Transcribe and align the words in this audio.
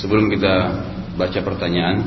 Sebelum 0.00 0.32
kita 0.32 0.80
baca 1.20 1.40
pertanyaan, 1.44 2.00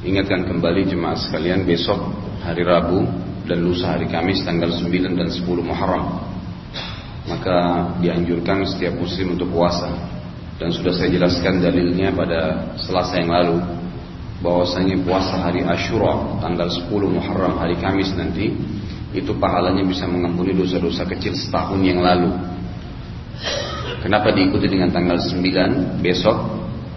ingatkan 0.00 0.48
kembali 0.48 0.88
jemaah 0.88 1.20
sekalian 1.20 1.68
besok 1.68 2.00
hari 2.40 2.64
Rabu 2.64 3.04
dan 3.44 3.60
lusa 3.60 3.92
hari 3.92 4.08
Kamis 4.08 4.40
tanggal 4.40 4.72
9 4.72 4.88
dan 5.20 5.28
10 5.28 5.44
Muharram. 5.60 6.32
Maka 7.28 7.58
dianjurkan 8.00 8.64
setiap 8.64 8.96
muslim 8.96 9.36
untuk 9.36 9.52
puasa. 9.52 9.92
Dan 10.56 10.72
sudah 10.72 10.96
saya 10.96 11.12
jelaskan 11.12 11.60
dalilnya 11.60 12.08
pada 12.16 12.72
Selasa 12.80 13.20
yang 13.20 13.28
lalu 13.28 13.60
bahwasanya 14.40 14.96
puasa 15.04 15.44
hari 15.44 15.60
Ashura 15.60 16.40
tanggal 16.40 16.72
10 16.72 16.88
Muharram 16.88 17.60
hari 17.60 17.76
Kamis 17.76 18.16
nanti 18.16 18.48
itu 19.12 19.36
pahalanya 19.36 19.84
bisa 19.84 20.08
mengampuni 20.08 20.56
dosa-dosa 20.56 21.04
kecil 21.04 21.36
setahun 21.36 21.84
yang 21.84 22.00
lalu. 22.00 22.32
Kenapa 24.02 24.34
diikuti 24.34 24.66
dengan 24.66 24.90
tanggal 24.90 25.22
9 25.22 26.02
besok? 26.02 26.36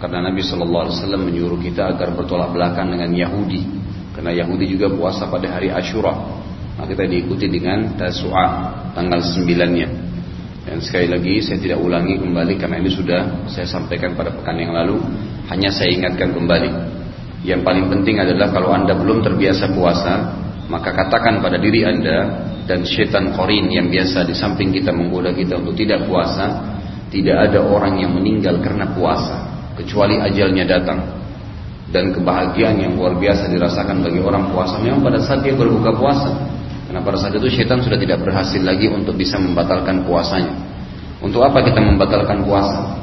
Karena 0.01 0.25
Nabi 0.25 0.41
Shallallahu 0.41 0.83
Alaihi 0.89 0.97
Wasallam 0.97 1.21
menyuruh 1.29 1.59
kita 1.61 1.93
agar 1.93 2.17
bertolak 2.17 2.49
belakang 2.49 2.89
dengan 2.89 3.13
Yahudi. 3.13 3.61
Karena 4.17 4.33
Yahudi 4.33 4.65
juga 4.73 4.89
puasa 4.89 5.29
pada 5.29 5.53
hari 5.53 5.69
Ashura. 5.69 6.11
Maka 6.75 6.91
kita 6.91 7.05
diikuti 7.07 7.47
dengan 7.47 7.93
Tasu'a 7.93 8.47
tanggal 8.97 9.21
9-nya. 9.21 9.87
Dan 10.65 10.81
sekali 10.81 11.07
lagi 11.07 11.45
saya 11.45 11.61
tidak 11.61 11.77
ulangi 11.77 12.17
kembali 12.17 12.57
karena 12.57 12.81
ini 12.81 12.89
sudah 12.89 13.47
saya 13.53 13.69
sampaikan 13.69 14.17
pada 14.17 14.33
pekan 14.33 14.57
yang 14.57 14.73
lalu. 14.73 14.97
Hanya 15.45 15.69
saya 15.69 15.93
ingatkan 15.93 16.33
kembali. 16.33 16.69
Yang 17.45 17.61
paling 17.61 17.85
penting 17.93 18.17
adalah 18.17 18.49
kalau 18.49 18.73
anda 18.73 18.97
belum 18.97 19.21
terbiasa 19.21 19.69
puasa, 19.77 20.13
maka 20.65 20.89
katakan 20.89 21.37
pada 21.37 21.61
diri 21.61 21.85
anda 21.85 22.49
dan 22.65 22.81
syaitan 22.81 23.29
korin 23.37 23.69
yang 23.69 23.93
biasa 23.93 24.25
di 24.25 24.33
samping 24.33 24.73
kita 24.73 24.89
menggoda 24.89 25.29
kita 25.37 25.61
untuk 25.61 25.77
tidak 25.77 26.09
puasa, 26.09 26.75
tidak 27.13 27.51
ada 27.51 27.59
orang 27.61 28.01
yang 28.01 28.11
meninggal 28.13 28.57
karena 28.61 28.89
puasa 28.93 29.45
kecuali 29.75 30.17
ajalnya 30.21 30.65
datang 30.65 30.99
dan 31.91 32.11
kebahagiaan 32.11 32.81
yang 32.81 32.97
luar 32.97 33.15
biasa 33.15 33.51
dirasakan 33.51 34.01
bagi 34.01 34.19
orang 34.19 34.49
puasa 34.51 34.81
memang 34.81 35.05
pada 35.05 35.21
saat 35.21 35.45
dia 35.45 35.53
berbuka 35.53 35.93
puasa 35.95 36.33
karena 36.89 37.01
pada 37.01 37.17
saat 37.19 37.33
itu 37.37 37.47
syaitan 37.51 37.81
sudah 37.81 37.99
tidak 37.99 38.21
berhasil 38.21 38.61
lagi 38.61 38.89
untuk 38.89 39.13
bisa 39.15 39.37
membatalkan 39.37 40.03
puasanya 40.03 40.53
untuk 41.21 41.45
apa 41.45 41.61
kita 41.61 41.79
membatalkan 41.79 42.43
puasa 42.43 42.99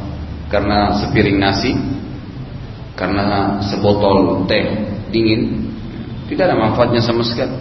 karena 0.53 0.99
sepiring 1.01 1.39
nasi 1.41 1.73
karena 2.93 3.59
sebotol 3.65 4.45
teh 4.45 4.93
dingin 5.09 5.73
tidak 6.33 6.49
ada 6.49 6.57
manfaatnya 6.57 7.05
sama 7.05 7.21
sekali. 7.21 7.53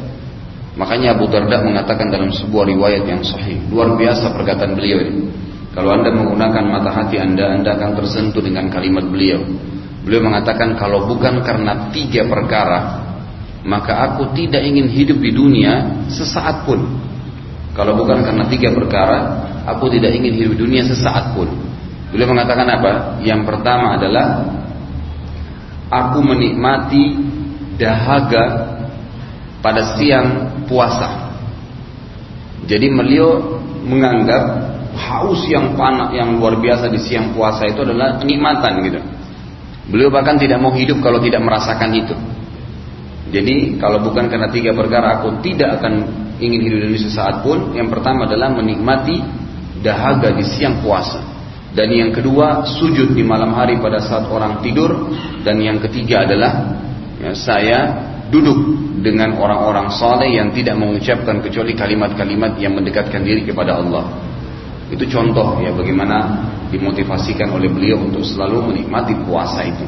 Makanya 0.80 1.20
Abu 1.20 1.28
Darda 1.28 1.60
mengatakan 1.60 2.08
dalam 2.08 2.32
sebuah 2.32 2.72
riwayat 2.72 3.04
yang 3.04 3.20
sahih, 3.20 3.60
luar 3.68 4.00
biasa 4.00 4.32
perkataan 4.32 4.80
beliau 4.80 5.04
ini. 5.04 5.28
Kalau 5.72 5.96
anda 5.96 6.12
menggunakan 6.12 6.64
mata 6.68 6.92
hati 6.92 7.16
anda, 7.16 7.56
anda 7.56 7.80
akan 7.80 7.96
tersentuh 7.96 8.44
dengan 8.44 8.68
kalimat 8.68 9.08
beliau. 9.08 9.40
Beliau 10.04 10.28
mengatakan 10.28 10.76
kalau 10.76 11.08
bukan 11.08 11.40
karena 11.48 11.94
tiga 11.96 12.28
perkara, 12.28 13.08
maka 13.64 14.12
aku 14.12 14.36
tidak 14.36 14.68
ingin 14.68 14.92
hidup 14.92 15.22
di 15.24 15.32
dunia 15.32 16.04
sesaat 16.12 16.68
pun. 16.68 16.84
Kalau 17.72 17.96
bukan 17.96 18.20
karena 18.20 18.44
tiga 18.52 18.76
perkara, 18.76 19.48
aku 19.64 19.88
tidak 19.96 20.12
ingin 20.12 20.36
hidup 20.36 20.60
di 20.60 20.60
dunia 20.60 20.84
sesaat 20.84 21.32
pun. 21.32 21.48
Beliau 22.12 22.28
mengatakan 22.36 22.68
apa? 22.68 23.24
Yang 23.24 23.48
pertama 23.48 23.96
adalah 23.96 24.44
aku 25.88 26.20
menikmati 26.20 27.16
dahaga 27.80 28.76
pada 29.64 29.96
siang 29.96 30.28
puasa. 30.68 31.32
Jadi 32.68 32.92
beliau 32.92 33.62
menganggap 33.88 34.71
haus 34.96 35.48
yang 35.48 35.76
panas 35.80 36.12
yang 36.16 36.36
luar 36.40 36.60
biasa 36.60 36.92
di 36.92 37.00
siang 37.00 37.32
puasa 37.32 37.68
itu 37.68 37.80
adalah 37.84 38.20
kenikmatan 38.20 38.74
gitu. 38.88 39.00
Beliau 39.92 40.12
bahkan 40.14 40.40
tidak 40.40 40.60
mau 40.62 40.72
hidup 40.72 41.04
kalau 41.04 41.20
tidak 41.20 41.42
merasakan 41.44 41.92
itu. 41.96 42.16
Jadi 43.32 43.80
kalau 43.80 44.04
bukan 44.04 44.28
karena 44.28 44.52
tiga 44.52 44.76
perkara 44.76 45.20
aku 45.20 45.40
tidak 45.40 45.80
akan 45.80 45.94
ingin 46.44 46.60
hidup 46.68 46.92
di 46.92 47.00
sesaat 47.00 47.44
pun. 47.44 47.72
Yang 47.76 48.00
pertama 48.00 48.28
adalah 48.28 48.52
menikmati 48.52 49.24
dahaga 49.80 50.36
di 50.36 50.44
siang 50.44 50.84
puasa. 50.84 51.24
Dan 51.72 51.88
yang 51.88 52.12
kedua 52.12 52.68
sujud 52.68 53.16
di 53.16 53.24
malam 53.24 53.56
hari 53.56 53.80
pada 53.80 54.04
saat 54.04 54.28
orang 54.28 54.60
tidur. 54.60 55.12
Dan 55.48 55.64
yang 55.64 55.80
ketiga 55.80 56.28
adalah 56.28 56.76
ya, 57.24 57.32
saya 57.32 57.80
duduk 58.28 58.80
dengan 59.04 59.36
orang-orang 59.40 59.92
saleh 59.92 60.36
yang 60.40 60.52
tidak 60.56 60.76
mengucapkan 60.76 61.40
kecuali 61.40 61.76
kalimat-kalimat 61.76 62.60
yang 62.60 62.76
mendekatkan 62.76 63.24
diri 63.24 63.48
kepada 63.48 63.80
Allah. 63.80 64.31
Itu 64.92 65.08
contoh 65.08 65.64
ya 65.64 65.72
bagaimana 65.72 66.52
dimotivasikan 66.68 67.48
oleh 67.52 67.72
beliau 67.72 68.04
untuk 68.04 68.28
selalu 68.28 68.76
menikmati 68.76 69.16
puasa 69.24 69.64
itu. 69.64 69.88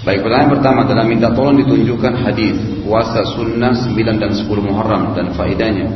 Baik 0.00 0.24
pertanyaan 0.24 0.50
pertama 0.58 0.78
adalah 0.88 1.04
minta 1.04 1.28
tolong 1.30 1.60
ditunjukkan 1.60 2.24
hadis 2.24 2.56
puasa 2.82 3.20
sunnah 3.36 3.76
9 3.76 3.94
dan 4.16 4.32
10 4.32 4.48
Muharram 4.48 5.12
dan 5.12 5.36
faedahnya. 5.36 5.86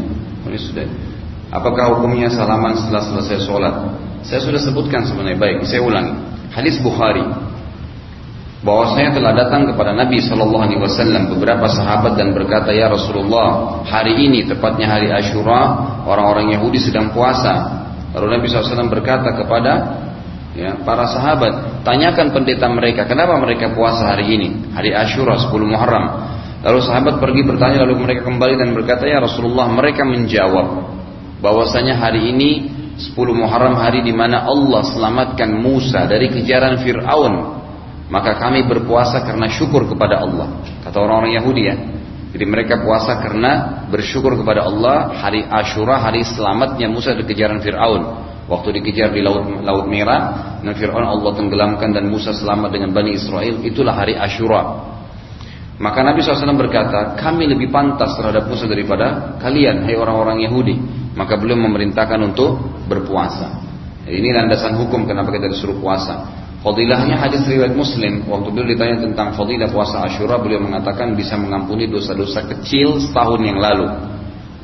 Ini 0.44 0.58
sudah. 0.60 0.86
Apakah 1.50 1.98
hukumnya 1.98 2.28
salaman 2.28 2.76
setelah 2.76 3.00
selesai 3.00 3.48
sholat? 3.48 3.74
Saya 4.22 4.44
sudah 4.44 4.60
sebutkan 4.60 5.08
sebenarnya. 5.08 5.40
Baik, 5.40 5.56
saya 5.64 5.80
ulangi. 5.80 6.14
Hadis 6.52 6.78
Bukhari 6.84 7.24
bahwasanya 8.64 9.20
telah 9.20 9.32
datang 9.36 9.68
kepada 9.68 9.92
Nabi 9.92 10.24
Shallallahu 10.24 10.64
Alaihi 10.64 10.80
Wasallam 10.80 11.36
beberapa 11.36 11.68
sahabat 11.68 12.16
dan 12.16 12.32
berkata 12.32 12.72
ya 12.72 12.88
Rasulullah 12.88 13.78
hari 13.84 14.16
ini 14.24 14.48
tepatnya 14.48 14.88
hari 14.88 15.12
Ashura 15.12 15.60
orang-orang 16.08 16.56
Yahudi 16.56 16.80
sedang 16.80 17.12
puasa. 17.12 17.84
Lalu 18.16 18.40
Nabi 18.40 18.46
SAW 18.46 18.88
berkata 18.88 19.34
kepada 19.34 19.72
ya, 20.54 20.80
para 20.80 21.04
sahabat 21.10 21.84
tanyakan 21.84 22.30
pendeta 22.30 22.70
mereka 22.70 23.04
kenapa 23.04 23.36
mereka 23.36 23.74
puasa 23.74 24.16
hari 24.16 24.32
ini 24.32 24.72
hari 24.72 24.96
Ashura 24.96 25.36
10 25.36 25.52
Muharram? 25.68 26.32
Lalu 26.64 26.80
sahabat 26.80 27.20
pergi 27.20 27.44
bertanya 27.44 27.84
lalu 27.84 28.00
mereka 28.00 28.24
kembali 28.24 28.56
dan 28.56 28.72
berkata 28.72 29.04
ya 29.04 29.20
Rasulullah 29.20 29.68
mereka 29.68 30.08
menjawab 30.08 30.94
bahwasanya 31.44 32.00
hari 32.00 32.32
ini 32.32 32.50
10 32.96 33.12
Muharram 33.12 33.76
hari 33.76 34.00
di 34.00 34.14
mana 34.16 34.48
Allah 34.48 34.88
selamatkan 34.88 35.52
Musa 35.52 36.08
dari 36.08 36.32
kejaran 36.32 36.80
Fir'aun 36.80 37.63
maka 38.08 38.36
kami 38.36 38.68
berpuasa 38.68 39.24
karena 39.24 39.48
syukur 39.48 39.88
kepada 39.88 40.20
Allah. 40.20 40.60
Kata 40.84 40.96
orang-orang 41.00 41.40
Yahudi 41.40 41.62
ya. 41.64 41.76
Jadi 42.34 42.44
mereka 42.50 42.82
puasa 42.82 43.22
karena 43.22 43.86
bersyukur 43.86 44.34
kepada 44.34 44.66
Allah 44.66 45.14
hari 45.22 45.46
Ashura, 45.46 46.02
hari 46.02 46.26
selamatnya 46.26 46.90
Musa 46.90 47.14
dari 47.14 47.30
kejaran 47.30 47.62
Fir'aun. 47.62 48.02
Waktu 48.44 48.76
dikejar 48.76 49.14
di 49.14 49.24
laut, 49.24 49.46
laut 49.64 49.86
merah, 49.88 50.60
dan 50.60 50.74
Fir'aun 50.76 51.06
Allah 51.06 51.32
tenggelamkan 51.32 51.96
dan 51.96 52.10
Musa 52.10 52.34
selamat 52.34 52.76
dengan 52.76 52.92
Bani 52.92 53.16
Israel, 53.16 53.62
itulah 53.64 53.94
hari 53.96 54.18
Ashura. 54.18 54.92
Maka 55.74 56.06
Nabi 56.06 56.22
SAW 56.22 56.54
berkata, 56.54 57.18
kami 57.18 57.50
lebih 57.50 57.70
pantas 57.72 58.14
terhadap 58.14 58.46
Musa 58.46 58.68
daripada 58.68 59.38
kalian, 59.42 59.86
hai 59.86 59.94
orang-orang 59.98 60.44
Yahudi. 60.44 60.76
Maka 61.14 61.38
beliau 61.38 61.56
memerintahkan 61.56 62.18
untuk 62.20 62.58
berpuasa. 62.90 63.62
Ini 64.04 64.36
landasan 64.36 64.76
hukum 64.76 65.06
kenapa 65.06 65.32
kita 65.32 65.48
disuruh 65.48 65.78
puasa. 65.78 66.43
Fadilahnya 66.64 67.20
hadis 67.20 67.44
riwayat 67.44 67.76
Muslim 67.76 68.24
waktu 68.24 68.48
beliau 68.48 68.72
ditanya 68.72 68.96
tentang 69.04 69.36
fadilah 69.36 69.68
puasa 69.68 70.00
Asyura 70.08 70.40
beliau 70.40 70.64
mengatakan 70.64 71.12
bisa 71.12 71.36
mengampuni 71.36 71.84
dosa-dosa 71.84 72.48
kecil 72.48 73.04
setahun 73.04 73.36
yang 73.44 73.60
lalu. 73.60 73.84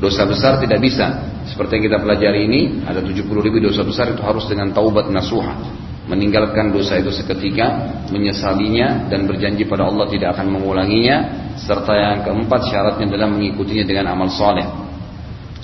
Dosa 0.00 0.24
besar 0.24 0.56
tidak 0.64 0.80
bisa. 0.80 1.28
Seperti 1.44 1.76
yang 1.76 1.84
kita 1.92 1.98
pelajari 2.00 2.48
ini 2.48 2.60
ada 2.88 3.04
70 3.04 3.20
ribu 3.44 3.60
dosa 3.60 3.84
besar 3.84 4.16
itu 4.16 4.24
harus 4.24 4.48
dengan 4.48 4.72
taubat 4.72 5.12
nasuha. 5.12 5.52
Meninggalkan 6.08 6.72
dosa 6.72 6.96
itu 6.96 7.12
seketika, 7.12 8.00
menyesalinya 8.08 9.12
dan 9.12 9.28
berjanji 9.28 9.68
pada 9.68 9.84
Allah 9.84 10.08
tidak 10.08 10.40
akan 10.40 10.56
mengulanginya. 10.56 11.52
Serta 11.60 11.92
yang 11.92 12.24
keempat 12.24 12.64
syaratnya 12.72 13.12
adalah 13.12 13.28
mengikutinya 13.28 13.84
dengan 13.84 14.16
amal 14.16 14.32
soleh 14.32 14.64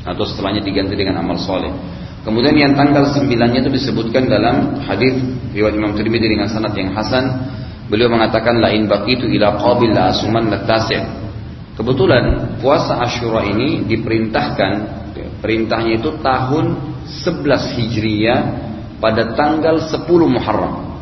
atau 0.04 0.22
setelahnya 0.28 0.60
diganti 0.60 0.92
dengan 1.00 1.24
amal 1.24 1.40
soleh. 1.40 1.72
Kemudian 2.26 2.58
yang 2.58 2.74
tanggal 2.74 3.06
sembilannya 3.14 3.62
itu 3.62 3.70
disebutkan 3.70 4.26
dalam 4.26 4.82
hadis 4.82 5.14
riwayat 5.54 5.78
Imam 5.78 5.94
Tirmidzi 5.94 6.26
dengan 6.26 6.50
sanad 6.50 6.74
yang 6.74 6.90
hasan. 6.90 7.22
Beliau 7.86 8.10
mengatakan 8.10 8.58
lain 8.58 8.90
baqitu 8.90 9.30
ila 9.30 9.54
qabil 9.62 9.94
la 9.94 10.10
asuman 10.10 10.50
latasi'. 10.50 11.06
Kebetulan 11.78 12.58
puasa 12.58 12.98
Asyura 12.98 13.46
ini 13.46 13.86
diperintahkan 13.86 14.72
perintahnya 15.38 16.02
itu 16.02 16.18
tahun 16.18 16.98
11 17.06 17.78
Hijriah 17.78 18.40
pada 18.98 19.38
tanggal 19.38 19.78
10 19.78 20.02
Muharram. 20.26 20.98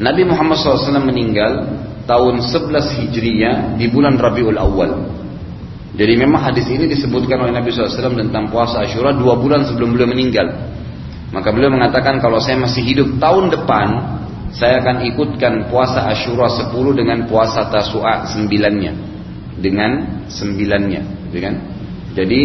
Nabi 0.00 0.24
Muhammad 0.24 0.56
SAW 0.56 1.04
meninggal 1.04 1.68
tahun 2.08 2.40
11 2.40 2.96
Hijriah 2.96 3.56
di 3.76 3.92
bulan 3.92 4.16
Rabiul 4.16 4.56
Awal. 4.56 4.92
Jadi 5.96 6.12
memang 6.12 6.44
hadis 6.44 6.68
ini 6.68 6.84
disebutkan 6.92 7.40
oleh 7.40 7.56
Nabi 7.56 7.72
SAW 7.72 8.20
tentang 8.20 8.52
puasa 8.52 8.84
Ashura 8.84 9.16
dua 9.16 9.40
bulan 9.40 9.64
sebelum 9.64 9.96
beliau 9.96 10.12
meninggal. 10.12 10.44
Maka 11.32 11.48
beliau 11.50 11.72
mengatakan 11.72 12.20
kalau 12.20 12.36
saya 12.36 12.60
masih 12.60 12.84
hidup 12.84 13.16
tahun 13.16 13.48
depan, 13.48 13.88
saya 14.52 14.84
akan 14.84 15.08
ikutkan 15.12 15.72
puasa 15.72 16.06
Ashura 16.06 16.46
10 16.48 16.72
dengan 16.94 17.24
puasa 17.26 17.66
Tasu'a 17.66 18.28
9-nya. 18.28 18.92
Dengan 19.58 20.24
9-nya. 20.28 21.02
Gitu 21.32 21.38
kan? 21.42 21.54
Jadi 22.16 22.40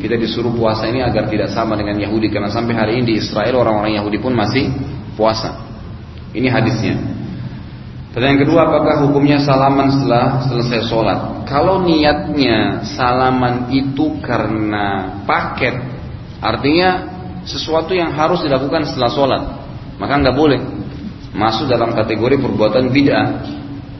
kita 0.00 0.20
disuruh 0.20 0.52
puasa 0.52 0.84
ini 0.90 1.00
agar 1.00 1.32
tidak 1.32 1.52
sama 1.52 1.78
dengan 1.78 1.96
Yahudi. 1.96 2.28
Karena 2.28 2.52
sampai 2.52 2.74
hari 2.76 2.92
ini 3.00 3.14
di 3.14 3.24
Israel 3.24 3.62
orang-orang 3.62 3.96
Yahudi 3.96 4.18
pun 4.20 4.36
masih 4.36 4.68
puasa. 5.16 5.56
Ini 6.36 6.48
hadisnya. 6.52 6.96
Pertanyaan 8.16 8.48
kedua, 8.48 8.64
apakah 8.64 9.04
hukumnya 9.04 9.36
salaman 9.44 9.92
setelah 9.92 10.40
selesai 10.48 10.88
sholat? 10.88 11.44
Kalau 11.44 11.84
niatnya 11.84 12.80
salaman 12.80 13.68
itu 13.68 14.24
karena 14.24 15.20
paket, 15.28 15.76
artinya 16.40 17.12
sesuatu 17.44 17.92
yang 17.92 18.16
harus 18.16 18.40
dilakukan 18.40 18.88
setelah 18.88 19.10
sholat, 19.12 19.42
maka 20.00 20.16
nggak 20.16 20.32
boleh 20.32 20.56
masuk 21.36 21.68
dalam 21.68 21.92
kategori 21.92 22.40
perbuatan 22.40 22.88
bid'ah. 22.88 23.26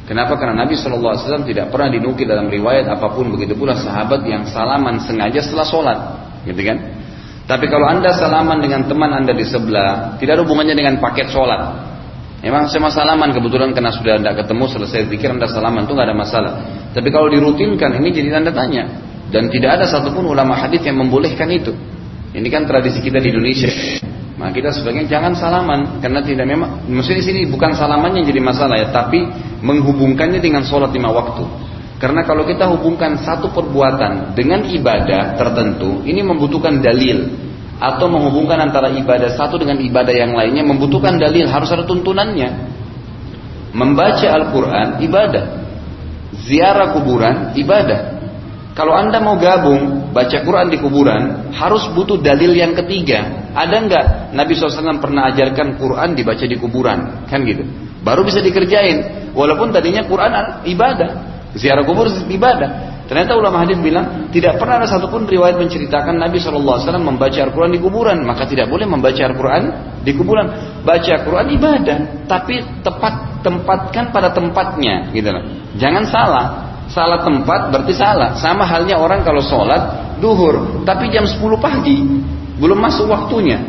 Kenapa? 0.09 0.41
Karena 0.41 0.65
Nabi 0.65 0.81
SAW 0.81 1.45
tidak 1.45 1.69
pernah 1.69 1.93
dinukil 1.93 2.25
dalam 2.25 2.49
riwayat 2.49 2.89
apa 2.89 3.13
pun 3.13 3.29
begitu 3.37 3.53
pula 3.53 3.77
sahabat 3.77 4.25
yang 4.25 4.49
salaman 4.49 4.97
sengaja 4.97 5.45
setelah 5.45 5.69
sholat, 5.69 5.99
gitu 6.49 6.65
kan? 6.65 6.79
Tapi 7.45 7.69
kalau 7.69 7.85
anda 7.85 8.17
salaman 8.17 8.65
dengan 8.65 8.89
teman 8.89 9.13
anda 9.13 9.37
di 9.37 9.45
sebelah, 9.45 10.17
tidak 10.17 10.41
ada 10.41 10.43
hubungannya 10.49 10.73
dengan 10.73 11.05
paket 11.05 11.29
sholat. 11.29 11.93
Memang 12.45 12.69
sama 12.69 12.93
salaman 12.93 13.33
kebetulan 13.33 13.73
karena 13.73 13.91
sudah 13.97 14.21
anda 14.21 14.37
ketemu 14.37 14.65
selesai 14.69 15.09
pikir 15.09 15.33
anda 15.33 15.49
salaman 15.49 15.89
itu 15.89 15.97
nggak 15.97 16.09
ada 16.13 16.17
masalah. 16.17 16.53
Tapi 16.93 17.09
kalau 17.09 17.33
dirutinkan 17.33 17.97
ini 17.97 18.13
jadi 18.13 18.29
tanda 18.37 18.53
tanya. 18.53 18.85
Dan 19.27 19.51
tidak 19.51 19.81
ada 19.81 19.85
satupun 19.91 20.23
ulama 20.23 20.55
hadis 20.55 20.85
yang 20.87 21.03
membolehkan 21.03 21.51
itu. 21.51 21.75
Ini 22.31 22.47
kan 22.53 22.69
tradisi 22.69 23.03
kita 23.03 23.19
di 23.19 23.33
Indonesia. 23.33 23.71
Nah 24.37 24.53
kita 24.53 24.69
sebagian 24.69 25.09
jangan 25.09 25.33
salaman 25.33 25.97
karena 26.05 26.21
tidak 26.21 26.45
memang 26.45 26.85
mesti 26.93 27.17
di 27.17 27.25
sini 27.25 27.41
bukan 27.49 27.73
salamannya 27.73 28.21
jadi 28.21 28.37
masalah 28.45 28.77
ya, 28.77 28.93
tapi 28.93 29.25
menghubungkannya 29.65 30.45
dengan 30.45 30.61
sholat 30.61 30.93
lima 30.93 31.09
waktu. 31.09 31.41
Karena 31.97 32.21
kalau 32.29 32.45
kita 32.45 32.69
hubungkan 32.69 33.17
satu 33.17 33.49
perbuatan 33.49 34.37
dengan 34.37 34.69
ibadah 34.69 35.41
tertentu, 35.41 36.05
ini 36.05 36.21
membutuhkan 36.21 36.85
dalil 36.85 37.46
atau 37.77 38.09
menghubungkan 38.09 38.57
antara 38.57 38.89
ibadah 38.93 39.37
satu 39.37 39.61
dengan 39.61 39.77
ibadah 39.81 40.15
yang 40.15 40.33
lainnya 40.33 40.65
membutuhkan 40.65 41.21
dalil 41.21 41.45
harus 41.45 41.69
ada 41.73 41.85
tuntunannya. 41.85 42.75
Membaca 43.77 44.29
Al-Quran 44.33 45.05
ibadah, 45.05 45.45
ziarah 46.49 46.97
kuburan 46.97 47.53
ibadah. 47.53 48.17
Kalau 48.77 48.93
anda 48.93 49.21
mau 49.21 49.41
gabung 49.41 50.13
baca 50.13 50.37
Quran 50.45 50.69
di 50.69 50.77
kuburan 50.77 51.53
harus 51.53 51.89
butuh 51.93 52.21
dalil 52.21 52.53
yang 52.53 52.77
ketiga. 52.77 53.49
Ada 53.57 53.77
nggak 53.89 54.05
Nabi 54.37 54.53
SAW 54.53 55.01
pernah 55.01 55.33
ajarkan 55.33 55.81
Quran 55.81 56.13
dibaca 56.13 56.45
di 56.45 56.57
kuburan? 56.61 57.25
Kan 57.25 57.45
gitu. 57.49 57.65
Baru 58.05 58.25
bisa 58.25 58.45
dikerjain. 58.45 59.33
Walaupun 59.33 59.73
tadinya 59.73 60.05
Quran 60.05 60.65
ibadah. 60.69 61.11
Ziarah 61.57 61.89
kubur 61.89 62.09
ibadah. 62.29 62.96
Ternyata 63.07 63.39
ulama 63.39 63.63
hadis 63.63 63.79
bilang 63.79 64.31
tidak 64.35 64.59
pernah 64.59 64.83
ada 64.83 64.91
satupun 64.91 65.31
riwayat 65.31 65.55
menceritakan 65.63 66.19
Nabi 66.19 66.43
SAW 66.43 66.83
membaca 66.99 67.39
Al-Quran 67.39 67.71
di 67.71 67.79
kuburan. 67.79 68.27
Maka 68.27 68.51
tidak 68.51 68.67
boleh 68.67 68.83
membaca 68.83 69.23
Al-Quran 69.23 69.63
di 70.03 70.11
kuburan. 70.11 70.47
Baca 70.83 71.11
Al-Quran 71.23 71.47
ibadah, 71.55 71.99
tapi 72.27 72.59
tepat 72.83 73.43
tempatkan 73.47 74.11
pada 74.11 74.35
tempatnya, 74.35 75.15
gitu 75.15 75.31
loh. 75.31 75.43
Jangan 75.79 76.05
salah. 76.11 76.47
Salah 76.91 77.23
tempat 77.23 77.71
berarti 77.71 77.95
salah. 77.95 78.35
Sama 78.39 78.67
halnya 78.67 78.99
orang 78.99 79.23
kalau 79.23 79.39
sholat 79.39 80.19
duhur, 80.19 80.83
tapi 80.83 81.11
jam 81.15 81.27
10 81.27 81.39
pagi 81.63 82.03
belum 82.59 82.79
masuk 82.79 83.07
waktunya. 83.07 83.63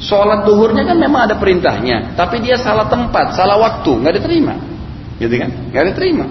Sholat 0.00 0.48
duhurnya 0.48 0.82
kan 0.88 0.96
memang 0.96 1.28
ada 1.28 1.36
perintahnya, 1.36 2.16
tapi 2.16 2.40
dia 2.40 2.56
salah 2.56 2.88
tempat, 2.88 3.36
salah 3.36 3.60
waktu, 3.60 4.00
nggak 4.00 4.14
diterima, 4.16 4.56
gitu 5.20 5.34
kan? 5.36 5.50
Nggak 5.68 5.84
diterima. 5.92 6.24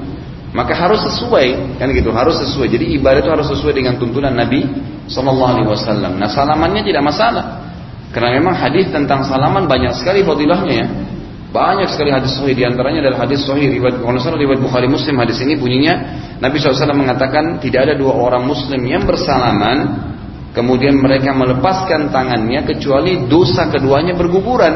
Maka 0.50 0.74
harus 0.74 1.06
sesuai, 1.06 1.78
kan 1.78 1.94
gitu, 1.94 2.10
harus 2.10 2.42
sesuai. 2.42 2.74
Jadi 2.74 2.98
ibadah 2.98 3.22
itu 3.22 3.30
harus 3.30 3.48
sesuai 3.54 3.74
dengan 3.78 4.01
tuntunan 4.01 4.34
Nabi 4.34 4.66
Sallallahu 5.06 5.50
Alaihi 5.54 5.69
Wasallam. 5.69 6.18
Nah 6.18 6.25
salamannya 6.25 6.81
tidak 6.81 7.06
masalah, 7.06 7.69
karena 8.10 8.42
memang 8.42 8.57
hadis 8.57 8.90
tentang 8.90 9.22
salaman 9.30 9.69
banyak 9.69 9.94
sekali 9.94 10.25
fadilahnya 10.25 10.74
ya. 10.74 10.88
Banyak 11.50 11.90
sekali 11.90 12.13
hadis 12.13 12.38
sahih 12.38 12.54
di 12.54 12.62
antaranya 12.62 13.10
adalah 13.10 13.25
hadis 13.25 13.42
sahih 13.42 13.74
riwayat 13.74 14.06
kalau 14.06 14.22
salah 14.22 14.38
riwayat 14.38 14.62
Bukhari 14.62 14.86
Muslim 14.86 15.18
hadis 15.18 15.42
ini 15.42 15.57
bunyinya 15.57 15.98
Nabi 16.38 16.62
SAW 16.62 16.94
mengatakan 16.94 17.57
tidak 17.57 17.90
ada 17.90 17.94
dua 17.98 18.13
orang 18.13 18.45
Muslim 18.45 18.78
yang 18.86 19.02
bersalaman 19.10 20.10
kemudian 20.54 20.94
mereka 20.94 21.34
melepaskan 21.34 22.13
tangannya 22.13 22.66
kecuali 22.69 23.25
dosa 23.25 23.66
keduanya 23.69 24.13
berguguran. 24.13 24.74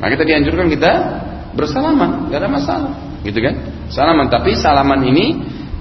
Nah 0.00 0.08
kita 0.08 0.24
dianjurkan 0.24 0.72
kita 0.72 0.92
bersalaman, 1.52 2.30
nggak 2.32 2.38
ada 2.38 2.48
masalah, 2.48 2.92
gitu 3.26 3.38
kan? 3.42 3.54
Salaman, 3.90 4.30
tapi 4.30 4.54
salaman 4.54 5.00
ini 5.06 5.26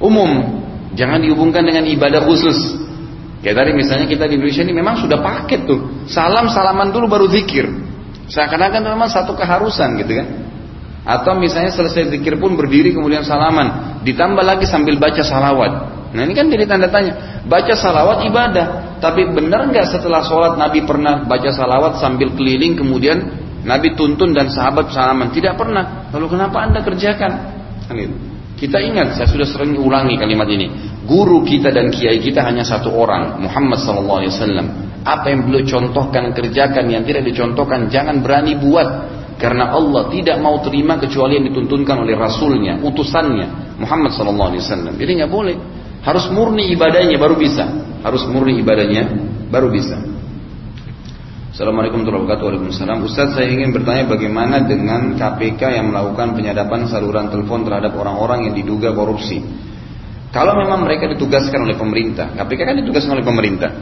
umum, 0.01 0.61
jangan 0.93 1.21
dihubungkan 1.21 1.65
dengan 1.65 1.85
ibadah 1.85 2.23
khusus. 2.25 2.55
Kayak 3.41 3.63
tadi 3.63 3.71
misalnya 3.77 4.05
kita 4.09 4.25
di 4.25 4.41
Indonesia 4.41 4.63
ini 4.65 4.73
memang 4.73 4.97
sudah 4.97 5.21
paket 5.21 5.69
tuh, 5.69 6.07
salam 6.09 6.49
salaman 6.49 6.89
dulu 6.89 7.05
baru 7.05 7.25
zikir. 7.29 7.69
Seakan-akan 8.27 8.81
memang 8.83 9.07
satu 9.07 9.37
keharusan 9.37 9.95
gitu 10.03 10.19
kan. 10.19 10.27
Atau 11.07 11.39
misalnya 11.39 11.71
selesai 11.71 12.11
zikir 12.11 12.35
pun 12.35 12.59
berdiri 12.59 12.91
kemudian 12.91 13.23
salaman. 13.23 14.03
Ditambah 14.03 14.43
lagi 14.43 14.67
sambil 14.67 14.99
baca 14.99 15.23
salawat. 15.23 15.71
Nah 16.11 16.21
ini 16.27 16.35
kan 16.35 16.51
jadi 16.51 16.67
tanda 16.67 16.91
tanya. 16.91 17.43
Baca 17.47 17.71
salawat 17.71 18.27
ibadah. 18.27 18.99
Tapi 18.99 19.31
benar 19.31 19.71
nggak 19.71 19.87
setelah 19.87 20.19
sholat 20.27 20.59
Nabi 20.59 20.83
pernah 20.83 21.23
baca 21.23 21.47
salawat 21.47 22.03
sambil 22.03 22.35
keliling 22.35 22.75
kemudian 22.75 23.46
Nabi 23.65 23.97
tuntun 23.97 24.35
dan 24.35 24.51
sahabat 24.53 24.93
salaman? 24.93 25.33
Tidak 25.33 25.57
pernah. 25.57 26.11
Lalu 26.13 26.37
kenapa 26.37 26.57
anda 26.65 26.83
kerjakan? 26.85 27.31
Kan 27.87 27.97
itu. 27.97 28.17
Kita 28.57 28.81
ingat, 28.81 29.13
saya 29.13 29.29
sudah 29.29 29.45
sering 29.45 29.77
ulangi 29.77 30.17
kalimat 30.17 30.49
ini. 30.49 30.65
Guru 31.05 31.45
kita 31.45 31.69
dan 31.69 31.93
kiai 31.93 32.17
kita 32.17 32.41
hanya 32.41 32.65
satu 32.65 32.89
orang, 32.89 33.37
Muhammad 33.37 33.77
sallallahu 33.77 34.19
alaihi 34.25 34.33
wasallam. 34.33 34.67
Apa 35.05 35.29
yang 35.29 35.45
beliau 35.45 35.63
contohkan 35.63 36.33
kerjakan 36.33 36.89
yang 36.89 37.05
tidak 37.05 37.21
dicontohkan 37.29 37.85
jangan 37.87 38.25
berani 38.25 38.57
buat 38.57 38.87
karena 39.37 39.69
Allah 39.69 40.09
tidak 40.09 40.41
mau 40.41 40.57
terima 40.65 40.97
kecuali 40.97 41.37
yang 41.37 41.45
dituntunkan 41.53 42.01
oleh 42.01 42.17
Rasulnya, 42.17 42.81
utusannya 42.81 43.77
Muhammad 43.77 44.17
sallallahu 44.17 44.49
alaihi 44.49 44.63
wasallam. 44.65 44.93
Jadi 44.97 45.11
nggak 45.21 45.31
boleh. 45.31 45.55
Harus 46.01 46.25
murni 46.33 46.73
ibadahnya 46.73 47.21
baru 47.21 47.37
bisa. 47.37 47.61
Harus 48.01 48.25
murni 48.25 48.57
ibadahnya 48.57 49.05
baru 49.53 49.69
bisa. 49.69 50.01
Assalamualaikum 51.57 52.05
warahmatullahi 52.05 52.21
wabarakatuh. 52.21 52.45
Waalaikumsalam. 52.53 52.97
Ustaz 53.01 53.27
saya 53.33 53.49
ingin 53.49 53.73
bertanya 53.73 54.05
bagaimana 54.05 54.61
dengan 54.61 55.17
KPK 55.17 55.81
yang 55.81 55.89
melakukan 55.89 56.37
penyadapan 56.37 56.85
saluran 56.85 57.33
telepon 57.33 57.65
terhadap 57.65 57.97
orang-orang 57.97 58.45
yang 58.45 58.53
diduga 58.61 58.93
korupsi. 58.93 59.41
Kalau 60.29 60.53
memang 60.53 60.85
mereka 60.85 61.09
ditugaskan 61.09 61.65
oleh 61.65 61.73
pemerintah, 61.73 62.29
KPK 62.37 62.61
kan 62.61 62.77
ditugaskan 62.77 63.17
oleh 63.17 63.25
pemerintah. 63.25 63.73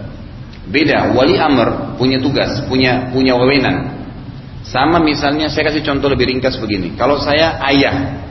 Beda, 0.72 1.12
wali 1.20 1.36
amr 1.36 2.00
punya 2.00 2.16
tugas, 2.24 2.64
punya 2.64 3.12
punya 3.12 3.36
wewenang. 3.36 4.08
Sama 4.64 5.04
misalnya 5.04 5.52
saya 5.52 5.68
kasih 5.68 5.84
contoh 5.84 6.08
lebih 6.08 6.32
ringkas 6.32 6.56
begini. 6.56 6.96
Kalau 6.96 7.20
saya 7.20 7.60
ayah 7.76 8.24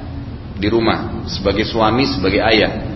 di 0.56 0.72
rumah 0.72 1.28
sebagai 1.28 1.68
suami, 1.68 2.08
sebagai 2.08 2.40
ayah, 2.40 2.93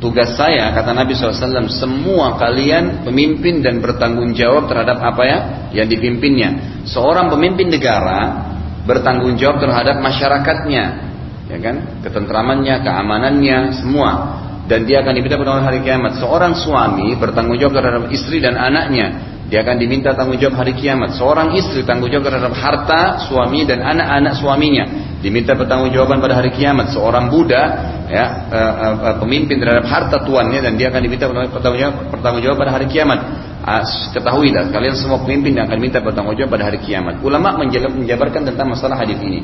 Tugas 0.00 0.32
saya, 0.32 0.72
kata 0.72 0.96
Nabi 0.96 1.12
SAW, 1.12 1.68
semua 1.68 2.40
kalian 2.40 3.04
pemimpin 3.04 3.60
dan 3.60 3.84
bertanggung 3.84 4.32
jawab 4.32 4.64
terhadap 4.64 4.96
apa 4.96 5.22
ya 5.28 5.38
yang 5.76 5.92
dipimpinnya. 5.92 6.80
Seorang 6.88 7.28
pemimpin 7.28 7.68
negara 7.68 8.48
bertanggung 8.88 9.36
jawab 9.36 9.60
terhadap 9.60 10.00
masyarakatnya, 10.00 10.84
ya 11.52 11.58
kan, 11.60 12.00
ketentramannya, 12.00 12.80
keamanannya, 12.80 13.58
semua. 13.76 14.10
Dan 14.64 14.88
dia 14.88 15.04
akan 15.04 15.12
diminta 15.12 15.36
pada 15.36 15.68
hari 15.68 15.84
kiamat. 15.84 16.16
Seorang 16.16 16.56
suami 16.56 17.12
bertanggung 17.20 17.60
jawab 17.60 17.76
terhadap 17.76 18.04
istri 18.08 18.40
dan 18.40 18.56
anaknya. 18.56 19.29
Dia 19.50 19.66
akan 19.66 19.82
diminta 19.82 20.14
tanggung 20.14 20.38
jawab 20.38 20.62
hari 20.62 20.78
kiamat. 20.78 21.18
Seorang 21.18 21.58
istri 21.58 21.82
tanggung 21.82 22.06
jawab 22.06 22.30
terhadap 22.30 22.54
harta 22.54 23.26
suami 23.26 23.66
dan 23.66 23.82
anak-anak 23.82 24.38
suaminya. 24.38 24.84
Diminta 25.18 25.58
pertanggungjawaban 25.58 26.22
pada 26.22 26.38
hari 26.38 26.54
kiamat. 26.54 26.94
Seorang 26.94 27.26
Buddha 27.34 27.62
ya 28.06 28.46
uh, 28.46 28.72
uh, 29.10 29.14
pemimpin 29.18 29.58
terhadap 29.58 29.90
harta 29.90 30.22
tuannya 30.22 30.62
dan 30.62 30.78
dia 30.78 30.94
akan 30.94 31.02
diminta 31.02 31.26
pertanggungjawaban 31.26 32.14
pertanggungjawab 32.14 32.56
pada 32.62 32.72
hari 32.78 32.86
kiamat. 32.86 33.18
Uh, 33.66 33.82
ketahuilah 34.14 34.70
kalian 34.70 34.94
semua 34.94 35.18
pemimpin 35.18 35.58
yang 35.58 35.66
akan 35.66 35.78
minta 35.82 35.98
pertanggungjawab 35.98 36.50
pada 36.54 36.64
hari 36.70 36.78
kiamat. 36.86 37.18
Ulama 37.18 37.58
menjabarkan 37.58 38.54
tentang 38.54 38.70
masalah 38.70 39.02
hadis 39.02 39.18
ini. 39.18 39.42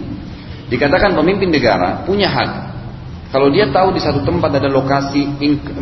Dikatakan 0.70 1.18
pemimpin 1.18 1.50
negara 1.50 2.06
punya 2.06 2.30
hak 2.30 2.50
kalau 3.34 3.50
dia 3.50 3.66
tahu 3.74 3.90
di 3.90 3.98
satu 3.98 4.22
tempat 4.22 4.62
ada 4.62 4.70
lokasi 4.70 5.26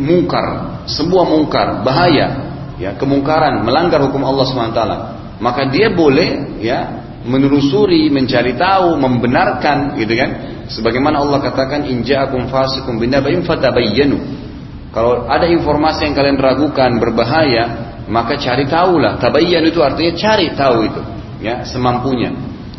mungkar, 0.01 0.81
sebuah 0.89 1.25
mungkar, 1.29 1.85
bahaya, 1.85 2.44
ya 2.75 2.95
kemungkaran 2.99 3.63
melanggar 3.63 4.03
hukum 4.03 4.23
Allah 4.23 4.45
swt 4.47 4.79
maka 5.39 5.67
dia 5.67 5.91
boleh 5.91 6.59
ya 6.63 7.05
menelusuri 7.25 8.07
mencari 8.13 8.53
tahu 8.55 8.95
membenarkan 9.01 9.97
gitu 9.97 10.13
kan? 10.13 10.29
Sebagaimana 10.69 11.25
Allah 11.25 11.41
katakan 11.41 11.89
inja'akum 11.89 12.47
fasikum 12.49 13.01
binaba'in 13.01 13.41
fatabayyanu. 13.41 14.17
Kalau 14.93 15.27
ada 15.27 15.49
informasi 15.49 16.07
yang 16.07 16.15
kalian 16.15 16.37
ragukan 16.39 17.01
berbahaya 17.01 17.63
maka 18.07 18.37
cari 18.39 18.69
tahulah. 18.69 19.17
Tabayyan 19.19 19.65
itu 19.67 19.81
artinya 19.81 20.13
cari 20.15 20.53
tahu 20.55 20.77
itu 20.87 21.01
ya 21.43 21.65
semampunya. 21.67 22.31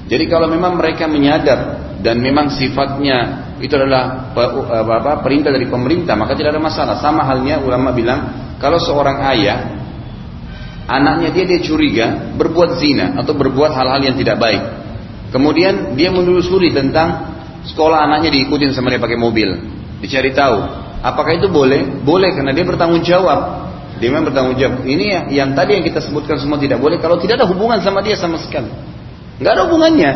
Jadi 0.06 0.24
kalau 0.30 0.46
memang 0.46 0.78
mereka 0.78 1.10
menyadar 1.10 1.82
dan 2.00 2.22
memang 2.22 2.48
sifatnya 2.54 3.50
itu 3.58 3.74
adalah 3.74 4.30
apa, 4.32 5.20
perintah 5.20 5.50
dari 5.50 5.66
pemerintah 5.66 6.14
maka 6.14 6.38
tidak 6.38 6.56
ada 6.56 6.62
masalah. 6.62 6.94
Sama 7.02 7.26
halnya 7.26 7.60
ulama 7.60 7.90
bilang 7.92 8.20
kalau 8.56 8.80
seorang 8.80 9.20
ayah 9.36 9.75
anaknya 10.86 11.34
dia 11.34 11.44
dia 11.44 11.60
curiga 11.62 12.34
berbuat 12.38 12.78
zina 12.78 13.18
atau 13.18 13.34
berbuat 13.34 13.74
hal-hal 13.74 14.00
yang 14.02 14.16
tidak 14.16 14.38
baik. 14.38 14.62
Kemudian 15.34 15.98
dia 15.98 16.14
menelusuri 16.14 16.70
tentang 16.70 17.34
sekolah 17.66 18.06
anaknya 18.06 18.30
diikutin 18.32 18.72
sama 18.72 18.94
dia 18.94 19.02
pakai 19.02 19.18
mobil. 19.18 19.58
Dicari 19.98 20.30
tahu. 20.30 20.56
Apakah 21.02 21.36
itu 21.36 21.50
boleh? 21.50 22.02
Boleh 22.06 22.32
karena 22.32 22.54
dia 22.54 22.62
bertanggung 22.62 23.02
jawab. 23.02 23.68
Dia 23.98 24.08
memang 24.12 24.30
bertanggung 24.30 24.56
jawab. 24.56 24.86
Ini 24.86 25.04
yang, 25.04 25.24
yang 25.28 25.48
tadi 25.52 25.80
yang 25.80 25.84
kita 25.84 26.00
sebutkan 26.00 26.38
semua 26.38 26.56
tidak 26.62 26.78
boleh 26.78 27.02
kalau 27.02 27.18
tidak 27.18 27.42
ada 27.42 27.46
hubungan 27.50 27.82
sama 27.82 28.00
dia 28.00 28.14
sama 28.16 28.38
sekali. 28.38 28.70
Nggak 29.42 29.52
ada 29.52 29.62
hubungannya. 29.68 30.10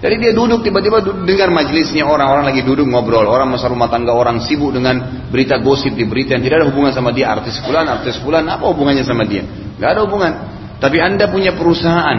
Jadi 0.00 0.16
dia 0.16 0.32
duduk 0.32 0.64
tiba-tiba 0.64 1.04
dengar 1.28 1.52
majelisnya 1.52 2.08
orang-orang 2.08 2.48
lagi 2.48 2.64
duduk 2.64 2.88
ngobrol, 2.88 3.28
orang 3.28 3.52
masa 3.52 3.68
rumah 3.68 3.92
tangga 3.92 4.16
orang 4.16 4.40
sibuk 4.40 4.72
dengan 4.72 5.28
berita 5.28 5.60
gosip 5.60 5.92
di 5.92 6.08
berita 6.08 6.32
yang 6.32 6.40
tidak 6.40 6.64
ada 6.64 6.66
hubungan 6.72 6.88
sama 6.96 7.12
dia, 7.12 7.28
artis 7.28 7.60
fulan, 7.60 7.84
artis 7.84 8.16
fulan, 8.16 8.48
apa 8.48 8.64
hubungannya 8.64 9.04
sama 9.04 9.28
dia? 9.28 9.44
Nggak 9.76 9.90
ada 9.92 10.00
hubungan. 10.08 10.32
Tapi 10.80 10.96
anda 11.04 11.28
punya 11.28 11.52
perusahaan, 11.52 12.16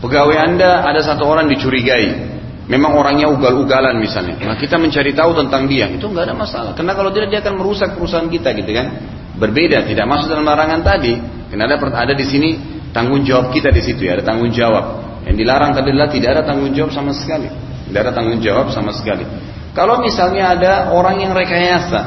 pegawai 0.00 0.36
anda 0.40 0.88
ada 0.88 1.04
satu 1.04 1.28
orang 1.28 1.44
dicurigai, 1.52 2.32
memang 2.72 2.96
orangnya 2.96 3.28
ugal-ugalan 3.28 4.00
misalnya. 4.00 4.40
Nah 4.40 4.56
kita 4.56 4.80
mencari 4.80 5.12
tahu 5.12 5.36
tentang 5.36 5.68
dia, 5.68 5.92
itu 5.92 6.08
nggak 6.08 6.24
ada 6.24 6.32
masalah. 6.32 6.72
Karena 6.72 6.96
kalau 6.96 7.12
tidak 7.12 7.36
dia 7.36 7.44
akan 7.44 7.60
merusak 7.60 8.00
perusahaan 8.00 8.32
kita 8.32 8.56
gitu 8.56 8.72
kan. 8.72 8.86
Berbeda, 9.36 9.84
tidak 9.84 10.08
masuk 10.08 10.32
dalam 10.32 10.48
larangan 10.48 10.80
tadi. 10.80 11.20
Karena 11.52 11.68
ada 11.68 11.76
ada 11.92 12.14
di 12.16 12.24
sini 12.24 12.48
tanggung 12.96 13.20
jawab 13.28 13.52
kita 13.52 13.68
di 13.68 13.84
situ 13.84 14.08
ya, 14.08 14.16
ada 14.16 14.24
tanggung 14.24 14.48
jawab. 14.48 15.13
Yang 15.24 15.36
dilarang 15.40 15.72
tadi 15.72 15.88
adalah 15.92 16.10
tidak 16.12 16.28
ada 16.36 16.42
tanggung 16.44 16.72
jawab 16.76 16.92
sama 16.92 17.12
sekali. 17.16 17.48
Tidak 17.88 18.00
ada 18.00 18.12
tanggung 18.12 18.40
jawab 18.40 18.68
sama 18.72 18.92
sekali. 18.92 19.24
Kalau 19.74 19.98
misalnya 19.98 20.54
ada 20.54 20.72
orang 20.94 21.18
yang 21.24 21.32
rekayasa, 21.34 22.00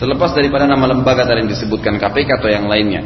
terlepas 0.00 0.32
daripada 0.32 0.64
nama 0.64 0.88
lembaga 0.88 1.28
tadi 1.28 1.44
yang 1.44 1.50
disebutkan 1.52 2.00
KPK 2.00 2.40
atau 2.40 2.48
yang 2.48 2.64
lainnya, 2.64 3.04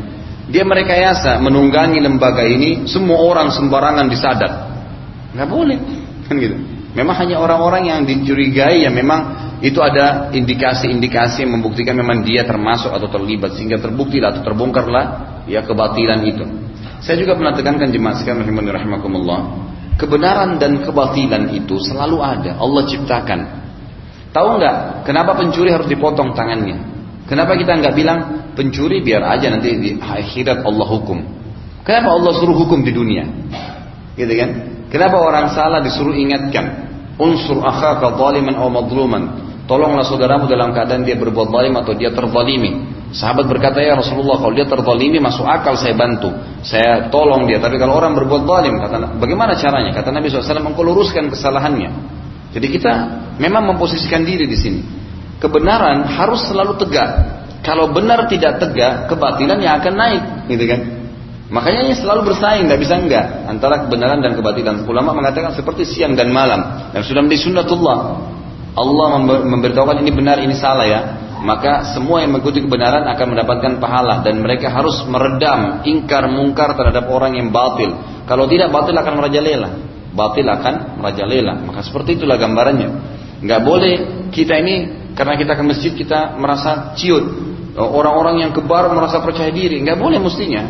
dia 0.48 0.64
merekayasa 0.64 1.42
menunggangi 1.42 2.00
lembaga 2.00 2.46
ini, 2.46 2.88
semua 2.88 3.20
orang 3.20 3.52
sembarangan 3.52 4.06
disadap, 4.08 4.52
nggak 5.34 5.48
boleh, 5.50 5.78
kan 6.24 6.34
gitu. 6.38 6.56
Memang 6.96 7.14
hanya 7.20 7.36
orang-orang 7.38 7.92
yang 7.92 8.00
dicurigai 8.08 8.82
yang 8.82 8.96
memang 8.96 9.20
itu 9.60 9.78
ada 9.82 10.32
indikasi-indikasi 10.32 11.44
yang 11.44 11.58
membuktikan 11.58 11.94
memang 11.94 12.24
dia 12.24 12.42
termasuk 12.48 12.90
atau 12.90 13.10
terlibat 13.12 13.54
sehingga 13.54 13.78
terbukti 13.78 14.22
atau 14.22 14.40
terbongkarlah 14.40 15.04
ya 15.50 15.62
kebatilan 15.62 16.20
itu. 16.24 16.44
Saya 16.98 17.16
juga 17.18 17.38
pernah 17.38 17.54
tekankan 17.54 17.94
jemaah 17.94 18.16
sekalian 18.18 18.58
rahimakumullah. 18.58 19.40
Kebenaran 19.98 20.62
dan 20.62 20.82
kebatilan 20.82 21.54
itu 21.54 21.78
selalu 21.82 22.22
ada. 22.22 22.58
Allah 22.58 22.82
ciptakan. 22.86 23.40
Tahu 24.30 24.48
nggak 24.60 24.76
kenapa 25.08 25.34
pencuri 25.34 25.74
harus 25.74 25.90
dipotong 25.90 26.36
tangannya? 26.38 26.78
Kenapa 27.26 27.58
kita 27.58 27.76
nggak 27.76 27.94
bilang 27.98 28.18
pencuri 28.54 29.02
biar 29.02 29.20
aja 29.26 29.50
nanti 29.50 29.68
di 29.74 29.90
akhirat 29.98 30.62
Allah 30.62 30.86
hukum? 30.86 31.18
Kenapa 31.82 32.14
Allah 32.14 32.32
suruh 32.36 32.54
hukum 32.54 32.84
di 32.84 32.92
dunia? 32.94 33.24
Gitu 34.14 34.32
kan? 34.38 34.50
Kenapa 34.88 35.20
orang 35.20 35.52
salah 35.52 35.80
disuruh 35.84 36.16
ingatkan? 36.16 36.88
Unsur 37.18 37.60
akhaka 37.64 38.14
zaliman 38.14 38.54
atau 38.54 38.70
madluman. 38.70 39.22
Tolonglah 39.68 40.06
saudaramu 40.06 40.48
dalam 40.48 40.72
keadaan 40.72 41.04
dia 41.04 41.18
berbuat 41.18 41.52
zalim 41.52 41.74
atau 41.76 41.92
dia 41.92 42.14
terzalimi. 42.14 42.88
Sahabat 43.08 43.48
berkata 43.48 43.80
ya 43.80 43.96
Rasulullah 43.96 44.36
kalau 44.36 44.52
dia 44.52 44.68
terzalimi 44.68 45.16
masuk 45.16 45.48
akal 45.48 45.80
saya 45.80 45.96
bantu, 45.96 46.28
saya 46.60 47.08
tolong 47.08 47.48
dia. 47.48 47.56
Tapi 47.56 47.80
kalau 47.80 47.96
orang 47.96 48.12
berbuat 48.12 48.44
zalim, 48.44 48.76
kata 48.76 49.16
bagaimana 49.16 49.56
caranya? 49.56 49.96
Kata 49.96 50.12
Nabi 50.12 50.28
SAW 50.28 50.60
engkau 50.60 50.84
luruskan 50.84 51.32
kesalahannya. 51.32 51.88
Jadi 52.52 52.66
kita 52.68 52.92
memang 53.40 53.72
memposisikan 53.72 54.28
diri 54.28 54.44
di 54.44 54.58
sini. 54.60 54.80
Kebenaran 55.40 56.04
harus 56.04 56.44
selalu 56.52 56.76
tegak. 56.76 57.40
Kalau 57.64 57.88
benar 57.88 58.28
tidak 58.28 58.60
tegak, 58.60 59.08
kebatilan 59.08 59.56
yang 59.56 59.80
akan 59.80 59.94
naik, 59.96 60.22
gitu 60.52 60.64
kan? 60.68 60.80
Makanya 61.48 61.80
ini 61.88 61.94
selalu 61.96 62.28
bersaing, 62.28 62.68
nggak 62.68 62.80
bisa 62.80 62.94
enggak 63.00 63.24
antara 63.48 63.88
kebenaran 63.88 64.20
dan 64.20 64.36
kebatilan. 64.36 64.84
Ulama 64.84 65.16
mengatakan 65.16 65.56
seperti 65.56 65.88
siang 65.88 66.12
dan 66.12 66.28
malam. 66.28 66.92
Dan 66.92 67.00
sudah 67.00 67.24
menjadi 67.24 67.48
sunnatullah. 67.48 67.98
Allah 68.76 69.08
memberitahukan 69.48 69.96
ini 70.04 70.12
benar, 70.12 70.44
ini 70.44 70.52
salah 70.52 70.84
ya 70.84 71.00
maka 71.38 71.94
semua 71.94 72.26
yang 72.26 72.34
mengikuti 72.34 72.58
kebenaran 72.58 73.06
akan 73.06 73.26
mendapatkan 73.30 73.72
pahala 73.78 74.26
dan 74.26 74.42
mereka 74.42 74.74
harus 74.74 75.06
meredam 75.06 75.86
ingkar 75.86 76.26
mungkar 76.26 76.74
terhadap 76.74 77.06
orang 77.06 77.38
yang 77.38 77.54
batil. 77.54 77.94
Kalau 78.26 78.50
tidak 78.50 78.74
batil 78.74 78.98
akan 78.98 79.14
merajalela. 79.14 79.70
Batil 80.10 80.46
akan 80.50 80.98
merajalela. 80.98 81.62
Maka 81.62 81.86
seperti 81.86 82.18
itulah 82.18 82.34
gambarannya. 82.34 82.88
Nggak 83.38 83.60
boleh 83.62 83.94
kita 84.34 84.58
ini 84.58 84.74
karena 85.14 85.38
kita 85.38 85.54
ke 85.54 85.62
masjid 85.62 85.92
kita 85.94 86.34
merasa 86.34 86.98
ciut. 86.98 87.46
Orang-orang 87.78 88.42
yang 88.42 88.50
kebar 88.50 88.90
merasa 88.90 89.22
percaya 89.22 89.54
diri. 89.54 89.78
Nggak 89.78 90.02
boleh 90.02 90.18
mestinya. 90.18 90.66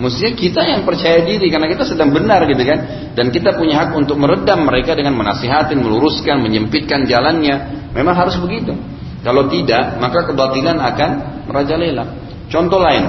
Mestinya 0.00 0.32
kita 0.32 0.62
yang 0.64 0.88
percaya 0.88 1.20
diri 1.20 1.52
karena 1.52 1.68
kita 1.68 1.84
sedang 1.84 2.08
benar 2.16 2.48
gitu 2.48 2.64
kan. 2.64 3.12
Dan 3.12 3.28
kita 3.28 3.60
punya 3.60 3.84
hak 3.84 3.92
untuk 3.92 4.16
meredam 4.16 4.64
mereka 4.64 4.96
dengan 4.96 5.12
menasihatin, 5.20 5.76
meluruskan, 5.84 6.40
menyempitkan 6.40 7.04
jalannya. 7.04 7.92
Memang 7.92 8.16
harus 8.16 8.40
begitu. 8.40 8.72
Kalau 9.22 9.50
tidak, 9.50 9.98
maka 9.98 10.26
kebatilan 10.30 10.78
akan 10.78 11.10
merajalela. 11.50 12.04
Contoh 12.48 12.78
lain, 12.78 13.04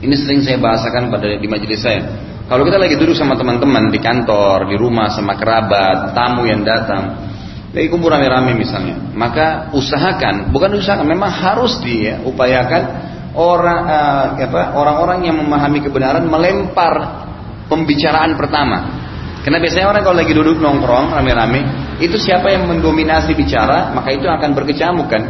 ini 0.00 0.14
sering 0.14 0.40
saya 0.44 0.58
bahasakan 0.62 1.10
pada 1.10 1.34
di 1.36 1.48
majelis 1.50 1.82
saya. 1.82 2.02
Kalau 2.46 2.62
kita 2.62 2.78
lagi 2.78 2.94
duduk 2.94 3.18
sama 3.18 3.34
teman-teman 3.34 3.90
di 3.90 3.98
kantor, 3.98 4.70
di 4.70 4.78
rumah 4.78 5.10
sama 5.10 5.34
kerabat, 5.34 6.14
tamu 6.14 6.46
yang 6.46 6.62
datang, 6.62 7.26
lagi 7.74 7.90
kumpul 7.90 8.06
rame-rame 8.06 8.54
misalnya, 8.54 8.94
maka 9.18 9.74
usahakan, 9.74 10.54
bukan 10.54 10.78
usahakan, 10.78 11.10
memang 11.10 11.26
harus 11.28 11.82
dia 11.82 12.22
upayakan 12.22 12.82
orang 13.36 13.80
uh, 13.84 14.26
apa 14.40 14.62
orang-orang 14.72 15.28
yang 15.28 15.36
memahami 15.36 15.84
kebenaran 15.84 16.24
melempar 16.24 17.26
pembicaraan 17.68 18.32
pertama 18.40 19.05
karena 19.46 19.62
biasanya 19.62 19.86
orang 19.94 20.02
kalau 20.02 20.18
lagi 20.18 20.34
duduk 20.34 20.58
nongkrong 20.58 21.14
rame-rame, 21.14 21.60
itu 22.02 22.18
siapa 22.18 22.50
yang 22.50 22.66
mendominasi 22.66 23.30
bicara, 23.30 23.94
maka 23.94 24.10
itu 24.10 24.26
akan 24.26 24.50
berkecamuk 24.58 25.06
kan. 25.06 25.22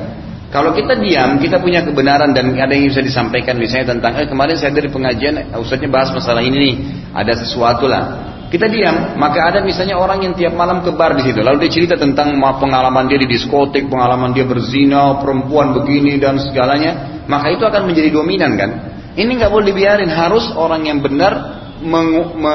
Kalau 0.49 0.73
kita 0.73 0.97
diam, 0.97 1.37
kita 1.37 1.61
punya 1.61 1.85
kebenaran 1.85 2.33
dan 2.33 2.49
ada 2.57 2.73
yang 2.73 2.89
bisa 2.89 3.05
disampaikan 3.05 3.61
misalnya 3.61 3.93
tentang 3.93 4.17
eh 4.17 4.25
kemarin 4.25 4.57
saya 4.57 4.73
dari 4.73 4.89
pengajian 4.89 5.53
ustaznya 5.61 5.93
bahas 5.93 6.17
masalah 6.17 6.41
ini 6.41 6.57
nih, 6.57 6.75
ada 7.13 7.37
sesuatu 7.37 7.85
lah. 7.85 8.33
Kita 8.49 8.65
diam, 8.73 9.21
maka 9.21 9.53
ada 9.53 9.61
misalnya 9.61 10.01
orang 10.01 10.25
yang 10.25 10.33
tiap 10.33 10.57
malam 10.57 10.81
ke 10.81 10.97
bar 10.97 11.13
di 11.13 11.21
situ, 11.21 11.45
lalu 11.45 11.69
dia 11.69 11.77
cerita 11.77 12.01
tentang 12.01 12.41
pengalaman 12.41 13.13
dia 13.13 13.21
di 13.21 13.29
diskotik, 13.29 13.85
pengalaman 13.93 14.33
dia 14.33 14.49
berzina, 14.49 15.21
perempuan 15.21 15.77
begini 15.77 16.17
dan 16.17 16.41
segalanya, 16.41 17.21
maka 17.29 17.53
itu 17.53 17.69
akan 17.69 17.85
menjadi 17.85 18.17
dominan 18.17 18.57
kan. 18.57 18.71
Ini 19.13 19.29
nggak 19.29 19.53
boleh 19.53 19.77
dibiarin, 19.77 20.09
harus 20.09 20.49
orang 20.57 20.89
yang 20.89 21.05
benar 21.05 21.66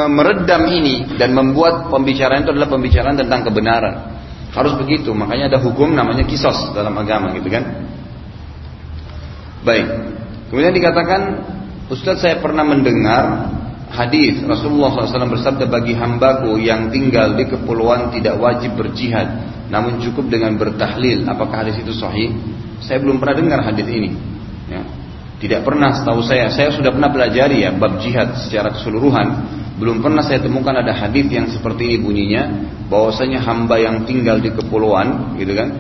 meredam 0.10 0.63
ini 0.70 1.18
dan 1.18 1.36
membuat 1.36 1.90
pembicaraan 1.94 2.46
itu 2.46 2.51
adalah 2.54 2.70
pembicaraan 2.70 3.18
tentang 3.18 3.46
kebenaran. 3.46 3.96
Harus 4.51 4.75
begitu, 4.75 5.16
makanya 5.16 5.56
ada 5.56 5.60
hukum 5.63 5.96
namanya 5.96 6.28
kisos 6.28 6.75
dalam 6.75 6.92
agama 7.00 7.32
gitu 7.38 7.48
kan. 7.48 7.63
Baik. 9.63 9.88
Kemudian 10.51 10.75
dikatakan, 10.75 11.22
Ustaz 11.88 12.20
saya 12.20 12.40
pernah 12.44 12.63
mendengar 12.68 13.51
hadis 13.92 14.40
Rasulullah 14.44 14.92
SAW 14.92 15.32
bersabda 15.32 15.68
bagi 15.68 15.96
hambaku 15.96 16.60
yang 16.60 16.92
tinggal 16.92 17.36
di 17.36 17.48
kepulauan 17.48 18.12
tidak 18.12 18.40
wajib 18.40 18.75
berjihad, 18.75 19.28
namun 19.72 20.04
cukup 20.04 20.28
dengan 20.28 20.60
bertahlil. 20.60 21.24
Apakah 21.28 21.63
hadis 21.68 21.80
itu 21.80 21.96
sahih? 21.96 22.36
Saya 22.84 23.00
belum 23.00 23.24
pernah 23.24 23.36
dengar 23.40 23.60
hadis 23.63 23.88
ini. 23.88 24.12
Ya. 24.68 24.84
Tidak 25.41 25.65
pernah 25.65 25.89
setahu 25.89 26.21
saya, 26.21 26.53
saya 26.53 26.69
sudah 26.69 26.93
pernah 26.93 27.10
pelajari 27.10 27.65
ya 27.65 27.74
bab 27.74 27.98
jihad 27.98 28.38
secara 28.45 28.69
keseluruhan. 28.77 29.27
Belum 29.81 29.98
pernah 29.98 30.21
saya 30.21 30.38
temukan 30.38 30.77
ada 30.77 30.93
hadis 30.93 31.25
yang 31.33 31.50
seperti 31.50 31.89
ini 31.89 31.98
bunyinya, 31.98 32.43
bahwasanya 32.86 33.41
hamba 33.41 33.81
yang 33.81 34.05
tinggal 34.05 34.38
di 34.38 34.53
kepulauan, 34.53 35.33
gitu 35.41 35.57
kan? 35.57 35.74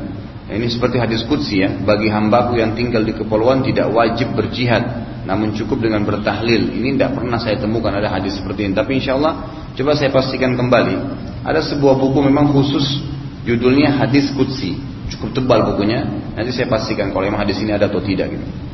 Ini 0.49 0.65
seperti 0.65 0.97
hadis 0.97 1.21
kudsi 1.29 1.61
ya, 1.61 1.69
bagi 1.77 2.09
hambaku 2.09 2.57
yang 2.57 2.73
tinggal 2.73 3.05
di 3.05 3.13
kepulauan 3.13 3.61
tidak 3.61 3.93
wajib 3.93 4.33
berjihad, 4.33 4.81
namun 5.29 5.53
cukup 5.53 5.77
dengan 5.77 6.09
bertahlil. 6.09 6.73
Ini 6.73 6.97
tidak 6.97 7.21
pernah 7.21 7.37
saya 7.37 7.61
temukan 7.61 7.93
ada 7.93 8.09
hadis 8.09 8.41
seperti 8.41 8.65
ini. 8.65 8.73
Tapi 8.73 8.97
insya 8.97 9.13
Allah 9.13 9.45
coba 9.77 9.93
saya 9.93 10.09
pastikan 10.09 10.57
kembali. 10.57 10.95
Ada 11.45 11.61
sebuah 11.69 12.01
buku 12.01 12.19
memang 12.25 12.49
khusus 12.49 12.99
judulnya 13.45 13.93
hadis 14.01 14.33
kudsi, 14.33 14.81
cukup 15.13 15.37
tebal 15.37 15.69
bukunya. 15.69 16.01
Nanti 16.33 16.49
saya 16.49 16.65
pastikan 16.65 17.13
kalau 17.13 17.29
memang 17.29 17.45
hadis 17.45 17.61
ini 17.61 17.77
ada 17.77 17.85
atau 17.85 18.01
tidak 18.01 18.33
gitu. 18.33 18.70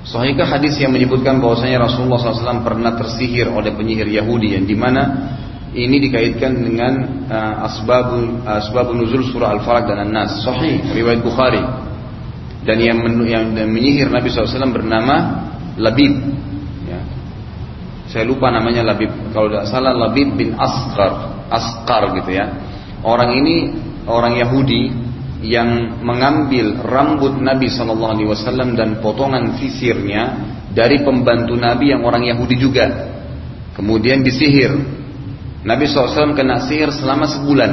Sahihkah 0.00 0.48
hadis 0.48 0.80
yang 0.80 0.96
menyebutkan 0.96 1.44
bahwasanya 1.44 1.84
Rasulullah 1.84 2.16
SAW 2.16 2.64
pernah 2.64 2.96
tersihir 2.96 3.52
oleh 3.52 3.68
penyihir 3.76 4.08
Yahudi 4.08 4.56
yang 4.56 4.64
di 4.64 4.72
mana 4.72 5.02
ini 5.70 6.02
dikaitkan 6.02 6.56
dengan 6.56 6.92
uh, 7.28 7.68
asbabun 7.68 8.42
asbabun 8.42 8.96
nuzul 9.04 9.28
surah 9.28 9.54
Al-Falaq 9.60 9.92
dan 9.92 10.08
An-Nas. 10.08 10.40
Sahih 10.40 10.82
riwayat 10.96 11.20
Bukhari. 11.20 11.62
Dan 12.64 12.76
yang, 12.80 13.00
men, 13.00 13.24
yang 13.24 13.44
menyihir 13.52 14.12
Nabi 14.12 14.28
SAW 14.28 14.72
bernama 14.72 15.48
Labib. 15.80 16.12
Ya. 16.88 17.00
Saya 18.08 18.24
lupa 18.24 18.48
namanya 18.52 18.84
Labib. 18.84 19.12
Kalau 19.32 19.52
tidak 19.52 19.68
salah 19.68 19.92
Labib 19.96 20.36
bin 20.36 20.56
Asqar, 20.56 21.44
Asqar 21.48 22.12
gitu 22.20 22.34
ya. 22.34 22.50
Orang 23.00 23.32
ini 23.32 23.72
orang 24.04 24.36
Yahudi 24.36 25.09
yang 25.40 26.00
mengambil 26.04 26.84
rambut 26.84 27.40
Nabi 27.40 27.72
Shallallahu 27.72 28.12
Alaihi 28.16 28.28
Wasallam 28.28 28.76
dan 28.76 29.00
potongan 29.00 29.56
sisirnya 29.56 30.36
dari 30.70 31.00
pembantu 31.02 31.56
Nabi 31.56 31.90
yang 31.96 32.04
orang 32.04 32.28
Yahudi 32.28 32.56
juga, 32.60 32.86
kemudian 33.74 34.22
disihir, 34.22 34.76
Nabi 35.60 35.84
SAW 35.84 36.32
kena 36.32 36.64
sihir 36.64 36.88
selama 36.94 37.28
sebulan. 37.28 37.72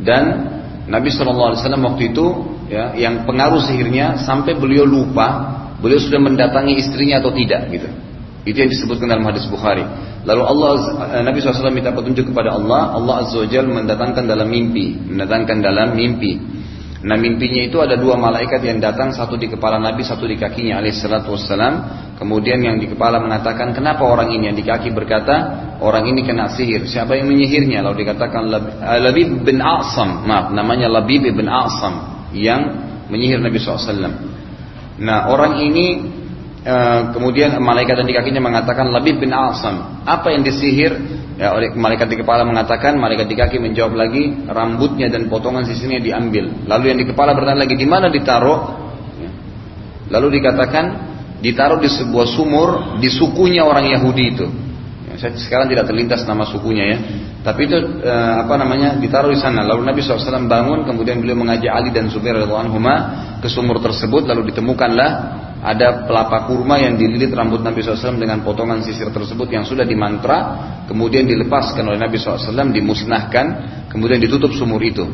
Dan 0.00 0.22
Nabi 0.86 1.08
SAW 1.10 1.58
waktu 1.58 2.02
itu 2.14 2.26
ya, 2.70 2.94
yang 2.94 3.26
pengaruh 3.26 3.62
sihirnya 3.66 4.20
sampai 4.22 4.54
beliau 4.56 4.86
lupa 4.86 5.58
beliau 5.80 5.96
sudah 5.96 6.20
mendatangi 6.20 6.76
istrinya 6.76 7.18
atau 7.24 7.32
tidak 7.32 7.66
gitu. 7.72 7.88
Itu 8.44 8.56
yang 8.56 8.70
disebutkan 8.72 9.06
dalam 9.12 9.24
hadis 9.28 9.44
Bukhari. 9.48 9.84
Lalu 10.24 10.42
Allah 10.44 10.70
eh, 11.16 11.22
Nabi 11.24 11.40
SAW 11.40 11.72
minta 11.72 11.92
petunjuk 11.92 12.32
kepada 12.32 12.56
Allah. 12.56 12.96
Allah 12.96 13.14
Azza 13.24 13.40
wa 13.40 13.84
mendatangkan 13.84 14.24
dalam 14.24 14.48
mimpi, 14.48 14.96
mendatangkan 14.96 15.60
dalam 15.60 15.92
mimpi. 15.92 16.40
Nah 17.00 17.16
mimpinya 17.16 17.64
itu 17.64 17.80
ada 17.80 17.96
dua 17.96 18.20
malaikat 18.20 18.60
yang 18.60 18.76
datang 18.76 19.16
satu 19.16 19.40
di 19.40 19.48
kepala 19.48 19.80
Nabi 19.80 20.04
satu 20.04 20.28
di 20.28 20.36
kakinya 20.36 20.84
alaihissalatu 20.84 21.32
wassalam. 21.32 21.74
Kemudian 22.20 22.60
yang 22.60 22.76
di 22.76 22.92
kepala 22.92 23.16
mengatakan 23.16 23.72
kenapa 23.72 24.04
orang 24.04 24.36
ini 24.36 24.52
yang 24.52 24.56
di 24.56 24.60
kaki 24.60 24.92
berkata 24.92 25.36
orang 25.80 26.04
ini 26.12 26.20
kena 26.28 26.52
sihir. 26.52 26.84
Siapa 26.84 27.16
yang 27.16 27.32
menyihirnya? 27.32 27.80
Lalu 27.80 28.04
dikatakan 28.04 28.44
Labib 29.00 29.32
bin 29.40 29.64
A'sam. 29.64 30.28
Maaf 30.28 30.52
namanya 30.52 30.92
Labib 30.92 31.24
bin 31.24 31.48
A'sam 31.48 32.28
yang 32.36 32.68
menyihir 33.08 33.40
Nabi 33.40 33.56
SAW. 33.56 33.80
Nah 35.00 35.32
orang 35.32 35.64
ini 35.64 36.19
Eh, 36.60 37.00
kemudian 37.16 37.56
malaikat 37.56 38.04
yang 38.04 38.08
di 38.08 38.12
kakinya 38.12 38.44
mengatakan 38.44 38.92
lebih 38.92 39.16
bin 39.16 39.32
Asam. 39.32 40.04
Apa 40.04 40.28
yang 40.28 40.44
disihir? 40.44 40.92
Ya, 41.40 41.56
oleh 41.56 41.72
malaikat 41.72 42.04
di 42.12 42.20
kepala 42.20 42.44
mengatakan, 42.44 43.00
malaikat 43.00 43.32
di 43.32 43.36
kaki 43.40 43.56
menjawab 43.56 43.96
lagi, 43.96 44.44
rambutnya 44.44 45.08
dan 45.08 45.32
potongan 45.32 45.64
sisinya 45.64 45.96
diambil. 45.96 46.52
Lalu 46.68 46.84
yang 46.92 46.98
di 47.00 47.08
kepala 47.08 47.32
bertanya 47.32 47.64
lagi, 47.64 47.80
di 47.80 47.88
mana 47.88 48.12
ditaruh? 48.12 48.58
Ya. 49.24 49.30
Lalu 50.12 50.36
dikatakan, 50.36 50.84
ditaruh 51.40 51.80
di 51.80 51.88
sebuah 51.88 52.28
sumur 52.28 52.68
di 53.00 53.08
sukunya 53.08 53.64
orang 53.64 53.88
Yahudi 53.96 54.24
itu. 54.28 54.46
Ya, 55.08 55.16
saya 55.16 55.32
sekarang 55.40 55.72
tidak 55.72 55.88
terlintas 55.88 56.28
nama 56.28 56.44
sukunya 56.44 56.84
ya. 56.92 56.98
Tapi 57.40 57.72
itu 57.72 58.04
eh, 58.04 58.34
apa 58.44 58.60
namanya 58.60 59.00
ditaruh 59.00 59.32
di 59.32 59.40
sana. 59.40 59.64
Lalu 59.64 59.80
Nabi 59.88 60.04
SAW 60.04 60.44
bangun, 60.44 60.84
kemudian 60.84 61.24
beliau 61.24 61.40
mengajak 61.40 61.72
Ali 61.72 61.88
dan 61.88 62.12
Zubair 62.12 62.36
ke 63.40 63.48
sumur 63.48 63.80
tersebut, 63.80 64.28
lalu 64.28 64.52
ditemukanlah 64.52 65.48
ada 65.60 66.08
pelapa 66.08 66.48
kurma 66.48 66.80
yang 66.80 66.96
dililit 66.96 67.28
rambut 67.36 67.60
Nabi 67.60 67.84
SAW 67.84 68.16
dengan 68.16 68.40
potongan 68.40 68.80
sisir 68.80 69.12
tersebut 69.12 69.44
yang 69.52 69.68
sudah 69.68 69.84
dimantra, 69.84 70.38
kemudian 70.88 71.28
dilepaskan 71.28 71.84
oleh 71.84 72.00
Nabi 72.00 72.16
SAW, 72.16 72.72
dimusnahkan, 72.72 73.46
kemudian 73.92 74.16
ditutup 74.24 74.56
sumur 74.56 74.80
itu. 74.80 75.04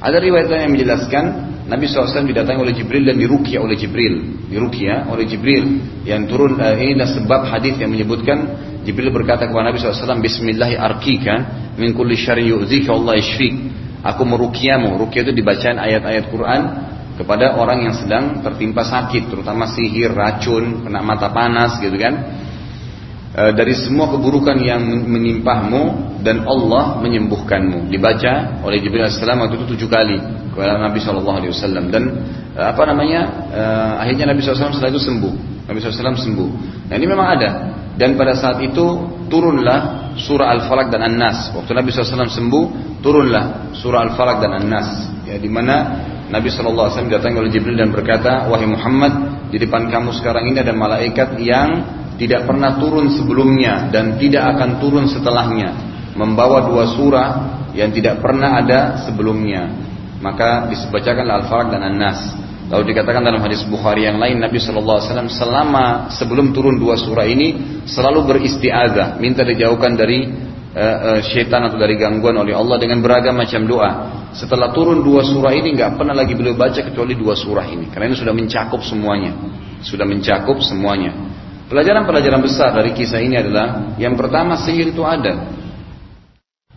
Ada 0.00 0.20
riwayat 0.20 0.48
lain 0.48 0.62
yang 0.68 0.72
menjelaskan 0.72 1.24
Nabi 1.68 1.84
SAW 1.88 2.28
didatangi 2.28 2.60
oleh 2.60 2.72
Jibril 2.76 3.08
dan 3.08 3.16
dirukia 3.20 3.60
oleh 3.60 3.76
Jibril, 3.76 4.44
dirukia 4.48 5.08
oleh 5.08 5.24
Jibril 5.28 5.64
yang 6.04 6.28
turun. 6.28 6.60
Uh, 6.60 6.76
ini 6.76 6.96
adalah 6.96 7.10
sebab 7.20 7.40
hadis 7.48 7.76
yang 7.80 7.92
menyebutkan 7.92 8.36
Jibril 8.84 9.12
berkata 9.12 9.48
kepada 9.48 9.72
Nabi 9.72 9.80
SAW, 9.80 10.20
Bismillahi 10.20 10.76
arkika 10.76 11.34
min 11.76 11.92
kulli 11.96 12.16
syari 12.20 12.52
yu'zika 12.52 12.92
Allah. 12.92 13.16
Aku 14.04 14.28
merukiamu. 14.28 15.00
Rukia 15.00 15.24
itu 15.24 15.32
dibacaan 15.32 15.80
ayat-ayat 15.80 16.28
Quran 16.28 16.60
kepada 17.14 17.54
orang 17.54 17.86
yang 17.86 17.94
sedang 17.94 18.42
tertimpa 18.42 18.82
sakit, 18.82 19.30
terutama 19.30 19.70
sihir, 19.70 20.10
racun, 20.10 20.82
kena 20.82 20.98
mata 20.98 21.30
panas, 21.30 21.78
gitu 21.78 21.94
kan. 21.94 22.14
E, 23.34 23.42
dari 23.54 23.74
semua 23.74 24.10
keburukan 24.10 24.58
yang 24.58 24.82
menimpahmu 24.82 25.82
dan 26.26 26.42
Allah 26.42 26.98
menyembuhkanmu. 26.98 27.86
Dibaca 27.86 28.62
oleh 28.66 28.82
Jibril 28.82 29.06
AS 29.06 29.18
waktu 29.22 29.54
itu 29.62 29.66
tujuh 29.78 29.88
kali 29.90 30.18
kepada 30.54 30.78
Nabi 30.78 30.98
Shallallahu 31.02 31.38
Alaihi 31.38 31.52
Wasallam 31.54 31.84
dan 31.90 32.02
e, 32.54 32.60
apa 32.62 32.82
namanya 32.86 33.20
e, 33.50 33.62
akhirnya 34.06 34.34
Nabi 34.34 34.42
SAW 34.42 34.74
setelah 34.74 34.90
itu 34.90 35.02
sembuh. 35.02 35.34
Nabi 35.70 35.78
SAW 35.82 36.18
sembuh. 36.18 36.48
Nah 36.90 36.94
ini 36.94 37.06
memang 37.06 37.28
ada. 37.30 37.50
Dan 37.94 38.18
pada 38.18 38.34
saat 38.34 38.58
itu 38.58 39.06
turunlah 39.30 40.14
surah 40.18 40.50
Al-Falaq 40.58 40.90
dan 40.90 41.06
An-Nas. 41.06 41.54
Waktu 41.54 41.78
Nabi 41.78 41.94
SAW 41.94 42.26
sembuh, 42.26 42.64
turunlah 42.98 43.74
surah 43.74 44.02
Al-Falaq 44.10 44.42
dan 44.42 44.52
An-Nas. 44.62 44.88
Ya, 45.30 45.38
di 45.38 45.46
mana 45.46 46.02
Nabi 46.34 46.50
SAW 46.50 46.90
datang 47.06 47.38
oleh 47.38 47.46
Jibril 47.46 47.78
dan 47.78 47.94
berkata, 47.94 48.50
Wahai 48.50 48.66
Muhammad, 48.66 49.46
di 49.54 49.62
depan 49.62 49.86
kamu 49.86 50.10
sekarang 50.18 50.50
ini 50.50 50.58
ada 50.58 50.74
malaikat 50.74 51.38
yang 51.38 51.68
tidak 52.18 52.42
pernah 52.42 52.74
turun 52.74 53.06
sebelumnya 53.14 53.86
dan 53.94 54.18
tidak 54.18 54.58
akan 54.58 54.82
turun 54.82 55.06
setelahnya. 55.06 55.94
Membawa 56.18 56.66
dua 56.66 56.90
surah 56.90 57.28
yang 57.78 57.94
tidak 57.94 58.18
pernah 58.18 58.58
ada 58.58 59.06
sebelumnya. 59.06 59.70
Maka 60.18 60.66
disebacakan 60.74 61.26
Al-Falaq 61.26 61.68
dan 61.70 61.82
An-Nas. 61.86 62.20
Lalu 62.66 62.96
dikatakan 62.96 63.22
dalam 63.22 63.38
hadis 63.38 63.62
Bukhari 63.70 64.08
yang 64.08 64.18
lain 64.18 64.40
Nabi 64.40 64.56
SAW 64.56 65.30
selama 65.30 66.10
sebelum 66.10 66.50
turun 66.50 66.80
dua 66.80 66.98
surah 66.98 67.28
ini 67.28 67.82
selalu 67.86 68.26
beristiazah, 68.26 69.20
minta 69.22 69.46
dijauhkan 69.46 69.94
dari 69.94 70.32
uh, 70.74 70.98
uh, 71.16 71.20
syaitan 71.22 71.62
atau 71.64 71.78
dari 71.78 71.94
gangguan 71.94 72.34
oleh 72.34 72.52
Allah 72.52 72.76
dengan 72.76 72.98
beragam 73.00 73.38
macam 73.38 73.64
doa. 73.64 73.90
Setelah 74.34 74.74
turun 74.74 75.06
dua 75.06 75.22
surah 75.22 75.54
ini 75.54 75.78
nggak 75.78 75.94
pernah 75.94 76.12
lagi 76.12 76.34
beliau 76.34 76.58
baca 76.58 76.82
kecuali 76.82 77.14
dua 77.14 77.38
surah 77.38 77.64
ini. 77.70 77.88
Karena 77.88 78.10
ini 78.10 78.18
sudah 78.18 78.34
mencakup 78.34 78.82
semuanya. 78.82 79.32
Sudah 79.86 80.04
mencakup 80.04 80.58
semuanya. 80.60 81.14
Pelajaran-pelajaran 81.70 82.42
besar 82.44 82.74
dari 82.76 82.92
kisah 82.92 83.22
ini 83.22 83.40
adalah 83.40 83.96
yang 83.96 84.18
pertama 84.18 84.58
sihir 84.58 84.92
itu 84.92 85.00
ada. 85.06 85.48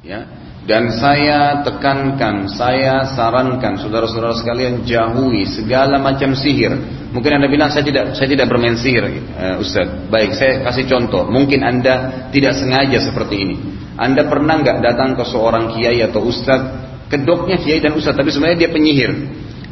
Ya. 0.06 0.24
Dan 0.68 0.92
saya 0.92 1.64
tekankan, 1.64 2.52
saya 2.52 3.08
sarankan 3.16 3.80
saudara-saudara 3.80 4.36
sekalian 4.36 4.84
jauhi 4.84 5.48
segala 5.48 5.96
macam 5.96 6.36
sihir. 6.36 6.76
Mungkin 7.16 7.40
anda 7.40 7.48
bilang 7.48 7.72
saya 7.72 7.88
tidak 7.88 8.20
saya 8.20 8.28
tidak 8.28 8.52
bermain 8.52 8.76
sihir, 8.76 9.08
uh, 9.32 9.64
Ustaz. 9.64 9.88
Baik, 10.12 10.36
saya 10.36 10.68
kasih 10.68 10.92
contoh. 10.92 11.24
Mungkin 11.32 11.64
anda 11.64 12.28
tidak 12.36 12.60
sengaja 12.60 13.00
seperti 13.00 13.36
ini. 13.48 13.77
Anda 13.98 14.30
pernah 14.30 14.62
nggak 14.62 14.78
datang 14.86 15.18
ke 15.18 15.26
seorang 15.26 15.74
kiai 15.74 16.06
atau 16.06 16.22
ustadz? 16.30 16.86
Kedoknya 17.10 17.58
kiai 17.58 17.82
dan 17.82 17.98
ustaz 17.98 18.14
tapi 18.14 18.30
sebenarnya 18.30 18.68
dia 18.68 18.70
penyihir. 18.70 19.12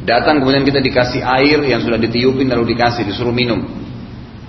Datang 0.02 0.42
kemudian 0.42 0.66
kita 0.66 0.82
dikasih 0.82 1.22
air 1.22 1.62
yang 1.62 1.78
sudah 1.82 1.98
ditiupin 1.98 2.50
lalu 2.50 2.74
dikasih 2.74 3.06
disuruh 3.06 3.34
minum. 3.34 3.62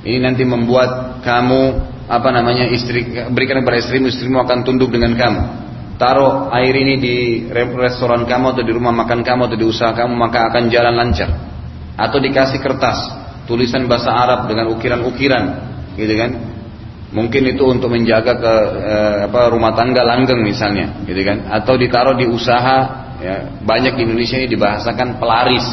Ini 0.01 0.17
nanti 0.21 0.41
membuat 0.45 1.21
kamu 1.21 1.61
apa 2.07 2.29
namanya 2.31 2.65
istri 2.71 3.05
berikan 3.29 3.61
kepada 3.61 3.77
istrimu 3.83 4.09
istrimu 4.09 4.41
akan 4.41 4.65
tunduk 4.65 4.89
dengan 4.89 5.13
kamu. 5.13 5.41
Taruh 5.97 6.53
air 6.53 6.73
ini 6.77 6.95
di 7.01 7.15
restoran 7.49 8.25
kamu 8.25 8.53
atau 8.53 8.63
di 8.65 8.71
rumah 8.73 8.93
makan 8.93 9.25
kamu 9.25 9.49
atau 9.49 9.57
di 9.57 9.65
usaha 9.65 9.93
kamu 9.93 10.13
maka 10.13 10.49
akan 10.49 10.69
jalan 10.69 10.93
lancar. 10.93 11.29
Atau 11.97 12.21
dikasih 12.21 12.61
kertas 12.61 12.97
tulisan 13.49 13.85
bahasa 13.89 14.13
Arab 14.13 14.45
dengan 14.45 14.69
ukiran-ukiran 14.73 15.43
gitu 15.97 16.13
kan 16.13 16.56
Mungkin 17.07 17.55
itu 17.55 17.63
untuk 17.63 17.87
menjaga 17.87 18.35
ke 18.35 18.53
eh, 18.83 19.17
apa 19.31 19.47
rumah 19.47 19.71
tangga 19.71 20.03
langgeng 20.03 20.43
misalnya, 20.43 21.07
gitu 21.07 21.23
kan? 21.23 21.47
Atau 21.47 21.79
ditaruh 21.79 22.19
di 22.19 22.27
usaha, 22.27 22.77
ya, 23.23 23.63
banyak 23.63 23.95
di 23.95 24.01
Indonesia 24.03 24.35
ini 24.35 24.51
dibahasakan 24.51 25.15
pelaris. 25.15 25.67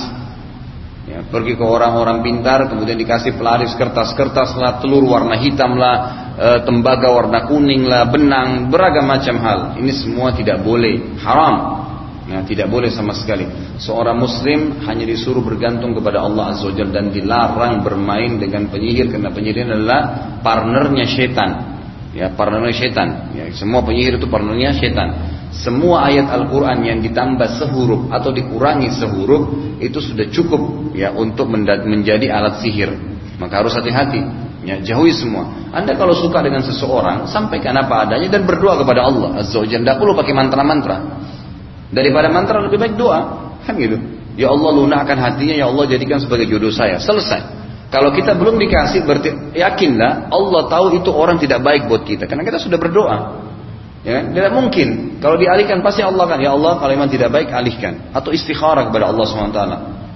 Ya, 1.05 1.21
pergi 1.21 1.53
ke 1.53 1.65
orang-orang 1.67 2.25
pintar, 2.25 2.65
kemudian 2.65 2.97
dikasih 2.97 3.37
pelaris 3.37 3.77
kertas-kertas 3.77 4.57
lah, 4.57 4.81
telur 4.81 5.05
warna 5.05 5.37
hitam 5.37 5.77
lah, 5.77 5.97
e, 6.33 6.49
tembaga 6.65 7.13
warna 7.13 7.45
kuning 7.45 7.85
lah, 7.85 8.09
benang, 8.09 8.73
beragam 8.73 9.05
macam 9.05 9.37
hal. 9.37 9.59
Ini 9.77 9.93
semua 9.93 10.33
tidak 10.33 10.65
boleh, 10.65 11.21
haram. 11.21 11.84
Ya, 12.25 12.41
tidak 12.41 12.73
boleh 12.73 12.89
sama 12.89 13.13
sekali. 13.13 13.45
Seorang 13.77 14.17
muslim 14.17 14.81
hanya 14.89 15.05
disuruh 15.05 15.45
bergantung 15.45 15.93
kepada 15.93 16.25
Allah 16.25 16.57
Azza 16.57 16.73
Wajalla 16.73 16.93
dan 16.97 17.13
dilarang 17.13 17.85
bermain 17.85 18.41
dengan 18.41 18.73
penyihir 18.73 19.13
karena 19.13 19.29
penyihir 19.29 19.69
adalah 19.69 20.01
partnernya 20.41 21.05
setan. 21.05 21.51
Ya, 22.17 22.33
partnernya 22.33 22.73
setan. 22.73 23.09
Ya, 23.37 23.45
semua 23.53 23.85
penyihir 23.85 24.17
itu 24.17 24.25
partnernya 24.25 24.73
setan. 24.73 25.09
Semua 25.53 26.09
ayat 26.09 26.33
Al-Qur'an 26.33 26.81
yang 26.81 27.05
ditambah 27.05 27.61
sehuruf 27.61 28.09
atau 28.09 28.33
dikurangi 28.33 28.89
sehuruf 28.97 29.77
itu 29.79 30.01
sudah 30.01 30.25
cukup 30.33 30.97
ya 30.97 31.13
untuk 31.13 31.53
menjadi 31.85 32.33
alat 32.33 32.65
sihir. 32.65 32.89
Maka 33.37 33.61
harus 33.61 33.77
hati-hati. 33.77 34.25
Ya, 34.65 34.81
jauhi 34.81 35.13
semua. 35.13 35.45
Anda 35.77 35.93
kalau 35.93 36.17
suka 36.17 36.41
dengan 36.41 36.65
seseorang, 36.65 37.29
sampaikan 37.29 37.77
apa 37.77 38.09
adanya 38.09 38.33
dan 38.33 38.49
berdoa 38.49 38.81
kepada 38.81 39.05
Allah 39.05 39.45
Azza 39.45 39.61
Wajalla. 39.61 39.93
Tidak 39.93 39.99
perlu 40.01 40.17
pakai 40.17 40.33
mantra-mantra. 40.33 40.97
Daripada 41.95 42.27
mantra 42.29 42.59
lebih 42.59 42.77
baik 42.77 42.95
doa. 42.99 43.55
Kan 43.63 43.79
gitu. 43.79 43.97
Ya 44.35 44.51
Allah 44.51 44.71
lunakkan 44.75 45.15
hatinya, 45.15 45.55
ya 45.55 45.71
Allah 45.71 45.87
jadikan 45.87 46.19
sebagai 46.19 46.51
jodoh 46.51 46.75
saya. 46.75 46.99
Selesai. 46.99 47.65
Kalau 47.95 48.11
kita 48.11 48.35
belum 48.35 48.59
dikasih 48.59 49.07
berarti 49.07 49.55
yakinlah 49.55 50.27
Allah 50.27 50.67
tahu 50.67 50.99
itu 50.99 51.15
orang 51.15 51.39
tidak 51.39 51.63
baik 51.63 51.87
buat 51.87 52.03
kita 52.03 52.27
karena 52.27 52.43
kita 52.43 52.59
sudah 52.59 52.75
berdoa. 52.75 53.19
Ya, 54.03 54.21
tidak 54.21 54.53
mungkin. 54.53 55.17
Kalau 55.23 55.41
dialihkan 55.41 55.81
pasti 55.81 56.05
Allah 56.05 56.29
kan, 56.29 56.37
ya 56.37 56.53
Allah 56.53 56.77
kalau 56.77 56.93
memang 56.93 57.09
tidak 57.09 57.33
baik 57.33 57.49
alihkan 57.55 58.13
atau 58.13 58.35
istikharah 58.35 58.91
kepada 58.93 59.09
Allah 59.09 59.25
SWT. 59.25 59.61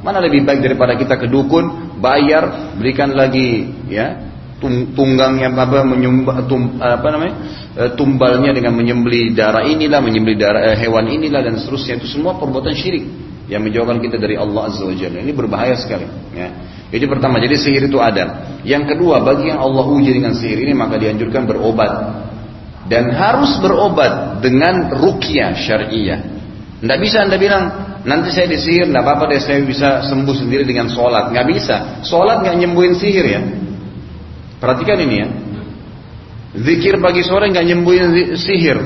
Mana 0.04 0.18
lebih 0.20 0.44
baik 0.44 0.60
daripada 0.60 0.92
kita 0.98 1.16
ke 1.16 1.24
dukun, 1.30 1.96
bayar, 2.02 2.74
berikan 2.76 3.14
lagi 3.16 3.72
ya 3.88 4.27
tunggangnya 4.60 5.54
apa 5.54 5.86
menyumbang 5.86 6.50
tum, 6.50 6.82
apa 6.82 7.08
namanya 7.14 7.34
e, 7.78 7.82
tumbalnya 7.94 8.50
dengan 8.50 8.74
menyembeli 8.74 9.30
darah 9.34 9.62
inilah 9.62 10.02
menyembeli 10.02 10.34
darah 10.34 10.74
eh, 10.74 10.76
hewan 10.82 11.06
inilah 11.06 11.46
dan 11.46 11.54
seterusnya 11.58 12.02
itu 12.02 12.18
semua 12.18 12.34
perbuatan 12.36 12.74
syirik 12.74 13.06
yang 13.46 13.62
menjauhkan 13.62 14.02
kita 14.02 14.18
dari 14.18 14.34
Allah 14.34 14.68
azza 14.68 14.82
wajalla 14.82 15.22
ini 15.22 15.30
berbahaya 15.30 15.78
sekali 15.78 16.04
ya 16.34 16.48
jadi 16.90 17.04
pertama 17.06 17.38
jadi 17.38 17.54
sihir 17.54 17.86
itu 17.86 18.02
ada 18.02 18.58
yang 18.66 18.88
kedua 18.88 19.22
bagi 19.22 19.52
yang 19.52 19.62
Allah 19.62 19.86
uji 19.86 20.10
dengan 20.10 20.34
sihir 20.34 20.58
ini 20.58 20.74
maka 20.74 20.98
dianjurkan 20.98 21.46
berobat 21.46 21.92
dan 22.88 23.12
harus 23.12 23.60
berobat 23.60 24.40
dengan 24.40 24.88
rukyah 24.88 25.52
syariah. 25.54 26.20
Tidak 26.80 26.98
bisa 26.98 27.28
anda 27.28 27.36
bilang 27.36 27.68
nanti 28.08 28.32
saya 28.32 28.48
disihir, 28.48 28.88
tidak 28.88 29.04
apa-apa 29.04 29.36
deh 29.36 29.40
saya 29.44 29.60
bisa 29.60 30.08
sembuh 30.08 30.32
sendiri 30.32 30.64
dengan 30.64 30.88
sholat. 30.88 31.28
Nggak 31.30 31.46
bisa. 31.52 31.76
Sholat 32.00 32.40
nggak 32.48 32.56
nyembuhin 32.64 32.96
sihir 32.96 33.26
ya. 33.28 33.40
Perhatikan 34.58 34.98
ini 35.02 35.16
ya. 35.18 35.28
Zikir 36.58 36.98
pagi 36.98 37.22
sore 37.22 37.50
nggak 37.50 37.66
nyembuhin 37.66 38.34
sihir. 38.34 38.78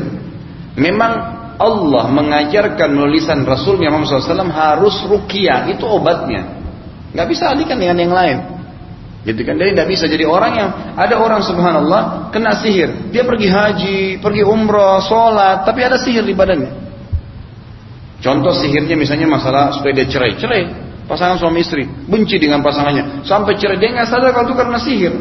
Memang 0.77 1.13
Allah 1.57 2.05
mengajarkan 2.09 2.91
menulisan 2.93 3.45
Rasul 3.45 3.81
Muhammad 3.81 4.09
SAW 4.09 4.53
harus 4.53 4.97
rukyah 5.09 5.69
itu 5.73 5.85
obatnya. 5.85 6.61
Nggak 7.13 7.27
bisa 7.29 7.53
alihkan 7.53 7.77
dengan 7.81 7.99
yang 8.01 8.13
lain. 8.13 8.39
Gitu 9.23 9.47
kan? 9.47 9.55
Jadi 9.55 9.71
tidak 9.79 9.89
bisa 9.89 10.05
jadi 10.11 10.27
orang 10.27 10.53
yang 10.59 10.69
ada 10.99 11.15
orang 11.23 11.41
subhanallah 11.47 12.35
kena 12.35 12.59
sihir. 12.59 13.15
Dia 13.15 13.23
pergi 13.23 13.47
haji, 13.47 13.99
pergi 14.19 14.43
umroh, 14.43 14.99
sholat, 14.99 15.63
tapi 15.63 15.87
ada 15.87 15.95
sihir 15.95 16.27
di 16.27 16.35
badannya. 16.35 16.83
Contoh 18.19 18.55
sihirnya 18.55 18.99
misalnya 18.99 19.31
masalah 19.31 19.75
supaya 19.75 19.95
dia 19.99 20.07
cerai, 20.07 20.35
cerai 20.39 20.63
pasangan 21.11 21.37
suami 21.43 21.61
istri 21.67 21.83
benci 22.07 22.39
dengan 22.39 22.63
pasangannya 22.63 23.27
sampai 23.27 23.59
cerai 23.59 23.77
dia 23.83 23.91
nggak 23.91 24.07
sadar 24.07 24.31
kalau 24.31 24.47
itu 24.47 24.55
karena 24.55 24.79
sihir, 24.79 25.15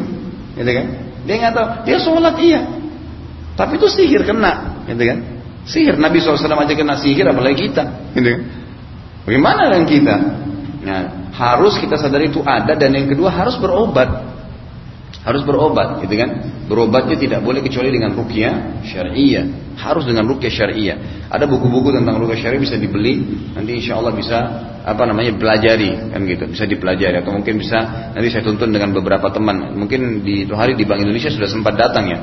gitu 0.56 0.70
kan? 0.70 0.86
Dia 1.22 1.34
nggak 1.38 1.52
tahu 1.54 1.66
dia 1.86 1.98
sholat 2.02 2.34
iya, 2.42 2.60
tapi 3.54 3.78
itu 3.78 3.86
sihir 3.86 4.22
kena, 4.26 4.82
gitu 4.88 5.02
kan? 5.06 5.18
Sihir 5.62 5.94
Nabi 5.94 6.18
SAW 6.18 6.40
aja 6.40 6.74
kena 6.74 6.98
sihir 6.98 7.28
apalagi 7.28 7.70
kita, 7.70 7.84
gitu 8.16 8.28
kan? 8.32 8.42
Bagaimana 9.22 9.70
dengan 9.70 9.86
kita? 9.86 10.14
Nah, 10.82 11.00
harus 11.30 11.78
kita 11.78 11.94
sadari 11.94 12.26
itu 12.26 12.42
ada 12.42 12.74
dan 12.74 12.90
yang 12.90 13.06
kedua 13.06 13.30
harus 13.30 13.54
berobat. 13.54 14.31
Harus 15.22 15.46
berobat, 15.46 16.02
gitu 16.02 16.14
kan? 16.18 16.30
Berobatnya 16.66 17.14
tidak 17.14 17.40
boleh 17.46 17.62
kecuali 17.62 17.94
dengan 17.94 18.10
rukyah 18.18 18.82
syariah. 18.82 19.46
Harus 19.78 20.02
dengan 20.02 20.26
rukyah 20.26 20.50
syariah. 20.50 20.98
Ada 21.30 21.46
buku-buku 21.46 21.94
tentang 21.94 22.18
rukyah 22.18 22.38
syariah 22.42 22.62
bisa 22.62 22.74
dibeli, 22.74 23.22
nanti 23.54 23.78
insya 23.78 24.02
Allah 24.02 24.12
bisa 24.18 24.38
apa 24.82 25.06
namanya 25.06 25.38
pelajari 25.38 26.10
kan 26.10 26.26
gitu, 26.26 26.44
bisa 26.50 26.66
dipelajari 26.66 27.22
atau 27.22 27.30
mungkin 27.30 27.54
bisa 27.54 28.10
nanti 28.18 28.34
saya 28.34 28.42
tuntun 28.42 28.74
dengan 28.74 28.90
beberapa 28.90 29.30
teman. 29.30 29.78
Mungkin 29.78 30.26
di 30.26 30.42
hari 30.50 30.74
di 30.74 30.82
Bank 30.82 31.06
Indonesia 31.06 31.30
sudah 31.30 31.46
sempat 31.46 31.78
datang 31.78 32.10
ya 32.10 32.18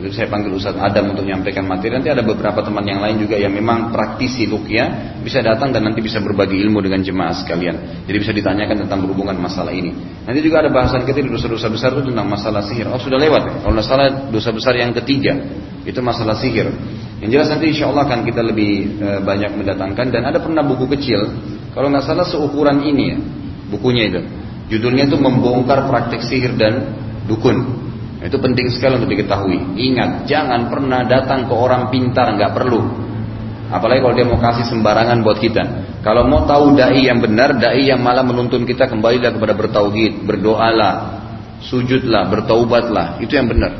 itu 0.00 0.16
saya 0.16 0.32
panggil 0.32 0.56
Ustaz 0.56 0.72
Adam 0.80 1.12
untuk 1.12 1.28
menyampaikan 1.28 1.68
materi. 1.68 1.92
Nanti 1.92 2.08
ada 2.08 2.24
beberapa 2.24 2.64
teman 2.64 2.80
yang 2.88 3.04
lain 3.04 3.20
juga 3.20 3.36
yang 3.36 3.52
memang 3.52 3.92
praktisi 3.92 4.48
rukyah 4.48 5.20
bisa 5.20 5.44
datang 5.44 5.76
dan 5.76 5.84
nanti 5.84 6.00
bisa 6.00 6.24
berbagi 6.24 6.56
ilmu 6.56 6.80
dengan 6.80 7.04
jemaah 7.04 7.36
sekalian. 7.36 8.08
Jadi 8.08 8.16
bisa 8.16 8.32
ditanyakan 8.32 8.88
tentang 8.88 9.04
berhubungan 9.04 9.36
masalah 9.36 9.76
ini. 9.76 9.92
Nanti 10.24 10.40
juga 10.40 10.64
ada 10.64 10.72
bahasan 10.72 11.04
di 11.04 11.12
dosa-dosa 11.28 11.68
besar 11.68 11.92
itu 11.92 12.08
tentang 12.08 12.32
masalah 12.32 12.64
sihir. 12.64 12.88
Oh 12.88 12.96
sudah 12.96 13.20
lewat 13.20 13.42
ya. 13.44 13.54
Kalau 13.60 13.82
salah 13.84 14.08
dosa 14.32 14.48
besar 14.56 14.72
yang 14.80 14.96
ketiga 14.96 15.36
itu 15.84 16.00
masalah 16.00 16.32
sihir. 16.40 16.72
Yang 17.20 17.30
jelas 17.36 17.48
nanti 17.52 17.76
insya 17.76 17.92
Allah 17.92 18.08
akan 18.08 18.24
kita 18.24 18.40
lebih 18.40 18.72
e, 18.96 19.08
banyak 19.20 19.52
mendatangkan 19.52 20.06
dan 20.08 20.22
ada 20.24 20.40
pernah 20.40 20.64
buku 20.64 20.88
kecil. 20.96 21.28
Kalau 21.76 21.92
nggak 21.92 22.08
salah 22.08 22.24
seukuran 22.24 22.80
ini 22.80 23.04
ya 23.04 23.18
bukunya 23.68 24.08
itu. 24.08 24.20
Judulnya 24.72 25.12
itu 25.12 25.20
membongkar 25.20 25.84
praktek 25.92 26.24
sihir 26.24 26.56
dan 26.56 26.96
dukun. 27.28 27.89
Itu 28.20 28.36
penting 28.36 28.68
sekali 28.68 29.00
untuk 29.00 29.10
diketahui. 29.16 29.80
Ingat, 29.80 30.28
jangan 30.28 30.68
pernah 30.68 31.08
datang 31.08 31.48
ke 31.48 31.54
orang 31.56 31.88
pintar, 31.88 32.36
nggak 32.36 32.52
perlu. 32.52 32.80
Apalagi 33.72 34.02
kalau 34.02 34.14
dia 34.18 34.26
mau 34.26 34.36
kasih 34.36 34.66
sembarangan 34.68 35.24
buat 35.24 35.38
kita. 35.40 35.62
Kalau 36.04 36.26
mau 36.28 36.44
tahu 36.44 36.76
dai 36.76 37.06
yang 37.06 37.22
benar, 37.22 37.56
dai 37.56 37.86
yang 37.86 38.02
malah 38.02 38.26
menuntun 38.26 38.66
kita 38.68 38.90
kembali 38.90 39.24
kepada 39.24 39.54
bertauhid, 39.56 40.26
berdoalah, 40.26 40.94
sujudlah, 41.64 42.28
bertaubatlah, 42.28 43.22
itu 43.24 43.32
yang 43.36 43.48
benar. 43.48 43.72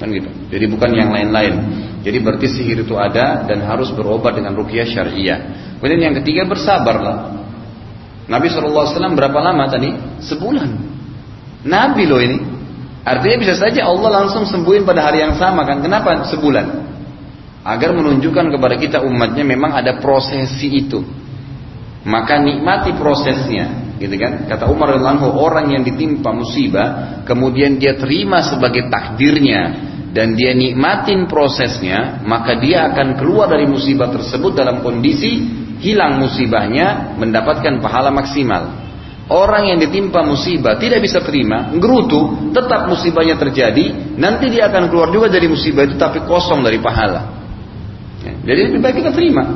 Kan 0.00 0.10
gitu. 0.10 0.26
Jadi 0.50 0.64
bukan 0.66 0.90
yang 0.90 1.14
lain-lain. 1.14 1.54
Jadi 2.02 2.18
berarti 2.18 2.46
sihir 2.50 2.82
itu 2.82 2.98
ada 2.98 3.46
dan 3.46 3.62
harus 3.62 3.94
berobat 3.94 4.34
dengan 4.34 4.58
rukyah 4.58 4.84
syariah. 4.90 5.38
Kemudian 5.78 6.12
yang 6.12 6.16
ketiga 6.18 6.42
bersabarlah. 6.50 7.46
Nabi 8.24 8.48
SAW 8.48 9.12
berapa 9.12 9.38
lama 9.38 9.68
tadi? 9.68 9.92
Sebulan. 10.24 10.70
Nabi 11.68 12.02
loh 12.08 12.20
ini. 12.20 12.53
Artinya 13.04 13.36
bisa 13.44 13.54
saja 13.60 13.84
Allah 13.84 14.24
langsung 14.24 14.48
sembuhin 14.48 14.88
pada 14.88 15.04
hari 15.04 15.20
yang 15.20 15.36
sama 15.36 15.68
kan? 15.68 15.84
Kenapa 15.84 16.24
sebulan? 16.24 16.66
Agar 17.60 17.92
menunjukkan 17.92 18.48
kepada 18.48 18.76
kita 18.80 18.98
umatnya 19.04 19.44
memang 19.44 19.76
ada 19.76 20.00
prosesi 20.00 20.68
itu. 20.72 21.04
Maka 22.04 22.36
nikmati 22.40 22.96
prosesnya, 22.96 23.96
gitu 23.96 24.12
kan? 24.16 24.44
Kata 24.48 24.68
Umar 24.68 24.96
radhiyallahu 24.96 25.36
orang 25.36 25.72
yang 25.72 25.82
ditimpa 25.84 26.32
musibah, 26.32 27.20
kemudian 27.24 27.80
dia 27.80 27.96
terima 27.96 28.44
sebagai 28.44 28.92
takdirnya 28.92 29.92
dan 30.12 30.36
dia 30.36 30.52
nikmatin 30.52 31.24
prosesnya, 31.24 32.20
maka 32.28 32.60
dia 32.60 32.92
akan 32.92 33.16
keluar 33.16 33.48
dari 33.48 33.64
musibah 33.64 34.12
tersebut 34.12 34.52
dalam 34.52 34.84
kondisi 34.84 35.48
hilang 35.80 36.20
musibahnya, 36.20 37.16
mendapatkan 37.16 37.80
pahala 37.80 38.12
maksimal. 38.12 38.83
Orang 39.24 39.72
yang 39.72 39.80
ditimpa 39.80 40.20
musibah 40.20 40.76
tidak 40.76 41.00
bisa 41.00 41.24
terima, 41.24 41.72
ngerutu, 41.72 42.52
tetap 42.52 42.92
musibahnya 42.92 43.40
terjadi, 43.40 44.16
nanti 44.20 44.52
dia 44.52 44.68
akan 44.68 44.92
keluar 44.92 45.08
juga 45.08 45.32
dari 45.32 45.48
musibah 45.48 45.88
itu 45.88 45.96
tapi 45.96 46.20
kosong 46.28 46.60
dari 46.60 46.76
pahala. 46.76 47.32
Ya, 48.20 48.52
jadi 48.52 48.68
lebih 48.68 48.84
baik 48.84 49.00
kita 49.00 49.16
terima. 49.16 49.48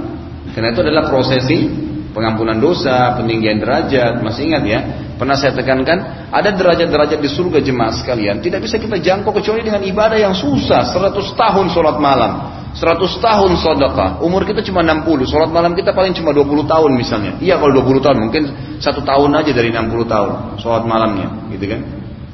Karena 0.57 0.72
itu 0.72 0.81
adalah 0.81 1.04
prosesi 1.12 1.68
pengampunan 2.16 2.57
dosa, 2.57 3.14
peninggian 3.20 3.61
derajat. 3.61 4.24
Masih 4.24 4.48
ingat 4.48 4.62
ya? 4.64 4.81
Pernah 5.20 5.37
saya 5.37 5.52
tekankan, 5.52 6.31
ada 6.33 6.50
derajat-derajat 6.54 7.18
di 7.20 7.28
surga 7.28 7.59
jemaah 7.61 7.92
sekalian. 7.92 8.40
Tidak 8.40 8.61
bisa 8.62 8.81
kita 8.81 8.96
jangkau 8.96 9.37
kecuali 9.37 9.62
dengan 9.62 9.85
ibadah 9.85 10.18
yang 10.18 10.33
susah. 10.33 10.88
100 10.96 11.12
tahun 11.12 11.66
sholat 11.70 11.96
malam. 12.00 12.33
100 12.76 13.24
tahun 13.24 13.50
sedekah, 13.57 14.20
umur 14.20 14.44
kita 14.44 14.61
cuma 14.61 14.85
60, 14.85 15.24
sholat 15.24 15.50
malam 15.50 15.72
kita 15.72 15.96
paling 15.96 16.12
cuma 16.12 16.37
20 16.37 16.68
tahun 16.68 16.90
misalnya. 16.94 17.33
Iya 17.40 17.57
kalau 17.57 17.81
20 17.81 18.04
tahun, 18.04 18.18
mungkin 18.28 18.42
satu 18.78 19.00
tahun 19.02 19.31
aja 19.40 19.50
dari 19.57 19.72
60 19.72 20.04
tahun 20.04 20.31
sholat 20.61 20.85
malamnya, 20.85 21.48
gitu 21.52 21.64
kan? 21.64 21.81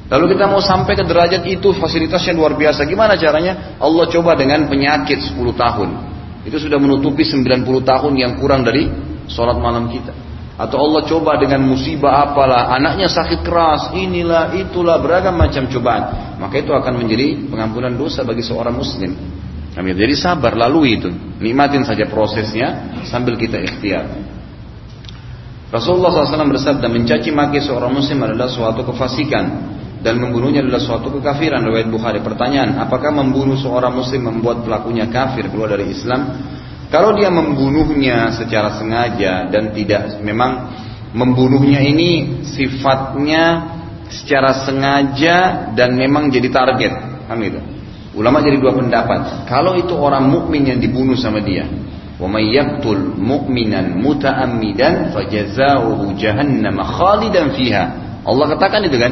Lalu 0.05 0.37
kita 0.37 0.45
mau 0.45 0.61
sampai 0.61 0.93
ke 0.93 1.01
derajat 1.01 1.41
itu 1.49 1.73
fasilitasnya 1.81 2.37
luar 2.37 2.53
biasa. 2.53 2.85
Gimana 2.85 3.17
caranya? 3.17 3.79
Allah 3.81 4.05
coba 4.05 4.37
dengan 4.37 4.69
penyakit 4.69 5.33
10 5.33 5.33
tahun. 5.57 5.89
Itu 6.45 6.61
sudah 6.61 6.77
menutupi 6.77 7.25
90 7.25 7.65
tahun 7.65 8.13
yang 8.13 8.37
kurang 8.37 8.61
dari 8.61 8.85
sholat 9.25 9.57
malam 9.57 9.89
kita. 9.89 10.13
Atau 10.55 10.79
Allah 10.79 11.03
coba 11.03 11.35
dengan 11.35 11.67
musibah 11.67 12.31
apalah, 12.31 12.71
anaknya 12.71 13.11
sakit 13.11 13.43
keras, 13.43 13.91
inilah, 13.91 14.55
itulah, 14.55 15.03
beragam 15.03 15.35
macam 15.35 15.67
cobaan. 15.67 16.37
Maka 16.39 16.63
itu 16.63 16.71
akan 16.71 16.93
menjadi 16.95 17.51
pengampunan 17.51 17.91
dosa 17.97 18.23
bagi 18.23 18.39
seorang 18.39 18.71
muslim. 18.71 19.34
Jadi 19.75 20.15
sabar 20.15 20.55
lalui 20.55 20.95
itu, 20.95 21.11
nikmatin 21.43 21.83
saja 21.83 22.07
prosesnya 22.07 22.95
sambil 23.11 23.35
kita 23.35 23.59
ikhtiar. 23.59 24.07
Rasulullah 25.67 26.15
SAW 26.15 26.47
bersabda 26.55 26.87
mencaci 26.87 27.35
maki 27.35 27.59
seorang 27.59 27.91
muslim 27.91 28.23
adalah 28.23 28.47
suatu 28.47 28.87
kefasikan 28.87 29.75
dan 29.99 30.15
membunuhnya 30.15 30.63
adalah 30.63 30.79
suatu 30.79 31.11
kekafiran 31.19 31.59
riwayat 31.67 31.91
Bukhari. 31.91 32.23
Pertanyaan, 32.23 32.79
apakah 32.79 33.11
membunuh 33.11 33.59
seorang 33.59 33.91
muslim 33.91 34.31
membuat 34.31 34.63
pelakunya 34.63 35.11
kafir 35.11 35.51
keluar 35.51 35.75
dari 35.75 35.91
Islam? 35.91 36.39
Kalau 36.87 37.11
dia 37.11 37.27
membunuhnya 37.27 38.31
secara 38.31 38.79
sengaja 38.79 39.51
dan 39.51 39.75
tidak 39.75 40.23
memang 40.23 40.71
membunuhnya 41.11 41.83
ini 41.83 42.39
sifatnya 42.47 43.75
secara 44.07 44.63
sengaja 44.63 45.67
dan 45.75 45.97
memang 45.99 46.31
jadi 46.31 46.47
target, 46.47 46.93
gitu. 47.27 47.74
Ulama 48.15 48.39
jadi 48.39 48.57
dua 48.57 48.71
pendapat. 48.71 49.43
Kalau 49.43 49.75
itu 49.75 49.91
orang 49.91 50.31
mukmin 50.31 50.63
yang 50.63 50.79
dibunuh 50.79 51.19
sama 51.19 51.43
dia, 51.43 51.67
wa 52.15 52.31
may 52.31 52.55
yaqtul 52.55 53.19
mu'minan 53.19 53.99
muta'ammidan 53.99 55.11
fajazauhu 55.11 56.15
jahannam 56.15 56.79
khalidan 56.79 57.51
fiha. 57.51 57.83
Allah 58.23 58.45
katakan 58.55 58.87
itu 58.87 58.95
kan, 58.95 59.11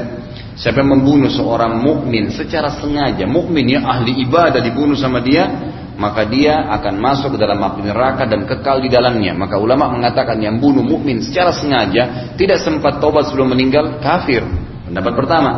siapa 0.55 0.79
yang 0.79 0.95
membunuh 0.95 1.27
seorang 1.27 1.83
mukmin 1.83 2.31
secara 2.31 2.71
sengaja, 2.79 3.27
mukmin 3.27 3.75
ya 3.75 3.83
ahli 3.83 4.23
ibadah 4.23 4.63
dibunuh 4.63 4.95
sama 4.95 5.19
dia, 5.19 5.51
maka 5.99 6.25
dia 6.25 6.63
akan 6.79 6.97
masuk 6.97 7.35
ke 7.35 7.39
dalam 7.43 7.59
api 7.61 7.85
neraka 7.85 8.25
dan 8.25 8.47
kekal 8.47 8.81
di 8.81 8.89
dalamnya. 8.89 9.35
Maka 9.35 9.59
ulama 9.59 9.91
mengatakan 9.91 10.39
yang 10.41 10.57
bunuh 10.57 10.81
mukmin 10.81 11.21
secara 11.21 11.53
sengaja 11.53 12.33
tidak 12.39 12.63
sempat 12.63 12.97
tobat 12.97 13.29
sebelum 13.29 13.53
meninggal 13.53 13.99
kafir. 14.01 14.41
Pendapat 14.89 15.13
pertama, 15.13 15.51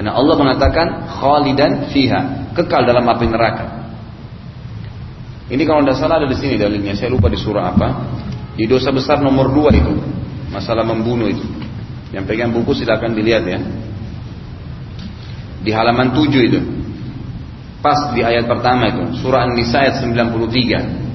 karena 0.00 0.12
Allah 0.12 0.36
mengatakan 0.36 1.08
khalidan 1.08 1.88
fiha 1.88 2.52
kekal 2.52 2.84
dalam 2.84 3.08
api 3.08 3.26
neraka. 3.32 3.66
Ini 5.46 5.62
kalau 5.64 5.80
tidak 5.86 5.96
salah 5.96 6.20
ada 6.20 6.28
di 6.28 6.36
sini 6.36 6.60
dalilnya. 6.60 6.92
Saya 6.92 7.14
lupa 7.14 7.32
di 7.32 7.38
surah 7.40 7.64
apa. 7.72 7.88
Di 8.58 8.68
dosa 8.68 8.92
besar 8.92 9.24
nomor 9.24 9.48
dua 9.52 9.72
itu, 9.72 9.94
masalah 10.52 10.84
membunuh 10.84 11.32
itu. 11.32 11.44
Yang 12.12 12.24
pegang 12.28 12.50
buku 12.52 12.76
silakan 12.76 13.16
dilihat 13.16 13.44
ya. 13.48 13.60
Di 15.64 15.70
halaman 15.74 16.14
7 16.14 16.48
itu. 16.48 16.60
Pas 17.82 18.14
di 18.14 18.22
ayat 18.24 18.48
pertama 18.48 18.90
itu, 18.90 19.18
surah 19.22 19.46
An-Nisa 19.46 19.82
ayat 19.82 20.00
93. 20.02 21.06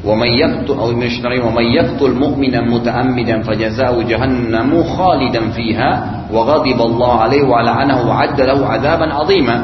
ومن 0.00 0.28
يقتل 0.32 0.72
أو 0.80 0.96
ومن 1.44 1.66
يقتل 1.76 2.12
مؤمنا 2.16 2.60
متعمدا 2.60 3.36
فجزاؤه 3.42 4.02
جهنم 4.02 4.70
خالدا 4.82 5.42
فيها 5.52 5.90
وغضب 6.34 6.78
الله 6.80 7.12
عليه 7.20 7.42
ولعنه 7.42 7.98
وعد 8.08 8.38
له 8.40 8.58
عذابا 8.66 9.06
عظيما 9.12 9.58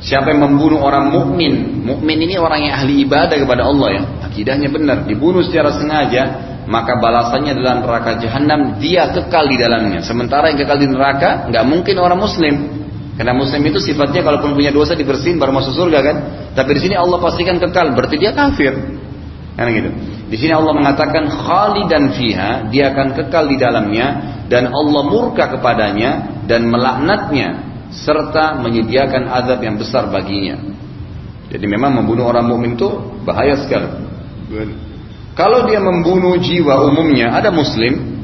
Siapa 0.00 0.32
yang 0.32 0.40
membunuh 0.48 0.80
orang 0.80 1.12
mukmin, 1.12 1.84
mukmin 1.84 2.24
ini 2.24 2.40
orang 2.40 2.64
yang 2.64 2.72
ahli 2.72 3.04
ibadah 3.04 3.36
kepada 3.36 3.68
Allah 3.68 4.00
ya, 4.00 4.02
akidahnya 4.32 4.72
benar, 4.72 5.04
dibunuh 5.04 5.44
secara 5.44 5.76
sengaja, 5.76 6.22
maka 6.64 6.96
balasannya 6.96 7.52
adalah 7.52 7.84
neraka 7.84 8.16
jahanam, 8.16 8.80
dia 8.80 9.12
kekal 9.12 9.44
di 9.44 9.60
dalamnya. 9.60 10.00
Sementara 10.00 10.48
yang 10.48 10.64
kekal 10.64 10.80
di 10.80 10.88
neraka 10.88 11.52
nggak 11.52 11.64
mungkin 11.68 12.00
orang 12.00 12.16
muslim. 12.16 12.80
Karena 13.20 13.36
muslim 13.36 13.60
itu 13.60 13.76
sifatnya 13.76 14.24
kalaupun 14.24 14.56
punya 14.56 14.72
dosa 14.72 14.96
dibersihin 14.96 15.36
baru 15.36 15.52
masuk 15.52 15.76
surga 15.76 15.98
kan. 16.00 16.16
Tapi 16.56 16.70
di 16.72 16.80
sini 16.80 16.96
Allah 16.96 17.20
pastikan 17.20 17.60
kekal, 17.60 17.92
berarti 17.92 18.16
dia 18.16 18.32
kafir. 18.32 18.72
Kan 19.52 19.68
gitu. 19.68 19.92
Di 20.32 20.36
sini 20.40 20.56
Allah 20.56 20.72
mengatakan 20.72 21.28
khalidan 21.28 22.16
fiha, 22.16 22.72
dia 22.72 22.96
akan 22.96 23.12
kekal 23.20 23.44
di 23.52 23.60
dalamnya 23.60 24.33
dan 24.45 24.69
Allah 24.69 25.03
murka 25.09 25.49
kepadanya 25.57 26.43
dan 26.45 26.69
melaknatnya 26.69 27.65
serta 27.89 28.61
menyediakan 28.61 29.29
azab 29.29 29.59
yang 29.61 29.75
besar 29.77 30.09
baginya. 30.09 30.61
Jadi 31.49 31.65
memang 31.69 32.01
membunuh 32.01 32.25
orang 32.27 32.45
mukmin 32.49 32.75
itu 32.75 32.89
bahaya 33.23 33.57
sekali. 33.61 33.87
Kalau 35.35 35.67
dia 35.67 35.83
membunuh 35.83 36.39
jiwa 36.39 36.85
umumnya 36.89 37.35
ada 37.35 37.51
muslim, 37.51 38.15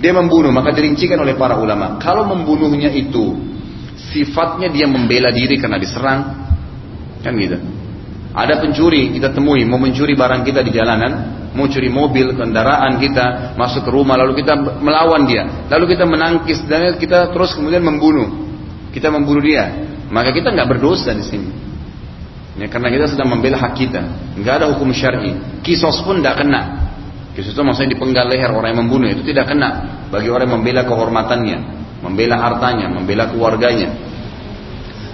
dia 0.00 0.12
membunuh 0.12 0.52
maka 0.52 0.72
dirincikan 0.72 1.20
oleh 1.20 1.36
para 1.36 1.56
ulama. 1.56 2.00
Kalau 2.00 2.28
membunuhnya 2.28 2.92
itu 2.92 3.36
sifatnya 4.12 4.72
dia 4.72 4.88
membela 4.88 5.32
diri 5.32 5.56
karena 5.60 5.76
diserang, 5.80 6.20
kan 7.20 7.32
gitu. 7.36 7.58
Ada 8.36 8.60
pencuri 8.60 9.16
kita 9.16 9.32
temui 9.32 9.64
mau 9.64 9.80
mencuri 9.80 10.12
barang 10.12 10.44
kita 10.44 10.60
di 10.60 10.68
jalanan, 10.76 11.12
mau 11.56 11.64
curi 11.64 11.88
mobil, 11.88 12.36
kendaraan 12.36 13.00
kita, 13.00 13.56
masuk 13.56 13.88
ke 13.88 13.90
rumah 13.90 14.20
lalu 14.20 14.44
kita 14.44 14.52
melawan 14.60 15.24
dia, 15.24 15.66
lalu 15.72 15.96
kita 15.96 16.04
menangkis 16.04 16.60
dan 16.68 17.00
kita 17.00 17.32
terus 17.32 17.56
kemudian 17.56 17.80
membunuh 17.80 18.46
kita 18.96 19.12
membunuh 19.12 19.44
dia, 19.44 19.76
maka 20.08 20.32
kita 20.32 20.48
nggak 20.56 20.72
berdosa 20.72 21.12
di 21.12 21.20
sini. 21.20 21.50
Ya, 22.56 22.72
karena 22.72 22.88
kita 22.88 23.12
sedang 23.12 23.28
membela 23.28 23.60
hak 23.60 23.76
kita, 23.76 24.00
nggak 24.40 24.54
ada 24.56 24.66
hukum 24.72 24.88
syar'i. 24.88 25.60
Kisos 25.60 26.00
pun 26.00 26.24
tidak 26.24 26.40
kena. 26.40 26.88
Kisos 27.36 27.52
itu 27.52 27.60
maksudnya 27.60 27.92
dipenggal 27.92 28.24
leher 28.24 28.48
orang 28.48 28.72
yang 28.72 28.88
membunuh 28.88 29.12
itu 29.12 29.20
tidak 29.28 29.52
kena 29.52 30.00
bagi 30.08 30.32
orang 30.32 30.48
yang 30.48 30.64
membela 30.64 30.88
kehormatannya, 30.88 31.58
membela 32.00 32.36
hartanya, 32.40 32.88
membela 32.88 33.28
keluarganya, 33.28 33.92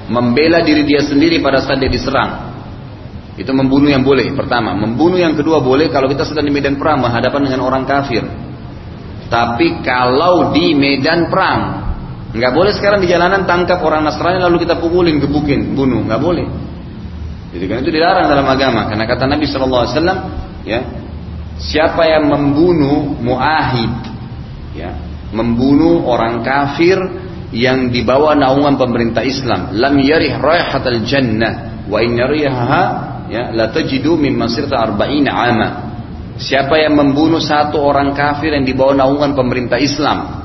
membela 0.06 0.62
diri 0.62 0.86
dia 0.86 1.02
sendiri 1.02 1.42
pada 1.42 1.58
saat 1.58 1.82
dia 1.82 1.90
diserang. 1.90 2.51
Itu 3.34 3.50
membunuh 3.56 3.88
yang 3.88 4.04
boleh. 4.04 4.28
Pertama, 4.36 4.76
membunuh 4.76 5.16
yang 5.16 5.32
kedua 5.32 5.64
boleh 5.64 5.88
kalau 5.88 6.08
kita 6.08 6.28
sedang 6.28 6.44
di 6.44 6.52
medan 6.52 6.76
perang 6.76 7.00
berhadapan 7.00 7.48
dengan 7.48 7.60
orang 7.64 7.84
kafir. 7.88 8.24
Tapi 9.32 9.80
kalau 9.80 10.52
di 10.52 10.76
medan 10.76 11.32
perang 11.32 11.82
Nggak 12.32 12.52
boleh 12.56 12.72
sekarang 12.72 13.04
di 13.04 13.12
jalanan 13.12 13.44
tangkap 13.44 13.84
orang 13.84 14.08
Nasrani 14.08 14.40
lalu 14.40 14.64
kita 14.64 14.80
pukulin, 14.80 15.20
gebukin, 15.20 15.76
bunuh. 15.76 16.00
Nggak 16.08 16.20
boleh. 16.20 16.46
Jadi 17.52 17.64
kan 17.68 17.76
itu 17.84 17.92
dilarang 17.92 18.26
dalam 18.32 18.48
agama. 18.48 18.88
Karena 18.88 19.04
kata 19.04 19.28
Nabi 19.28 19.44
Wasallam, 19.44 20.18
ya, 20.64 20.80
siapa 21.60 22.08
yang 22.08 22.32
membunuh 22.32 23.20
muahid, 23.20 23.92
ya, 24.72 24.96
membunuh 25.36 26.08
orang 26.08 26.40
kafir 26.40 26.96
yang 27.52 27.92
dibawa 27.92 28.32
naungan 28.32 28.80
pemerintah 28.80 29.20
Islam, 29.20 29.76
lam 29.76 30.00
yarih 30.00 30.40
raihatal 30.40 31.04
jannah 31.04 31.84
wa 31.84 32.00
in 32.00 32.16
yarihaha 32.16 33.11
ya 33.32 33.48
la 33.48 33.72
tajidu 33.72 34.20
min 34.20 34.36
masirta 34.36 34.76
arba'ina 34.76 35.32
ama. 35.32 35.68
Siapa 36.36 36.76
yang 36.76 36.96
membunuh 36.96 37.40
satu 37.40 37.80
orang 37.80 38.12
kafir 38.12 38.52
yang 38.52 38.64
dibawa 38.64 38.92
naungan 38.96 39.32
pemerintah 39.36 39.80
Islam, 39.80 40.44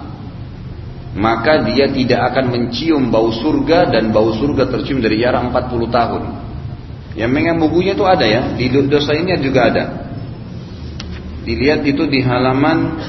maka 1.16 1.64
dia 1.68 1.90
tidak 1.92 2.32
akan 2.32 2.46
mencium 2.54 3.10
bau 3.12 3.32
surga 3.32 3.92
dan 3.92 4.12
bau 4.16 4.32
surga 4.36 4.68
tercium 4.72 5.00
dari 5.04 5.24
jarak 5.24 5.52
40 5.52 5.90
tahun. 5.90 6.24
Yang 7.18 7.32
mengenai 7.34 7.58
bukunya 7.58 7.98
itu 7.98 8.06
ada 8.06 8.22
ya, 8.22 8.54
di 8.54 8.70
dosa 8.70 9.18
ini 9.18 9.34
juga 9.42 9.74
ada. 9.74 9.84
Dilihat 11.48 11.82
itu 11.88 12.06
di 12.06 12.22
halaman 12.22 13.00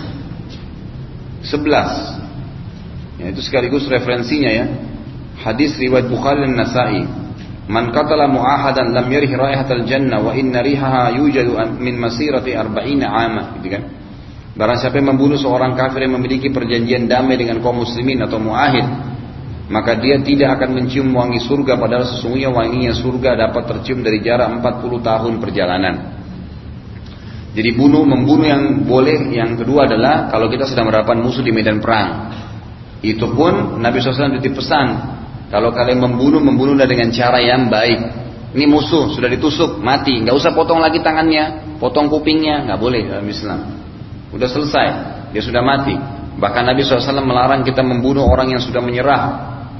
11. 1.44 3.20
Ya, 3.20 3.26
itu 3.34 3.42
sekaligus 3.42 3.84
referensinya 3.90 4.48
ya. 4.48 4.64
Hadis 5.42 5.74
riwayat 5.76 6.06
Bukhari 6.08 6.46
dan 6.46 6.54
Nasa'i. 6.54 7.02
Man 7.68 7.92
qatala 7.92 8.24
mu'ahadan 8.32 8.96
lam 8.96 9.06
yarih 9.12 9.36
raihatal 9.36 9.84
jannah 9.84 10.24
wa 10.24 10.32
inna 10.32 10.64
rihaha 10.64 11.12
yujadu 11.20 11.52
min 11.76 12.00
masirati 12.00 12.56
arba'ina 12.56 13.06
ama, 13.12 13.60
gitu 13.60 13.76
kan. 13.76 13.82
Barang 14.56 14.80
siapa 14.80 14.96
yang 14.96 15.14
membunuh 15.14 15.36
seorang 15.36 15.76
kafir 15.76 16.08
yang 16.08 16.16
memiliki 16.16 16.48
perjanjian 16.48 17.06
damai 17.06 17.36
dengan 17.36 17.60
kaum 17.60 17.84
muslimin 17.84 18.24
atau 18.24 18.40
muahid, 18.40 18.82
maka 19.68 20.00
dia 20.00 20.16
tidak 20.24 20.58
akan 20.58 20.80
mencium 20.80 21.12
wangi 21.12 21.44
surga 21.44 21.76
padahal 21.76 22.08
sesungguhnya 22.08 22.48
wanginya 22.48 22.96
surga 22.96 23.36
dapat 23.36 23.62
tercium 23.68 24.00
dari 24.00 24.24
jarak 24.24 24.48
40 24.64 25.04
tahun 25.04 25.32
perjalanan. 25.36 25.94
Jadi 27.52 27.70
bunuh 27.76 28.00
membunuh 28.02 28.48
yang 28.48 28.64
boleh 28.88 29.28
yang 29.28 29.60
kedua 29.60 29.84
adalah 29.84 30.32
kalau 30.32 30.48
kita 30.48 30.64
sedang 30.64 30.88
berhadapan 30.88 31.20
musuh 31.20 31.44
di 31.44 31.52
medan 31.52 31.84
perang. 31.84 32.32
Itu 33.04 33.28
pun 33.30 33.78
Nabi 33.78 34.00
SAW 34.00 34.40
titip 34.40 34.56
pesan 34.56 35.17
kalau 35.48 35.72
kalian 35.72 36.04
membunuh 36.04 36.44
membunuhlah 36.44 36.84
dengan 36.84 37.08
cara 37.08 37.40
yang 37.40 37.72
baik. 37.72 38.28
Ini 38.48 38.64
musuh 38.64 39.12
sudah 39.12 39.28
ditusuk 39.28 39.76
mati, 39.80 40.24
nggak 40.24 40.32
usah 40.32 40.56
potong 40.56 40.80
lagi 40.80 41.04
tangannya, 41.04 41.76
potong 41.76 42.08
kupingnya, 42.08 42.64
nggak 42.64 42.80
boleh 42.80 43.04
dalam 43.04 43.28
Islam. 43.28 43.60
Udah 44.32 44.48
selesai, 44.48 44.86
dia 45.36 45.42
sudah 45.44 45.60
mati. 45.60 45.92
Bahkan 46.38 46.62
Nabi 46.64 46.80
SAW 46.80 47.28
melarang 47.28 47.60
kita 47.60 47.84
membunuh 47.84 48.24
orang 48.24 48.56
yang 48.56 48.62
sudah 48.62 48.80
menyerah. 48.80 49.22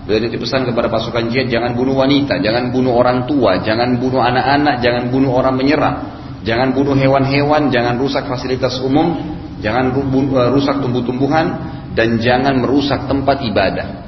Beliau 0.05 0.25
dipesan 0.25 0.65
kepada 0.69 0.89
pasukan 0.89 1.29
jihad, 1.29 1.53
jangan 1.53 1.77
bunuh 1.77 1.97
wanita, 1.97 2.41
jangan 2.41 2.73
bunuh 2.73 2.97
orang 2.97 3.29
tua, 3.29 3.61
jangan 3.61 4.01
bunuh 4.01 4.25
anak-anak, 4.25 4.81
jangan 4.81 5.13
bunuh 5.13 5.33
orang 5.37 5.55
menyerah. 5.57 5.95
Jangan 6.49 6.73
bunuh 6.73 6.97
hewan-hewan, 6.97 7.69
jangan 7.69 8.01
rusak 8.01 8.25
fasilitas 8.25 8.81
umum, 8.81 9.21
jangan 9.61 9.93
eh, 9.93 10.49
rusak 10.49 10.81
tumbuh-tumbuhan, 10.81 11.47
dan 11.93 12.17
jangan 12.17 12.57
merusak 12.63 13.05
tempat 13.05 13.45
ibadah. 13.45 14.08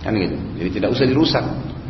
Kan 0.00 0.16
gitu. 0.16 0.36
Jadi 0.60 0.70
tidak 0.80 0.88
usah 0.96 1.04
dirusak. 1.04 1.44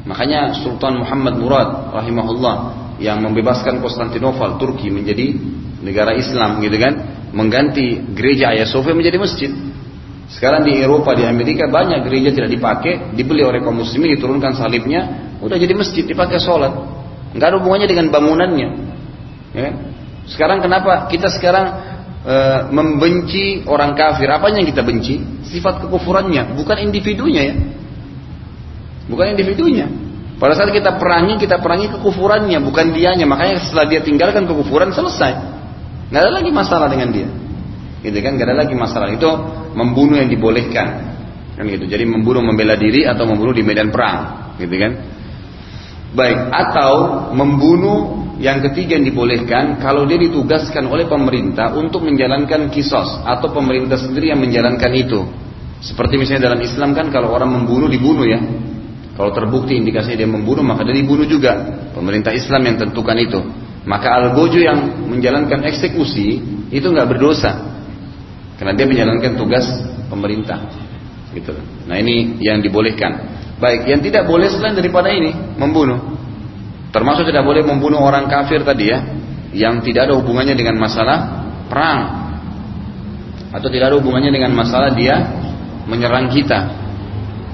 Makanya 0.07 0.57
Sultan 0.59 0.99
Muhammad 1.05 1.39
Murad 1.39 1.95
rahimahullah 1.95 2.57
yang 2.99 3.23
membebaskan 3.23 3.81
Konstantinopel 3.81 4.59
Turki 4.61 4.89
menjadi 4.93 5.37
negara 5.81 6.13
Islam 6.13 6.61
gitu 6.61 6.77
kan 6.77 6.93
mengganti 7.33 8.13
gereja 8.13 8.53
Ayah 8.53 8.69
Sofia 8.69 8.93
menjadi 8.93 9.17
masjid. 9.17 9.51
Sekarang 10.31 10.63
di 10.63 10.79
Eropa, 10.79 11.11
di 11.19 11.27
Amerika 11.27 11.67
banyak 11.67 12.07
gereja 12.07 12.31
tidak 12.31 12.51
dipakai, 12.55 13.15
dibeli 13.19 13.43
oleh 13.43 13.59
kaum 13.67 13.83
muslimin, 13.83 14.15
diturunkan 14.15 14.55
salibnya, 14.55 15.35
udah 15.43 15.59
jadi 15.59 15.75
masjid, 15.75 16.07
dipakai 16.07 16.39
sholat. 16.39 16.71
Nggak 17.35 17.47
ada 17.51 17.57
hubungannya 17.59 17.89
dengan 17.91 18.15
bangunannya. 18.15 18.69
Ya. 19.51 19.63
Kan? 19.67 19.75
Sekarang 20.31 20.63
kenapa 20.63 21.11
kita 21.11 21.27
sekarang 21.35 21.67
e, 22.23 22.37
membenci 22.71 23.67
orang 23.67 23.99
kafir? 23.99 24.31
Apa 24.31 24.55
yang 24.55 24.63
kita 24.71 24.87
benci? 24.87 25.19
Sifat 25.51 25.83
kekufurannya, 25.83 26.55
bukan 26.55 26.79
individunya 26.79 27.43
ya. 27.51 27.55
Bukan 29.11 29.35
individunya. 29.35 29.91
Pada 30.41 30.57
saat 30.57 30.73
kita 30.73 30.97
perangi, 30.97 31.37
kita 31.37 31.61
perangi 31.61 31.93
kekufurannya, 31.93 32.65
bukan 32.65 32.97
dianya. 32.97 33.29
Makanya 33.29 33.61
setelah 33.61 33.85
dia 33.91 34.01
tinggalkan 34.01 34.49
kekufuran, 34.49 34.95
selesai. 34.95 35.37
Nggak 36.09 36.23
ada 36.25 36.33
lagi 36.33 36.51
masalah 36.55 36.89
dengan 36.89 37.13
dia. 37.13 37.29
Gitu 38.01 38.19
kan? 38.25 38.41
Nggak 38.41 38.49
ada 38.49 38.57
lagi 38.65 38.75
masalah. 38.79 39.13
Itu 39.13 39.29
membunuh 39.77 40.17
yang 40.17 40.33
dibolehkan. 40.33 40.89
Kan 41.61 41.69
gitu. 41.69 41.85
Jadi 41.85 42.09
membunuh 42.09 42.41
membela 42.41 42.79
diri 42.81 43.05
atau 43.05 43.29
membunuh 43.29 43.53
di 43.53 43.61
medan 43.61 43.93
perang. 43.93 44.57
Gitu 44.57 44.73
kan? 44.81 44.93
Baik. 46.17 46.39
Atau 46.49 46.93
membunuh 47.37 48.31
yang 48.41 48.65
ketiga 48.65 48.97
yang 48.97 49.05
dibolehkan 49.05 49.77
kalau 49.77 50.09
dia 50.09 50.17
ditugaskan 50.17 50.89
oleh 50.89 51.05
pemerintah 51.05 51.77
untuk 51.77 52.01
menjalankan 52.09 52.73
kisos 52.73 53.21
atau 53.29 53.53
pemerintah 53.53 54.01
sendiri 54.01 54.33
yang 54.33 54.41
menjalankan 54.41 54.89
itu. 54.97 55.29
Seperti 55.85 56.17
misalnya 56.17 56.49
dalam 56.49 56.61
Islam 56.65 56.97
kan 56.97 57.13
kalau 57.13 57.37
orang 57.37 57.53
membunuh 57.53 57.93
dibunuh 57.93 58.25
ya. 58.25 58.41
Kalau 59.21 59.37
terbukti 59.37 59.77
indikasinya 59.77 60.17
dia 60.17 60.31
membunuh 60.33 60.65
maka 60.65 60.81
dia 60.89 60.97
dibunuh 60.97 61.29
juga. 61.29 61.61
Pemerintah 61.93 62.33
Islam 62.33 62.65
yang 62.65 62.81
tentukan 62.81 63.13
itu. 63.21 63.37
Maka 63.85 64.17
algojo 64.17 64.57
yang 64.57 65.13
menjalankan 65.13 65.61
eksekusi 65.69 66.41
itu 66.73 66.87
nggak 66.89 67.05
berdosa 67.05 67.53
karena 68.57 68.73
dia 68.73 68.89
menjalankan 68.89 69.37
tugas 69.37 69.69
pemerintah. 70.09 70.57
Gitu. 71.37 71.53
Nah 71.85 72.01
ini 72.01 72.41
yang 72.41 72.65
dibolehkan. 72.65 73.37
Baik, 73.61 73.93
yang 73.93 74.01
tidak 74.01 74.25
boleh 74.25 74.49
selain 74.49 74.73
daripada 74.73 75.13
ini 75.13 75.37
membunuh. 75.61 76.17
Termasuk 76.89 77.29
tidak 77.29 77.45
boleh 77.45 77.61
membunuh 77.61 78.01
orang 78.01 78.25
kafir 78.25 78.65
tadi 78.65 78.89
ya, 78.89 79.05
yang 79.53 79.85
tidak 79.85 80.09
ada 80.09 80.17
hubungannya 80.17 80.57
dengan 80.57 80.81
masalah 80.81 81.45
perang 81.69 82.01
atau 83.53 83.69
tidak 83.69 83.93
ada 83.93 83.97
hubungannya 84.01 84.33
dengan 84.33 84.57
masalah 84.57 84.97
dia 84.97 85.29
menyerang 85.85 86.33
kita. 86.33 86.80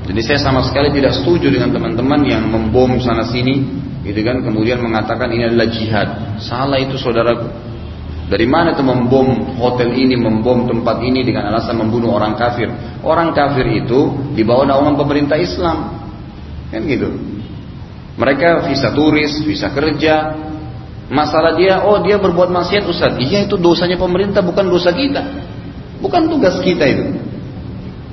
Jadi 0.06 0.20
saya 0.22 0.38
sama 0.38 0.62
sekali 0.62 0.94
tidak 0.94 1.18
setuju 1.18 1.50
dengan 1.50 1.74
teman-teman 1.74 2.20
yang 2.22 2.46
membom 2.46 2.98
sana 3.02 3.26
sini 3.26 3.84
gitu 4.06 4.22
kan 4.22 4.38
kemudian 4.38 4.78
mengatakan 4.78 5.26
ini 5.34 5.50
adalah 5.50 5.66
jihad 5.66 6.38
salah 6.38 6.78
itu 6.78 6.94
saudaraku 6.94 7.50
dari 8.30 8.46
mana 8.46 8.70
itu 8.70 8.86
membom 8.86 9.58
hotel 9.58 9.90
ini 9.90 10.14
membom 10.14 10.62
tempat 10.70 11.02
ini 11.02 11.26
dengan 11.26 11.50
alasan 11.50 11.74
membunuh 11.74 12.14
orang 12.14 12.38
kafir 12.38 12.70
orang 13.02 13.34
kafir 13.34 13.66
itu 13.66 14.30
di 14.38 14.46
bawah 14.46 14.62
naungan 14.62 14.94
pemerintah 14.94 15.34
Islam 15.34 16.06
kan 16.70 16.86
gitu 16.86 17.18
Mereka 18.16 18.64
visa 18.72 18.96
turis, 18.96 19.44
visa 19.44 19.68
kerja. 19.68 20.32
Masalah 21.06 21.54
dia, 21.54 21.84
oh 21.84 22.02
dia 22.02 22.18
berbuat 22.18 22.50
maksiat 22.50 22.82
Ustaz. 22.88 23.14
Iya 23.20 23.46
itu 23.46 23.54
dosanya 23.60 24.00
pemerintah 24.00 24.42
bukan 24.42 24.66
dosa 24.72 24.90
kita. 24.90 25.22
Bukan 26.00 26.26
tugas 26.26 26.58
kita 26.64 26.82
itu. 26.88 27.04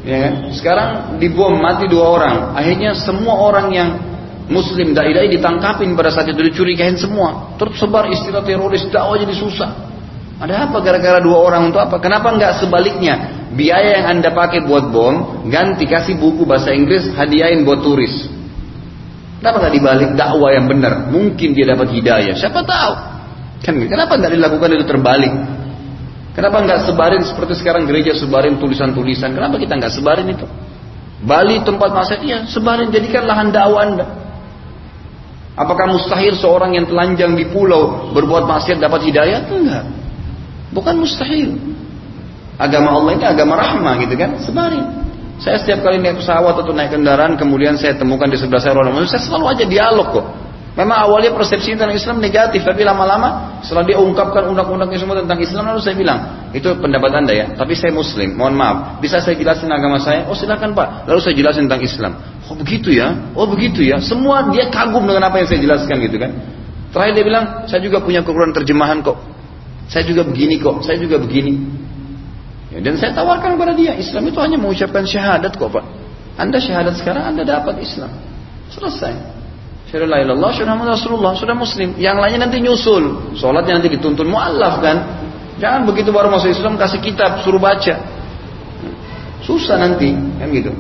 Ya, 0.04 0.18
kan? 0.28 0.34
sekarang 0.52 0.90
dibom 1.24 1.56
mati 1.64 1.88
dua 1.88 2.06
orang. 2.20 2.36
Akhirnya 2.60 2.92
semua 2.92 3.40
orang 3.40 3.68
yang 3.72 3.90
Muslim 4.52 4.92
dai-dai 4.92 5.32
ditangkapin 5.32 5.96
pada 5.96 6.12
saat 6.12 6.28
itu 6.28 6.44
dicurigain 6.44 7.00
semua. 7.00 7.56
Terus 7.56 7.80
sebar 7.80 8.12
istilah 8.12 8.44
teroris 8.44 8.84
dakwah 8.92 9.16
jadi 9.16 9.32
susah. 9.32 9.72
Ada 10.44 10.68
apa 10.68 10.84
gara-gara 10.84 11.24
dua 11.24 11.40
orang 11.40 11.72
untuk 11.72 11.80
apa? 11.80 12.04
Kenapa 12.04 12.36
nggak 12.36 12.60
sebaliknya? 12.60 13.48
Biaya 13.56 14.04
yang 14.04 14.20
anda 14.20 14.36
pakai 14.36 14.68
buat 14.68 14.92
bom, 14.92 15.48
ganti 15.48 15.88
kasih 15.88 16.20
buku 16.20 16.44
bahasa 16.44 16.76
Inggris, 16.76 17.08
hadiahin 17.16 17.64
buat 17.64 17.80
turis. 17.80 18.28
Kenapa 19.40 19.64
nggak 19.64 19.76
dibalik 19.76 20.10
dakwah 20.20 20.52
yang 20.52 20.68
benar? 20.68 21.08
Mungkin 21.08 21.56
dia 21.56 21.72
dapat 21.72 21.96
hidayah. 21.96 22.36
Siapa 22.36 22.60
tahu? 22.68 22.94
Kan 23.64 23.80
kenapa 23.88 24.20
nggak 24.20 24.36
dilakukan 24.36 24.70
itu 24.76 24.84
terbalik? 24.84 25.32
Kenapa 26.34 26.66
nggak 26.66 26.90
sebarin 26.90 27.22
seperti 27.22 27.54
sekarang 27.62 27.86
gereja 27.86 28.18
sebarin 28.18 28.58
tulisan-tulisan? 28.58 29.38
Kenapa 29.38 29.62
kita 29.62 29.78
nggak 29.78 29.94
sebarin 29.94 30.28
itu? 30.34 30.46
Bali 31.24 31.62
tempat 31.64 31.94
maksiat, 31.94 32.20
iya 32.26 32.44
sebarin 32.50 32.90
jadikan 32.90 33.24
lahan 33.24 33.54
dakwah 33.54 33.82
anda. 33.86 34.06
Apakah 35.54 35.86
mustahil 35.94 36.34
seorang 36.34 36.74
yang 36.74 36.90
telanjang 36.90 37.38
di 37.38 37.46
pulau 37.54 38.10
berbuat 38.12 38.50
maksiat 38.50 38.82
dapat 38.82 39.06
hidayah? 39.06 39.46
Enggak. 39.46 39.86
Bukan 40.74 41.06
mustahil. 41.06 41.54
Agama 42.58 42.98
Allah 42.98 43.12
ini 43.14 43.26
agama 43.30 43.54
rahmah 43.62 43.94
gitu 44.02 44.18
kan. 44.18 44.42
Sebarin. 44.42 44.86
Saya 45.38 45.62
setiap 45.62 45.86
kali 45.86 46.02
naik 46.02 46.22
pesawat 46.22 46.58
atau 46.58 46.74
naik 46.74 46.94
kendaraan 46.94 47.38
kemudian 47.38 47.78
saya 47.78 47.94
temukan 47.94 48.26
di 48.30 48.38
sebelah 48.38 48.62
saya 48.62 48.74
orang 48.74 48.98
Muslim, 48.98 49.10
saya 49.10 49.24
selalu 49.26 49.46
aja 49.54 49.64
dialog 49.70 50.08
kok. 50.10 50.26
Memang 50.74 51.06
awalnya 51.06 51.38
persepsi 51.38 51.78
tentang 51.78 51.94
Islam 51.94 52.18
negatif, 52.18 52.66
tapi 52.66 52.82
lama-lama 52.82 53.62
setelah 53.62 53.86
dia 53.86 54.02
ungkapkan 54.02 54.50
undang-undangnya 54.50 54.98
semua 54.98 55.22
tentang 55.22 55.38
Islam, 55.38 55.70
lalu 55.70 55.86
saya 55.86 55.94
bilang, 55.94 56.50
itu 56.50 56.66
pendapat 56.82 57.14
anda 57.14 57.30
ya, 57.30 57.46
tapi 57.54 57.78
saya 57.78 57.94
Muslim, 57.94 58.34
mohon 58.34 58.58
maaf, 58.58 58.98
bisa 58.98 59.22
saya 59.22 59.38
jelasin 59.38 59.70
agama 59.70 60.02
saya? 60.02 60.26
Oh 60.26 60.34
silakan 60.34 60.74
pak, 60.74 61.06
lalu 61.06 61.22
saya 61.22 61.38
jelasin 61.38 61.70
tentang 61.70 61.86
Islam. 61.86 62.12
Oh 62.50 62.58
begitu 62.58 62.90
ya, 62.90 63.14
oh 63.38 63.46
begitu 63.46 63.86
ya, 63.86 64.02
semua 64.02 64.50
dia 64.50 64.74
kagum 64.74 65.06
dengan 65.06 65.30
apa 65.30 65.46
yang 65.46 65.48
saya 65.54 65.62
jelaskan 65.62 65.96
gitu 66.10 66.18
kan. 66.18 66.32
Terakhir 66.90 67.14
dia 67.22 67.26
bilang, 67.30 67.46
saya 67.70 67.82
juga 67.86 68.02
punya 68.02 68.26
kekurangan 68.26 68.58
terjemahan 68.58 68.98
kok, 69.06 69.18
saya 69.86 70.10
juga 70.10 70.26
begini 70.26 70.58
kok, 70.58 70.82
saya 70.82 70.98
juga 70.98 71.22
begini. 71.22 71.54
Ya, 72.74 72.82
dan 72.82 72.98
saya 72.98 73.14
tawarkan 73.14 73.62
kepada 73.62 73.78
dia, 73.78 73.94
Islam 73.94 74.26
itu 74.26 74.42
hanya 74.42 74.58
mengucapkan 74.58 75.06
syahadat 75.06 75.54
kok 75.54 75.70
pak. 75.70 75.86
Anda 76.34 76.58
syahadat 76.58 76.98
sekarang, 76.98 77.30
Anda 77.30 77.46
dapat 77.46 77.78
Islam. 77.78 78.10
Selesai. 78.74 79.43
Syahadu 79.94 80.10
la 80.10 80.26
ilallah, 80.26 80.50
syahadu 80.50 80.90
Rasulullah, 80.90 81.38
sudah 81.38 81.54
muslim. 81.54 81.94
Yang 82.02 82.18
lainnya 82.18 82.50
nanti 82.50 82.58
nyusul. 82.66 83.38
Sholatnya 83.38 83.78
nanti 83.78 83.94
dituntun 83.94 84.26
mu'allaf 84.26 84.82
kan. 84.82 84.98
Jangan 85.62 85.86
begitu 85.86 86.10
baru 86.10 86.34
masuk 86.34 86.50
Islam 86.50 86.82
kasih 86.82 86.98
kitab, 86.98 87.46
suruh 87.46 87.62
baca. 87.62 88.02
Susah 89.46 89.78
nanti, 89.78 90.10
kan 90.18 90.50
gitu. 90.50 90.74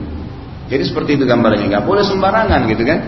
Jadi 0.66 0.82
seperti 0.90 1.22
itu 1.22 1.30
gambarnya, 1.30 1.78
nggak 1.78 1.86
boleh 1.86 2.02
sembarangan 2.02 2.66
gitu 2.74 2.82
kan. 2.90 3.00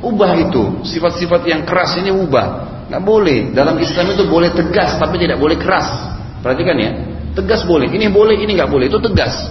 Ubah 0.00 0.32
itu, 0.40 0.80
sifat-sifat 0.80 1.44
yang 1.44 1.68
keras 1.68 1.92
ini 2.00 2.08
ubah. 2.08 2.88
Nggak 2.88 3.04
boleh. 3.04 3.52
Dalam 3.52 3.76
Islam 3.76 4.16
itu 4.16 4.24
boleh 4.32 4.56
tegas, 4.56 4.96
tapi 4.96 5.20
tidak 5.20 5.36
boleh 5.36 5.60
keras. 5.60 5.92
Perhatikan 6.40 6.72
ya, 6.80 6.90
tegas 7.36 7.68
boleh. 7.68 7.84
Ini 7.92 8.08
boleh, 8.08 8.40
ini 8.40 8.56
nggak 8.56 8.70
boleh. 8.72 8.88
Itu 8.88 8.96
tegas. 8.96 9.44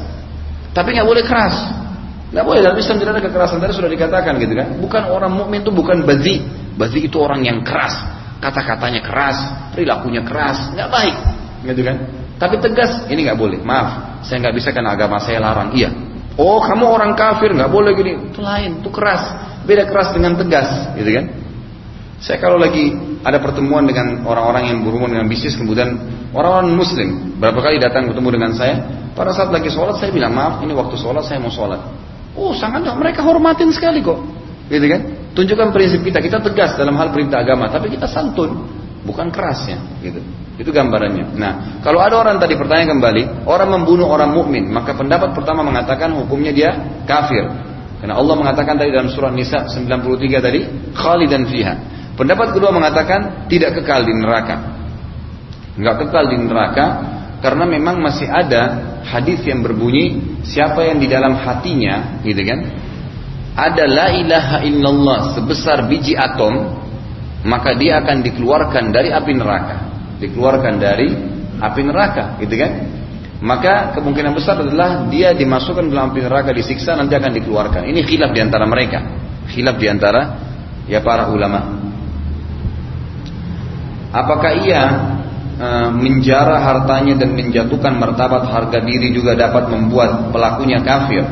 Tapi 0.74 0.90
nggak 0.98 1.06
boleh 1.06 1.22
keras. 1.22 1.79
Nggak 2.30 2.46
boleh 2.46 2.62
dalam 2.62 2.78
Islam 2.78 2.98
tidak 3.02 3.12
ada 3.18 3.24
kekerasan 3.26 3.58
tadi 3.58 3.74
sudah 3.74 3.90
dikatakan 3.90 4.34
gitu 4.38 4.54
kan. 4.54 4.68
Bukan 4.78 5.02
orang 5.10 5.32
mukmin 5.34 5.66
itu 5.66 5.74
bukan 5.74 6.06
bazi. 6.06 6.46
Bazi 6.78 7.10
itu 7.10 7.18
orang 7.18 7.42
yang 7.42 7.66
keras, 7.66 7.98
kata-katanya 8.40 9.02
keras, 9.02 9.38
perilakunya 9.74 10.24
keras, 10.24 10.72
nggak 10.72 10.90
baik, 10.94 11.16
gitu 11.68 11.82
kan. 11.84 11.98
Tapi 12.40 12.56
tegas, 12.64 13.04
ini 13.12 13.28
nggak 13.28 13.36
boleh. 13.36 13.60
Maaf, 13.60 14.24
saya 14.24 14.48
nggak 14.48 14.56
bisa 14.56 14.72
karena 14.72 14.96
agama 14.96 15.20
saya 15.20 15.44
larang. 15.44 15.76
Iya. 15.76 15.92
Oh 16.40 16.64
kamu 16.64 16.88
orang 16.88 17.20
kafir 17.20 17.52
nggak 17.52 17.68
boleh 17.68 17.92
gini. 17.98 18.32
Itu 18.32 18.40
lain, 18.40 18.80
itu 18.80 18.90
keras. 18.94 19.28
Beda 19.68 19.84
keras 19.90 20.16
dengan 20.16 20.40
tegas, 20.40 20.96
gitu 20.96 21.10
kan. 21.12 21.26
Saya 22.20 22.38
kalau 22.40 22.60
lagi 22.60 22.96
ada 23.24 23.40
pertemuan 23.44 23.84
dengan 23.84 24.24
orang-orang 24.24 24.72
yang 24.72 24.78
berhubungan 24.84 25.20
dengan 25.20 25.28
bisnis, 25.28 25.60
kemudian 25.60 26.00
orang-orang 26.32 26.78
muslim, 26.78 27.10
berapa 27.42 27.60
kali 27.60 27.80
datang 27.80 28.08
bertemu 28.08 28.30
dengan 28.40 28.52
saya, 28.56 28.76
pada 29.16 29.36
saat 29.36 29.52
lagi 29.52 29.68
sholat 29.68 30.00
saya 30.00 30.16
bilang 30.16 30.32
maaf 30.32 30.64
ini 30.64 30.72
waktu 30.72 30.96
sholat 30.96 31.28
saya 31.28 31.44
mau 31.44 31.52
sholat. 31.52 31.80
Oh 32.38 32.54
sangat 32.54 32.86
mereka 32.98 33.26
hormatin 33.26 33.74
sekali 33.74 34.04
kok. 34.06 34.20
Gitu 34.70 34.86
kan? 34.86 35.02
Tunjukkan 35.34 35.70
prinsip 35.74 36.02
kita. 36.06 36.22
Kita 36.22 36.38
tegas 36.42 36.78
dalam 36.78 36.94
hal 36.98 37.10
perintah 37.10 37.42
agama, 37.42 37.70
tapi 37.70 37.90
kita 37.94 38.06
santun, 38.06 38.70
bukan 39.06 39.34
kerasnya. 39.34 39.82
Gitu. 40.02 40.22
Itu 40.60 40.70
gambarannya. 40.76 41.40
Nah, 41.40 41.80
kalau 41.80 42.04
ada 42.04 42.20
orang 42.20 42.36
tadi 42.38 42.60
pertanyaan 42.60 43.00
kembali, 43.00 43.48
orang 43.48 43.70
membunuh 43.80 44.12
orang 44.12 44.36
mukmin, 44.36 44.68
maka 44.68 44.92
pendapat 44.92 45.32
pertama 45.32 45.64
mengatakan 45.64 46.12
hukumnya 46.20 46.52
dia 46.52 46.70
kafir. 47.08 47.48
Karena 48.04 48.16
Allah 48.20 48.36
mengatakan 48.36 48.76
tadi 48.76 48.92
dalam 48.92 49.08
surah 49.12 49.32
Nisa 49.32 49.68
93 49.72 50.40
tadi, 50.44 50.62
khalidan 50.96 51.48
fiha. 51.48 51.74
Pendapat 52.20 52.52
kedua 52.52 52.76
mengatakan 52.76 53.48
tidak 53.48 53.80
kekal 53.80 54.04
di 54.04 54.12
neraka. 54.12 54.56
Enggak 55.80 55.96
kekal 56.04 56.28
di 56.28 56.38
neraka 56.44 56.86
karena 57.40 57.64
memang 57.64 58.04
masih 58.04 58.28
ada 58.28 58.98
hadis 59.08 59.44
yang 59.48 59.64
berbunyi 59.64 60.38
siapa 60.44 60.84
yang 60.84 61.00
di 61.00 61.08
dalam 61.08 61.40
hatinya 61.40 62.20
gitu 62.24 62.44
kan 62.44 62.60
ada 63.60 63.84
la 63.88 64.08
ilaha 64.16 64.58
illallah 64.64 65.20
sebesar 65.36 65.88
biji 65.88 66.16
atom 66.16 66.80
maka 67.44 67.76
dia 67.76 68.04
akan 68.04 68.20
dikeluarkan 68.24 68.92
dari 68.92 69.16
api 69.16 69.32
neraka. 69.36 69.78
Dikeluarkan 70.20 70.74
dari 70.76 71.08
api 71.60 71.82
neraka 71.88 72.36
gitu 72.44 72.56
kan? 72.60 72.72
Maka 73.40 73.96
kemungkinan 73.96 74.36
besar 74.36 74.60
adalah 74.60 75.08
dia 75.08 75.32
dimasukkan 75.32 75.88
dalam 75.88 76.12
api 76.12 76.20
neraka 76.28 76.52
disiksa 76.52 77.00
nanti 77.00 77.16
akan 77.16 77.32
dikeluarkan. 77.40 77.88
Ini 77.88 78.04
khilaf 78.04 78.36
di 78.36 78.40
antara 78.44 78.68
mereka. 78.68 79.00
Khilaf 79.48 79.80
di 79.80 79.88
antara 79.88 80.22
ya 80.92 81.00
para 81.00 81.32
ulama. 81.32 81.80
Apakah 84.12 84.52
ia 84.60 84.82
menjara 85.92 86.56
hartanya 86.64 87.20
dan 87.20 87.36
menjatuhkan 87.36 88.00
martabat 88.00 88.48
harga 88.48 88.80
diri 88.80 89.12
juga 89.12 89.36
dapat 89.36 89.68
membuat 89.68 90.32
pelakunya 90.32 90.80
kafir. 90.80 91.28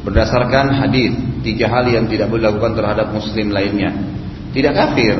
Berdasarkan 0.00 0.80
hadis 0.80 1.12
tiga 1.44 1.68
hal 1.68 1.84
yang 1.90 2.08
tidak 2.08 2.32
boleh 2.32 2.48
dilakukan 2.48 2.72
terhadap 2.72 3.12
muslim 3.12 3.52
lainnya. 3.52 3.92
Tidak 4.56 4.72
kafir. 4.72 5.14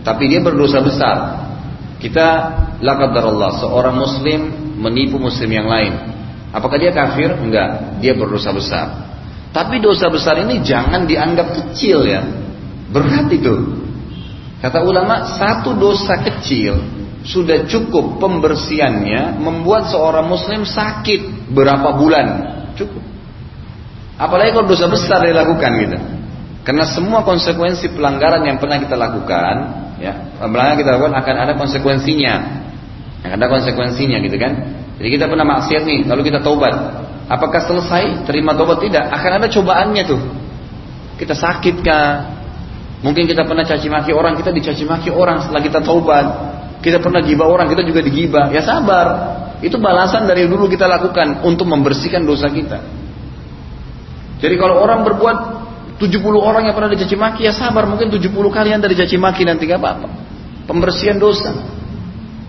Tapi 0.00 0.24
dia 0.32 0.40
berdosa 0.40 0.80
besar. 0.80 1.16
Kita 2.00 2.26
Allah 2.80 3.50
seorang 3.60 3.96
muslim 3.96 4.40
menipu 4.80 5.20
muslim 5.20 5.50
yang 5.52 5.68
lain. 5.68 5.92
Apakah 6.54 6.80
dia 6.80 6.96
kafir? 6.96 7.34
Enggak. 7.34 8.00
Dia 8.00 8.16
berdosa 8.16 8.56
besar. 8.56 8.86
Tapi 9.52 9.84
dosa 9.84 10.08
besar 10.08 10.40
ini 10.40 10.64
jangan 10.64 11.04
dianggap 11.04 11.52
kecil 11.52 12.08
ya. 12.08 12.24
Berat 12.88 13.28
itu. 13.28 13.84
Kata 14.64 14.80
ulama 14.80 15.28
satu 15.36 15.76
dosa 15.76 16.16
kecil 16.24 17.03
sudah 17.24 17.64
cukup 17.64 18.20
pembersihannya 18.20 19.40
membuat 19.40 19.88
seorang 19.88 20.28
muslim 20.28 20.68
sakit 20.68 21.48
berapa 21.56 21.96
bulan? 21.96 22.26
Cukup. 22.76 23.00
Apalagi 24.20 24.52
kalau 24.52 24.68
dosa 24.68 24.86
besar 24.92 25.24
dilakukan 25.24 25.70
gitu. 25.80 25.98
Karena 26.68 26.84
semua 26.84 27.24
konsekuensi 27.24 27.96
pelanggaran 27.96 28.44
yang 28.44 28.60
pernah 28.60 28.80
kita 28.80 28.96
lakukan 28.96 29.56
ya 30.00 30.36
pelanggaran 30.36 30.76
kita 30.80 30.90
lakukan 31.00 31.14
akan 31.16 31.34
ada 31.48 31.52
konsekuensinya. 31.56 32.34
Akan 33.24 33.40
ada 33.40 33.48
konsekuensinya 33.48 34.20
gitu 34.20 34.36
kan. 34.36 34.52
Jadi 35.00 35.08
kita 35.08 35.24
pernah 35.24 35.48
maksiat 35.48 35.82
nih 35.88 35.98
lalu 36.04 36.28
kita 36.28 36.44
taubat. 36.44 36.76
Apakah 37.24 37.64
selesai? 37.64 38.28
Terima 38.28 38.52
taubat 38.52 38.84
tidak? 38.84 39.08
Akan 39.08 39.40
ada 39.40 39.48
cobaannya 39.48 40.02
tuh. 40.04 40.20
Kita 41.16 41.32
sakit 41.32 41.80
kah? 41.80 42.36
Mungkin 43.00 43.24
kita 43.24 43.48
pernah 43.48 43.64
caci 43.64 43.88
maki 43.88 44.12
orang 44.12 44.36
kita 44.36 44.52
dicaci 44.52 44.84
maki 44.84 45.08
orang 45.08 45.40
setelah 45.40 45.60
kita 45.64 45.80
taubat 45.80 46.26
kita 46.84 47.00
pernah 47.00 47.24
gibah 47.24 47.48
orang, 47.48 47.72
kita 47.72 47.80
juga 47.80 48.04
digibah. 48.04 48.52
Ya 48.52 48.60
sabar. 48.60 49.32
Itu 49.64 49.80
balasan 49.80 50.28
dari 50.28 50.44
dulu 50.44 50.68
kita 50.68 50.84
lakukan 50.84 51.40
untuk 51.40 51.64
membersihkan 51.64 52.20
dosa 52.28 52.52
kita. 52.52 52.84
Jadi 54.44 54.60
kalau 54.60 54.84
orang 54.84 55.00
berbuat 55.00 55.36
70 55.96 56.20
orang 56.36 56.68
yang 56.68 56.76
pernah 56.76 56.92
dicaci 56.92 57.16
maki, 57.16 57.48
ya 57.48 57.56
sabar. 57.56 57.88
Mungkin 57.88 58.12
70 58.12 58.28
kali 58.52 58.76
anda 58.76 58.84
dicaci 58.84 59.16
maki 59.16 59.48
nanti 59.48 59.64
gak 59.64 59.80
apa-apa. 59.80 60.08
Pembersihan 60.68 61.16
dosa. 61.16 61.56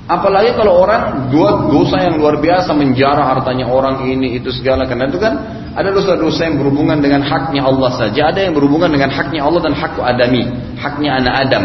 Apalagi 0.05 0.53
kalau 0.53 0.83
orang 0.83 1.31
buat 1.33 1.71
dosa 1.71 1.97
yang 1.97 2.19
luar 2.19 2.37
biasa 2.37 2.75
menjarah 2.77 3.25
hartanya 3.25 3.65
orang 3.65 4.05
ini 4.05 4.37
itu 4.37 4.53
segala 4.53 4.85
karena 4.85 5.09
itu 5.09 5.17
kan 5.17 5.33
ada 5.73 5.89
dosa-dosa 5.89 6.45
yang 6.45 6.61
berhubungan 6.61 7.01
dengan 7.01 7.25
haknya 7.25 7.65
Allah 7.65 7.89
saja, 7.89 8.29
ada 8.29 8.37
yang 8.37 8.53
berhubungan 8.53 8.93
dengan 8.93 9.09
haknya 9.09 9.41
Allah 9.41 9.65
dan 9.65 9.73
hak 9.73 9.97
adami, 9.97 10.45
haknya 10.77 11.09
anak 11.23 11.33
Adam. 11.49 11.63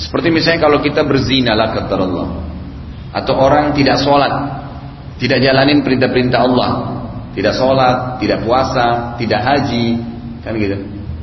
Seperti 0.00 0.32
misalnya 0.32 0.64
kalau 0.64 0.80
kita 0.80 1.04
berzina 1.04 1.52
lah 1.52 1.76
kata 1.76 1.94
Allah. 2.00 2.28
Atau 3.12 3.36
orang 3.36 3.76
tidak 3.76 4.00
sholat. 4.00 4.32
Tidak 5.20 5.36
jalanin 5.36 5.84
perintah-perintah 5.84 6.40
Allah. 6.40 6.70
Tidak 7.36 7.52
sholat, 7.52 8.16
tidak 8.16 8.48
puasa, 8.48 9.14
tidak 9.20 9.40
haji. 9.44 10.00
Kan 10.40 10.56
gitu. 10.56 10.76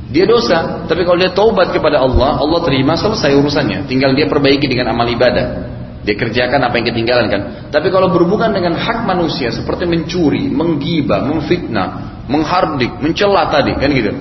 Dia 0.08 0.24
dosa, 0.24 0.88
tapi 0.88 1.04
kalau 1.04 1.20
dia 1.20 1.36
taubat 1.36 1.68
kepada 1.68 2.00
Allah, 2.00 2.40
Allah 2.40 2.60
terima 2.64 2.96
selesai 2.96 3.34
urusannya. 3.36 3.84
Tinggal 3.84 4.16
dia 4.16 4.24
perbaiki 4.24 4.64
dengan 4.64 4.96
amal 4.96 5.04
ibadah. 5.04 5.68
Dia 6.00 6.16
kerjakan 6.16 6.64
apa 6.64 6.80
yang 6.80 6.86
ketinggalan 6.88 7.26
kan. 7.28 7.42
Tapi 7.68 7.92
kalau 7.92 8.08
berhubungan 8.08 8.48
dengan 8.56 8.72
hak 8.72 9.04
manusia 9.04 9.52
seperti 9.52 9.84
mencuri, 9.84 10.48
menggibah, 10.48 11.28
memfitnah, 11.28 12.24
menghardik, 12.24 12.96
mencela 13.04 13.52
tadi 13.52 13.76
kan 13.76 13.92
gitu. 13.92 14.16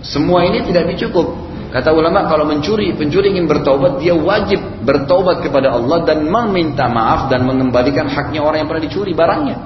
Semua 0.00 0.48
ini 0.48 0.64
tidak 0.64 0.88
dicukup. 0.96 1.36
Kata 1.66 1.90
ulama 1.92 2.24
kalau 2.30 2.46
mencuri, 2.46 2.94
pencuri 2.94 3.34
ingin 3.34 3.50
bertobat, 3.50 3.98
dia 3.98 4.14
wajib 4.14 4.62
bertobat 4.86 5.42
kepada 5.42 5.74
Allah 5.74 6.06
dan 6.06 6.24
meminta 6.24 6.86
maaf 6.86 7.26
dan 7.26 7.42
mengembalikan 7.42 8.06
haknya 8.06 8.40
orang 8.40 8.64
yang 8.64 8.68
pernah 8.70 8.84
dicuri 8.86 9.12
barangnya. 9.12 9.56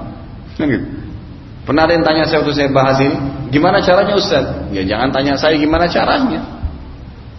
Pernah 1.61 1.81
ada 1.85 1.93
yang 1.93 2.05
tanya 2.05 2.23
saya 2.25 2.41
waktu 2.41 2.57
saya 2.57 2.69
bahas 2.73 2.97
ini, 2.99 3.15
gimana 3.53 3.79
caranya 3.85 4.17
Ustaz? 4.17 4.73
Ya 4.73 4.81
jangan 4.81 5.13
tanya 5.13 5.37
saya 5.37 5.55
gimana 5.55 5.85
caranya. 5.85 6.41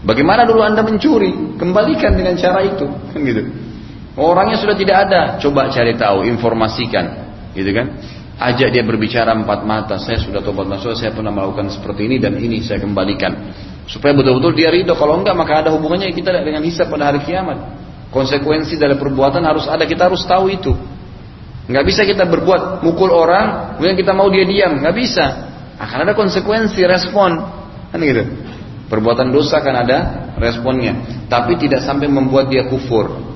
Bagaimana 0.03 0.47
dulu 0.47 0.63
anda 0.63 0.83
mencuri? 0.83 1.59
Kembalikan 1.59 2.15
dengan 2.15 2.35
cara 2.39 2.63
itu, 2.63 2.87
kan 2.87 3.19
gitu. 3.23 3.43
Orangnya 4.19 4.59
sudah 4.59 4.77
tidak 4.79 5.09
ada, 5.09 5.21
coba 5.43 5.71
cari 5.71 5.95
tahu, 5.95 6.27
informasikan, 6.27 7.07
gitu 7.55 7.71
kan? 7.71 7.87
Ajak 8.43 8.75
dia 8.75 8.83
berbicara 8.83 9.31
empat 9.33 9.63
mata, 9.63 9.97
saya 10.03 10.19
sudah 10.19 10.43
tobat 10.43 10.67
masuk, 10.67 10.99
saya 10.99 11.15
pernah 11.15 11.31
melakukan 11.31 11.71
seperti 11.71 12.11
ini 12.11 12.17
dan 12.19 12.35
ini 12.39 12.59
saya 12.61 12.83
kembalikan. 12.83 13.31
Supaya 13.91 14.15
betul-betul 14.15 14.55
dia 14.55 14.71
ridho, 14.71 14.95
kalau 14.95 15.19
enggak 15.19 15.35
maka 15.35 15.67
ada 15.67 15.71
hubungannya 15.75 16.15
kita 16.15 16.31
dengan 16.43 16.63
hisab 16.63 16.91
pada 16.91 17.11
hari 17.11 17.23
kiamat. 17.27 17.59
Konsekuensi 18.13 18.77
dari 18.77 18.95
perbuatan 18.95 19.43
harus 19.43 19.67
ada, 19.67 19.83
kita 19.89 20.13
harus 20.13 20.23
tahu 20.29 20.53
itu. 20.53 20.73
Nggak 21.67 21.85
bisa 21.87 22.03
kita 22.05 22.29
berbuat 22.29 22.85
mukul 22.85 23.09
orang, 23.09 23.79
kemudian 23.79 23.97
kita 23.97 24.13
mau 24.13 24.29
dia 24.29 24.45
diam, 24.45 24.83
nggak 24.83 24.95
bisa. 24.95 25.27
Akan 25.81 26.05
ada 26.05 26.13
konsekuensi, 26.13 26.85
respon, 26.85 27.43
kan 27.91 27.99
gitu. 27.99 28.23
Perbuatan 28.93 29.33
dosa 29.33 29.65
kan 29.65 29.73
ada 29.73 29.99
responnya, 30.37 31.25
tapi 31.27 31.57
tidak 31.57 31.81
sampai 31.81 32.13
membuat 32.13 32.53
dia 32.53 32.69
kufur. 32.69 33.32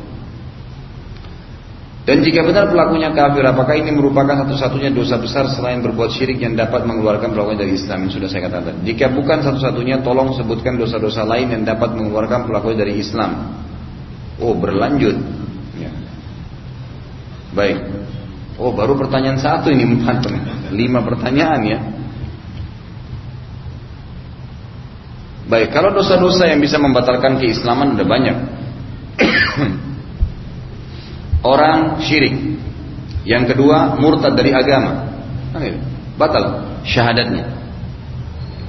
Dan 2.06 2.22
jika 2.22 2.46
benar 2.46 2.70
pelakunya 2.70 3.10
kafir, 3.10 3.42
apakah 3.42 3.74
ini 3.74 3.90
merupakan 3.90 4.30
satu-satunya 4.46 4.94
dosa 4.94 5.18
besar 5.18 5.50
selain 5.50 5.82
berbuat 5.82 6.14
syirik 6.14 6.38
yang 6.38 6.54
dapat 6.54 6.86
mengeluarkan 6.86 7.34
pelakunya 7.34 7.66
dari 7.66 7.74
Islam? 7.74 8.06
Yang 8.06 8.22
sudah 8.22 8.28
saya 8.30 8.42
katakan. 8.46 8.86
Jika 8.86 9.10
bukan 9.10 9.42
satu-satunya, 9.42 10.06
tolong 10.06 10.30
sebutkan 10.38 10.78
dosa-dosa 10.78 11.26
lain 11.26 11.50
yang 11.50 11.62
dapat 11.66 11.98
mengeluarkan 11.98 12.46
pelakunya 12.46 12.78
dari 12.86 13.02
Islam. 13.02 13.58
Oh, 14.38 14.54
berlanjut. 14.54 15.18
Ya. 15.82 15.90
Baik. 17.58 17.82
Oh, 18.54 18.70
baru 18.70 18.94
pertanyaan 18.94 19.42
satu 19.42 19.74
ini 19.74 19.98
empat, 19.98 20.30
lima 20.70 21.02
pertanyaan 21.02 21.60
ya. 21.66 21.78
Baik, 25.50 25.74
kalau 25.74 25.90
dosa-dosa 25.90 26.46
yang 26.54 26.62
bisa 26.62 26.78
membatalkan 26.78 27.42
keislaman 27.42 27.98
ada 27.98 28.06
banyak. 28.06 28.36
Orang 31.46 32.02
syirik. 32.02 32.34
Yang 33.22 33.54
kedua 33.54 33.94
murtad 33.98 34.34
dari 34.34 34.50
agama. 34.50 35.06
Batal 36.18 36.66
syahadatnya. 36.82 37.54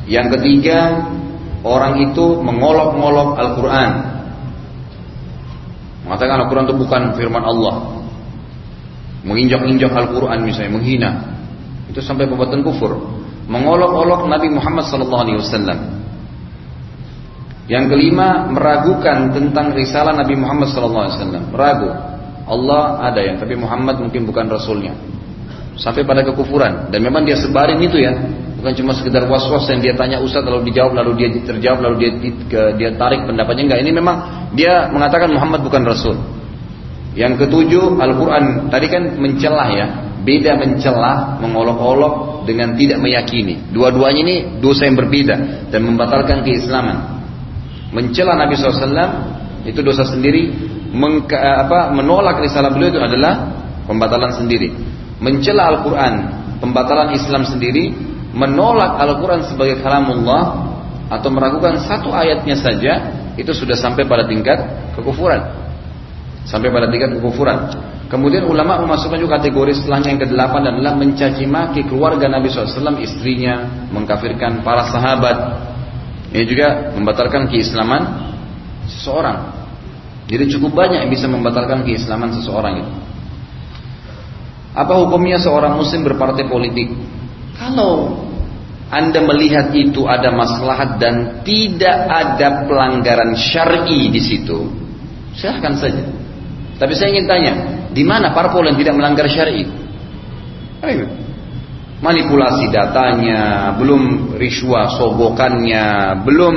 Yang 0.07 0.39
ketiga 0.39 1.09
orang 1.65 1.99
itu 2.09 2.39
mengolok-ngolok 2.39 3.29
Al-Quran. 3.35 3.91
Mengatakan 6.07 6.35
Al-Quran 6.45 6.65
itu 6.71 6.75
bukan 6.79 7.01
firman 7.19 7.43
Allah. 7.43 7.99
Menginjak-injak 9.27 9.91
Al-Quran 9.91 10.47
misalnya, 10.47 10.71
menghina. 10.71 11.11
Itu 11.91 11.99
sampai 11.99 12.31
perbuatan 12.31 12.63
kufur. 12.63 12.95
Mengolok-olok 13.51 14.27
Nabi 14.31 14.47
Muhammad 14.51 14.87
SAW. 14.87 15.43
Yang 17.67 17.85
kelima, 17.91 18.47
meragukan 18.47 19.35
tentang 19.35 19.75
risalah 19.75 20.15
Nabi 20.15 20.39
Muhammad 20.39 20.71
SAW. 20.71 21.51
Ragu. 21.51 22.16
Allah 22.47 23.03
ada 23.11 23.19
yang 23.19 23.35
tapi 23.37 23.59
Muhammad 23.59 23.99
mungkin 23.99 24.23
bukan 24.23 24.47
rasulnya. 24.47 24.95
Sampai 25.77 26.07
pada 26.07 26.25
kekufuran. 26.25 26.89
Dan 26.89 27.03
memang 27.03 27.27
dia 27.27 27.37
sebarin 27.37 27.77
itu 27.83 27.99
ya. 28.01 28.15
Bukan 28.57 28.73
cuma 28.73 28.97
sekedar 28.97 29.29
was-was 29.29 29.69
yang 29.69 29.83
dia 29.83 29.93
tanya 29.93 30.17
Ustaz 30.17 30.41
lalu 30.41 30.73
dijawab 30.73 30.97
lalu 30.97 31.11
dia 31.21 31.29
terjawab 31.45 31.85
lalu 31.85 31.95
dia 32.01 32.11
dia 32.73 32.89
tarik 32.97 33.27
pendapatnya. 33.29 33.69
Enggak 33.69 33.79
ini 33.85 33.91
memang 33.93 34.15
dia 34.57 34.89
mengatakan 34.89 35.29
Muhammad 35.29 35.61
bukan 35.61 35.85
rasul. 35.85 36.17
Yang 37.13 37.45
ketujuh 37.45 37.99
Al-Quran. 37.99 38.73
Tadi 38.73 38.87
kan 38.89 39.03
mencelah 39.19 39.67
ya. 39.69 39.87
Beda 40.25 40.57
mencelah 40.57 41.37
mengolok-olok 41.43 42.47
dengan 42.49 42.73
tidak 42.79 43.03
meyakini. 43.03 43.69
Dua-duanya 43.69 44.21
ini 44.23 44.35
dosa 44.63 44.87
yang 44.87 44.95
berbeda 44.95 45.67
dan 45.69 45.81
membatalkan 45.83 46.41
keislaman. 46.47 47.21
Mencela 47.91 48.35
Nabi 48.35 48.55
SAW 48.55 48.87
itu 49.67 49.79
dosa 49.83 50.07
sendiri 50.07 50.51
mengka, 50.97 51.37
apa, 51.37 51.93
menolak 51.93 52.41
risalah 52.41 52.73
beliau 52.73 52.89
itu 52.89 52.97
adalah 52.97 53.53
pembatalan 53.85 54.33
sendiri. 54.33 54.73
Mencela 55.21 55.69
Al-Quran, 55.69 56.13
pembatalan 56.57 57.13
Islam 57.13 57.45
sendiri, 57.45 57.93
menolak 58.33 58.97
Al-Quran 58.97 59.45
sebagai 59.45 59.81
kalamullah 59.85 60.73
atau 61.07 61.29
meragukan 61.31 61.79
satu 61.85 62.11
ayatnya 62.11 62.57
saja 62.59 62.93
itu 63.37 63.53
sudah 63.53 63.77
sampai 63.77 64.03
pada 64.09 64.25
tingkat 64.25 64.57
kekufuran. 64.97 65.39
Sampai 66.43 66.73
pada 66.73 66.89
tingkat 66.89 67.15
kekufuran. 67.21 67.69
Kemudian 68.07 68.47
ulama 68.47 68.79
memasukkan 68.87 69.19
juga 69.19 69.35
kategori 69.35 69.83
setelahnya 69.83 70.15
yang 70.15 70.21
ke-8 70.23 70.53
adalah 70.63 70.93
mencaci 70.95 71.43
maki 71.43 71.91
keluarga 71.91 72.31
Nabi 72.31 72.47
SAW, 72.47 73.03
istrinya, 73.03 73.67
mengkafirkan 73.91 74.63
para 74.63 74.87
sahabat. 74.87 75.37
Ini 76.31 76.43
juga 76.47 76.95
membatalkan 76.95 77.51
keislaman 77.51 78.31
seseorang. 78.87 79.56
Jadi 80.27 80.43
cukup 80.51 80.75
banyak 80.75 81.07
yang 81.07 81.11
bisa 81.11 81.31
membatalkan 81.31 81.87
keislaman 81.87 82.35
seseorang 82.35 82.83
itu. 82.83 82.93
Apa 84.75 84.93
hukumnya 84.99 85.39
seorang 85.39 85.79
muslim 85.79 86.03
berpartai 86.03 86.45
politik? 86.51 86.91
Kalau 87.55 88.27
Anda 88.91 89.23
melihat 89.23 89.73
itu 89.73 90.05
ada 90.05 90.29
maslahat 90.35 90.99
dan 90.99 91.41
tidak 91.41 91.97
ada 92.07 92.67
pelanggaran 92.67 93.33
syar'i 93.39 94.11
di 94.11 94.21
situ, 94.21 94.69
silahkan 95.33 95.75
saja. 95.79 96.03
Tapi 96.77 96.93
saya 96.93 97.09
ingin 97.15 97.25
tanya, 97.25 97.53
di 97.89 98.05
mana 98.05 98.31
parpol 98.31 98.67
yang 98.69 98.77
tidak 98.77 98.95
melanggar 98.95 99.25
syar'i? 99.27 99.65
Manipulasi 101.97 102.69
datanya, 102.69 103.73
belum 103.81 104.35
riswa 104.37 104.85
sogokannya, 104.93 106.21
belum 106.21 106.55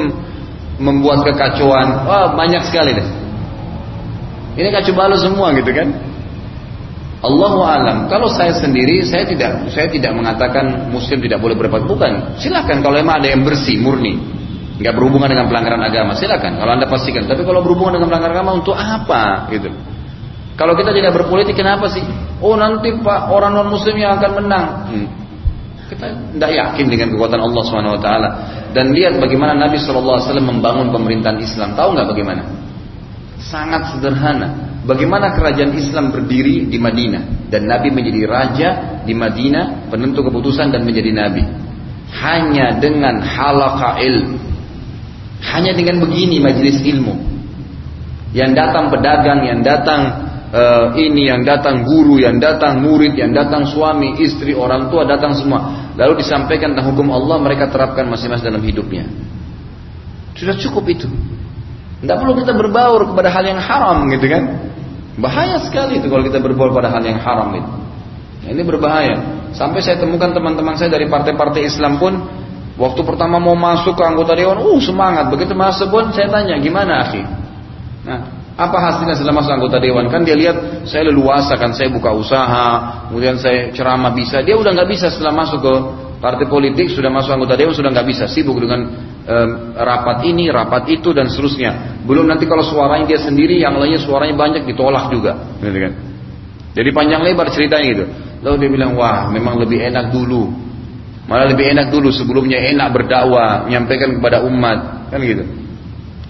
membuat 0.76 1.24
kekacauan, 1.24 2.04
wah 2.04 2.36
banyak 2.36 2.62
sekali 2.68 2.92
deh. 3.00 3.19
Ini 4.58 4.68
kacau 4.74 4.94
balau 4.94 5.18
semua 5.18 5.54
gitu 5.54 5.70
kan? 5.70 5.88
Allahu 7.20 7.60
alam. 7.60 8.08
Kalau 8.08 8.32
saya 8.32 8.56
sendiri, 8.56 9.04
saya 9.04 9.28
tidak 9.28 9.68
saya 9.76 9.92
tidak 9.92 10.16
mengatakan 10.16 10.88
muslim 10.88 11.20
tidak 11.20 11.38
boleh 11.44 11.52
berbuat 11.52 11.84
bukan. 11.84 12.40
Silakan 12.40 12.80
kalau 12.80 12.96
emang 12.96 13.20
ada 13.20 13.28
yang 13.28 13.44
bersih, 13.44 13.76
murni, 13.76 14.16
nggak 14.80 14.96
berhubungan 14.96 15.28
dengan 15.28 15.46
pelanggaran 15.52 15.84
agama, 15.84 16.16
silakan. 16.16 16.56
Kalau 16.56 16.72
anda 16.72 16.88
pastikan. 16.88 17.28
Tapi 17.28 17.44
kalau 17.44 17.60
berhubungan 17.60 18.00
dengan 18.00 18.08
pelanggaran 18.08 18.34
agama 18.40 18.50
untuk 18.56 18.72
apa? 18.72 19.52
Gitu. 19.52 19.68
Kalau 20.56 20.72
kita 20.76 20.96
tidak 20.96 21.12
berpolitik, 21.12 21.56
kenapa 21.56 21.92
sih? 21.92 22.04
Oh 22.40 22.56
nanti 22.56 22.88
pak 23.04 23.28
orang 23.28 23.52
non 23.52 23.68
muslim 23.68 24.00
yang 24.00 24.16
akan 24.16 24.30
menang. 24.40 24.66
Hmm. 24.88 25.06
Kita 25.92 26.06
tidak 26.08 26.52
yakin 26.56 26.86
dengan 26.88 27.08
kekuatan 27.12 27.40
Allah 27.42 27.64
Taala. 28.00 28.28
Dan 28.72 28.96
lihat 28.96 29.20
bagaimana 29.20 29.52
Nabi 29.58 29.76
Shallallahu 29.76 30.16
Alaihi 30.16 30.28
Wasallam 30.30 30.48
membangun 30.56 30.88
pemerintahan 30.94 31.36
Islam. 31.42 31.76
Tahu 31.76 31.88
nggak 31.92 32.08
bagaimana? 32.16 32.42
Sangat 33.40 33.96
sederhana. 33.96 34.80
Bagaimana 34.84 35.36
kerajaan 35.36 35.76
Islam 35.76 36.12
berdiri 36.12 36.68
di 36.68 36.80
Madinah 36.80 37.48
dan 37.52 37.68
Nabi 37.68 37.92
menjadi 37.92 38.22
raja 38.24 38.68
di 39.04 39.12
Madinah, 39.12 39.92
penentu 39.92 40.24
keputusan 40.24 40.72
dan 40.72 40.84
menjadi 40.84 41.12
nabi. 41.12 41.44
Hanya 42.10 42.80
dengan 42.80 43.20
halaqah 43.22 44.00
ilmu. 44.00 44.36
Hanya 45.40 45.72
dengan 45.72 46.00
begini 46.04 46.42
majelis 46.42 46.80
ilmu. 46.80 47.14
Yang 48.30 48.50
datang 48.56 48.84
pedagang, 48.92 49.40
yang 49.46 49.60
datang 49.62 50.00
uh, 50.50 50.86
ini, 50.94 51.30
yang 51.30 51.42
datang 51.46 51.82
guru, 51.86 52.18
yang 52.18 52.38
datang 52.38 52.82
murid, 52.82 53.14
yang 53.18 53.30
datang 53.34 53.66
suami, 53.66 54.20
istri, 54.22 54.54
orang 54.54 54.90
tua 54.90 55.06
datang 55.06 55.34
semua. 55.38 55.92
Lalu 55.94 56.22
disampaikan 56.22 56.74
tentang 56.74 56.94
hukum 56.94 57.10
Allah, 57.10 57.36
mereka 57.42 57.70
terapkan 57.70 58.06
masing-masing 58.06 58.46
dalam 58.46 58.62
hidupnya. 58.62 59.06
Sudah 60.34 60.54
cukup 60.58 60.84
itu. 60.90 61.08
Tidak 62.00 62.16
perlu 62.16 62.32
kita 62.40 62.56
berbaur 62.56 63.12
kepada 63.12 63.28
hal 63.28 63.44
yang 63.44 63.60
haram 63.60 64.08
gitu 64.08 64.24
kan. 64.24 64.42
Bahaya 65.20 65.60
sekali 65.60 66.00
itu 66.00 66.08
kalau 66.08 66.24
kita 66.24 66.40
berbaur 66.40 66.72
pada 66.72 66.88
hal 66.88 67.04
yang 67.04 67.20
haram 67.20 67.52
itu. 67.52 67.70
Nah, 68.40 68.48
ini 68.48 68.62
berbahaya. 68.64 69.16
Sampai 69.52 69.84
saya 69.84 70.00
temukan 70.00 70.32
teman-teman 70.32 70.80
saya 70.80 70.88
dari 70.88 71.04
partai-partai 71.12 71.68
Islam 71.68 72.00
pun 72.00 72.16
waktu 72.80 73.00
pertama 73.04 73.36
mau 73.36 73.52
masuk 73.52 73.92
ke 73.92 74.02
anggota 74.02 74.32
dewan, 74.32 74.64
uh 74.64 74.80
semangat. 74.80 75.28
Begitu 75.28 75.52
masuk 75.52 75.92
pun 75.92 76.08
saya 76.16 76.32
tanya, 76.32 76.56
gimana 76.56 77.04
akhi? 77.04 77.20
Nah, 78.00 78.20
apa 78.56 78.76
hasilnya 78.80 79.20
setelah 79.20 79.44
masuk 79.44 79.52
anggota 79.60 79.76
dewan? 79.76 80.08
Kan 80.08 80.24
dia 80.24 80.40
lihat 80.40 80.88
saya 80.88 81.12
leluasa 81.12 81.60
kan, 81.60 81.76
saya 81.76 81.92
buka 81.92 82.16
usaha, 82.16 82.68
kemudian 83.12 83.36
saya 83.36 83.68
ceramah 83.76 84.16
bisa. 84.16 84.40
Dia 84.40 84.56
udah 84.56 84.72
nggak 84.72 84.88
bisa 84.88 85.12
setelah 85.12 85.36
masuk 85.36 85.60
ke 85.60 85.74
partai 86.24 86.48
politik, 86.48 86.88
sudah 86.88 87.12
masuk 87.12 87.36
anggota 87.36 87.60
dewan 87.60 87.76
sudah 87.76 87.92
nggak 87.92 88.08
bisa, 88.08 88.24
sibuk 88.24 88.56
dengan 88.56 88.88
rapat 89.76 90.24
ini, 90.26 90.48
rapat 90.48 90.88
itu 90.90 91.12
dan 91.12 91.28
seterusnya. 91.28 92.02
Belum 92.04 92.24
nanti 92.26 92.48
kalau 92.48 92.64
suaranya 92.64 93.06
dia 93.06 93.20
sendiri, 93.20 93.60
yang 93.60 93.76
lainnya 93.76 94.00
suaranya 94.00 94.34
banyak 94.34 94.62
ditolak 94.64 95.12
juga, 95.12 95.56
gitu 95.60 95.78
kan? 95.78 95.92
Jadi 96.70 96.88
panjang 96.94 97.20
lebar 97.26 97.50
ceritanya 97.50 97.86
gitu. 97.86 98.04
Lalu 98.40 98.56
dia 98.62 98.70
bilang, 98.72 98.92
wah 98.96 99.28
memang 99.28 99.58
lebih 99.60 99.82
enak 99.90 100.14
dulu. 100.14 100.48
Malah 101.28 101.46
lebih 101.52 101.66
enak 101.76 101.94
dulu 101.94 102.10
sebelumnya 102.10 102.58
enak 102.58 102.90
berdakwah, 102.90 103.68
menyampaikan 103.68 104.18
kepada 104.18 104.42
umat, 104.46 105.10
kan 105.12 105.20
gitu. 105.22 105.44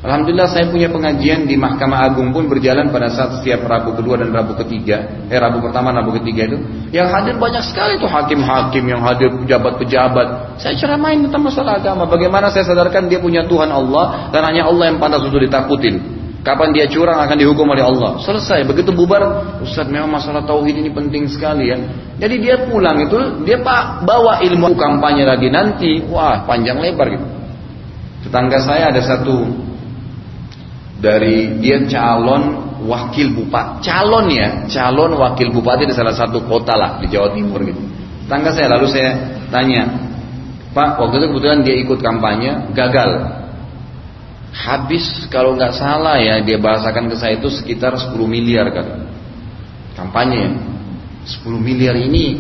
Alhamdulillah 0.01 0.49
saya 0.49 0.65
punya 0.73 0.89
pengajian 0.89 1.45
di 1.45 1.61
Mahkamah 1.61 2.09
Agung 2.09 2.33
pun 2.33 2.49
berjalan 2.49 2.89
pada 2.89 3.13
saat 3.13 3.37
setiap 3.37 3.69
Rabu 3.69 3.93
kedua 3.93 4.17
dan 4.17 4.33
Rabu 4.33 4.57
ketiga, 4.65 5.29
eh 5.29 5.37
Rabu 5.37 5.61
pertama, 5.61 5.93
Rabu 5.93 6.17
ketiga 6.17 6.49
itu, 6.49 6.57
yang 6.89 7.13
hadir 7.13 7.37
banyak 7.37 7.61
sekali 7.69 8.01
tuh 8.01 8.09
hakim-hakim 8.09 8.81
yang 8.89 9.05
hadir 9.05 9.29
pejabat-pejabat. 9.45 10.57
Saya 10.57 10.73
ceramain 10.81 11.21
tentang 11.21 11.45
masalah 11.45 11.77
agama, 11.77 12.09
bagaimana 12.09 12.49
saya 12.49 12.65
sadarkan 12.65 13.13
dia 13.13 13.21
punya 13.21 13.45
Tuhan 13.45 13.69
Allah 13.69 14.33
dan 14.33 14.41
hanya 14.49 14.73
Allah 14.73 14.89
yang 14.89 14.97
pantas 14.97 15.21
untuk 15.21 15.45
ditakutin. 15.45 16.01
Kapan 16.41 16.73
dia 16.73 16.89
curang 16.89 17.21
akan 17.21 17.37
dihukum 17.37 17.69
oleh 17.69 17.85
Allah. 17.85 18.17
Selesai. 18.25 18.65
Begitu 18.65 18.97
bubar, 18.97 19.21
Ustaz 19.61 19.85
memang 19.85 20.09
masalah 20.09 20.41
tauhid 20.49 20.81
ini 20.81 20.89
penting 20.89 21.29
sekali 21.29 21.69
ya. 21.69 21.77
Jadi 22.17 22.41
dia 22.41 22.65
pulang 22.65 22.97
itu, 23.05 23.45
dia 23.45 23.61
pak 23.61 24.09
bawa 24.09 24.41
ilmu 24.41 24.73
kampanye 24.81 25.29
lagi 25.29 25.53
nanti, 25.53 26.01
wah 26.09 26.49
panjang 26.49 26.81
lebar 26.81 27.13
gitu. 27.13 27.27
Tetangga 28.25 28.57
saya 28.65 28.89
ada 28.89 29.05
satu 29.05 29.69
dari 31.01 31.59
dia 31.59 31.81
calon 31.89 32.77
wakil 32.85 33.33
bupati, 33.33 33.89
calon 33.89 34.29
ya, 34.29 34.69
calon 34.69 35.17
wakil 35.17 35.49
bupati 35.53 35.89
di 35.89 35.97
salah 35.97 36.13
satu 36.13 36.45
kota 36.45 36.77
lah 36.77 37.01
di 37.01 37.09
Jawa 37.09 37.33
Timur 37.33 37.61
gitu. 37.65 37.81
Tangga 38.29 38.53
saya 38.53 38.77
lalu 38.77 38.87
saya 38.93 39.11
tanya, 39.49 39.89
Pak, 40.71 41.03
waktu 41.03 41.19
itu 41.19 41.27
kebetulan 41.35 41.61
dia 41.67 41.77
ikut 41.83 41.99
kampanye, 41.99 42.71
gagal. 42.77 43.41
Habis 44.51 45.27
kalau 45.33 45.57
nggak 45.57 45.75
salah 45.75 46.21
ya 46.21 46.43
dia 46.45 46.59
bahasakan 46.61 47.11
ke 47.11 47.17
saya 47.17 47.39
itu 47.41 47.49
sekitar 47.51 47.97
10 47.97 48.15
miliar 48.29 48.71
kan. 48.71 49.09
Kampanye 49.97 50.53
10 51.27 51.59
miliar 51.59 51.95
ini 51.97 52.39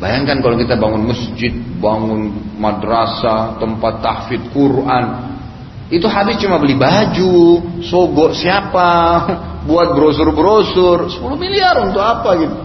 bayangkan 0.00 0.40
kalau 0.40 0.56
kita 0.56 0.76
bangun 0.80 1.04
masjid, 1.08 1.52
bangun 1.78 2.32
madrasah, 2.56 3.60
tempat 3.60 4.00
tahfidz 4.00 4.50
Quran, 4.56 5.29
itu 5.90 6.06
habis 6.06 6.38
cuma 6.38 6.62
beli 6.62 6.78
baju, 6.78 7.58
sogok 7.82 8.38
siapa, 8.38 8.90
buat 9.68 9.92
brosur-brosur, 9.98 11.10
10 11.10 11.18
miliar 11.34 11.82
untuk 11.82 11.98
apa 11.98 12.30
gitu. 12.38 12.56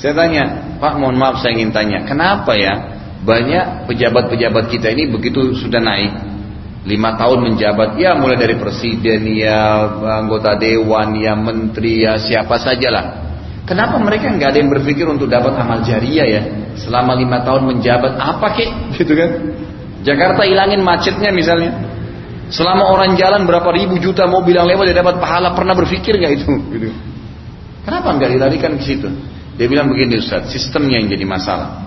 Saya 0.00 0.12
tanya, 0.16 0.44
Pak 0.80 0.96
mohon 0.96 1.16
maaf 1.16 1.40
saya 1.40 1.56
ingin 1.56 1.72
tanya, 1.72 2.04
kenapa 2.08 2.56
ya 2.56 2.96
banyak 3.24 3.88
pejabat-pejabat 3.88 4.72
kita 4.72 4.92
ini 4.92 5.08
begitu 5.08 5.56
sudah 5.56 5.80
naik, 5.80 6.12
lima 6.88 7.16
tahun 7.20 7.52
menjabat, 7.52 8.00
ya 8.00 8.16
mulai 8.16 8.40
dari 8.40 8.56
presiden, 8.56 9.24
ya 9.36 9.88
anggota 10.20 10.56
dewan, 10.56 11.16
ya 11.16 11.36
menteri, 11.36 12.08
ya 12.08 12.16
siapa 12.20 12.56
sajalah. 12.56 13.26
Kenapa 13.66 13.98
mereka 13.98 14.30
nggak 14.30 14.48
ada 14.54 14.58
yang 14.62 14.70
berpikir 14.70 15.04
untuk 15.10 15.26
dapat 15.26 15.58
amal 15.58 15.82
jariah 15.82 16.26
ya 16.38 16.42
selama 16.78 17.18
lima 17.18 17.42
tahun 17.42 17.66
menjabat 17.74 18.14
apa 18.14 18.46
kek 18.54 18.70
gitu 19.02 19.12
kan? 19.12 19.30
Jakarta 20.06 20.46
hilangin 20.46 20.86
macetnya 20.86 21.34
misalnya, 21.34 21.95
Selama 22.46 22.86
orang 22.94 23.18
jalan 23.18 23.42
berapa 23.42 23.66
ribu 23.74 23.98
juta 23.98 24.22
mobil 24.30 24.54
yang 24.54 24.70
lewat 24.70 24.86
dia 24.86 25.02
dapat 25.02 25.18
pahala 25.18 25.50
pernah 25.54 25.74
berpikir 25.74 26.14
nggak 26.14 26.32
itu? 26.42 26.48
Gitu. 26.74 26.88
Kenapa 27.82 28.14
nggak 28.14 28.30
dilarikan 28.34 28.72
ke 28.78 28.82
situ? 28.82 29.08
Dia 29.56 29.66
bilang 29.70 29.88
begini 29.90 30.20
Ustaz, 30.20 30.50
sistemnya 30.52 31.00
yang 31.00 31.08
jadi 31.10 31.24
masalah. 31.24 31.86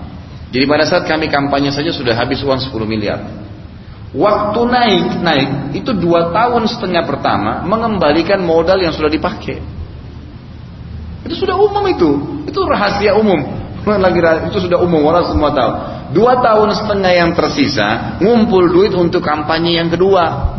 Jadi 0.50 0.64
pada 0.66 0.84
saat 0.88 1.06
kami 1.06 1.30
kampanye 1.30 1.70
saja 1.70 1.94
sudah 1.94 2.16
habis 2.18 2.42
uang 2.42 2.58
10 2.58 2.72
miliar. 2.82 3.20
Waktu 4.10 4.60
naik, 4.66 5.06
naik 5.22 5.50
itu 5.78 5.94
dua 5.94 6.34
tahun 6.34 6.66
setengah 6.66 7.06
pertama 7.06 7.62
mengembalikan 7.62 8.42
modal 8.42 8.82
yang 8.82 8.90
sudah 8.90 9.06
dipakai. 9.06 9.62
Itu 11.22 11.46
sudah 11.46 11.54
umum 11.54 11.84
itu, 11.86 12.10
itu 12.42 12.58
rahasia 12.66 13.14
umum. 13.14 13.38
Lagi 13.86 14.18
itu 14.50 14.58
sudah 14.66 14.82
umum 14.82 15.06
orang 15.06 15.30
semua 15.30 15.54
tahu. 15.54 15.72
Dua 16.10 16.42
tahun 16.42 16.74
setengah 16.74 17.12
yang 17.14 17.30
tersisa 17.38 18.18
ngumpul 18.18 18.66
duit 18.70 18.90
untuk 18.94 19.22
kampanye 19.22 19.78
yang 19.78 19.88
kedua. 19.88 20.58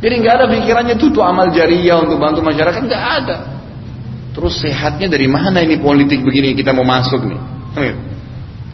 Jadi 0.00 0.14
nggak 0.24 0.34
ada 0.40 0.46
pikirannya 0.48 0.96
tuh 0.96 1.12
tuh 1.12 1.20
amal 1.20 1.52
jariah 1.52 2.00
untuk 2.00 2.16
bantu 2.16 2.40
masyarakat 2.40 2.80
nggak 2.80 3.04
ada. 3.20 3.36
Terus 4.32 4.56
sehatnya 4.62 5.10
dari 5.10 5.28
mana 5.28 5.60
ini 5.60 5.76
politik 5.76 6.24
begini 6.24 6.56
kita 6.56 6.72
mau 6.72 6.86
masuk 6.86 7.28
nih? 7.28 7.40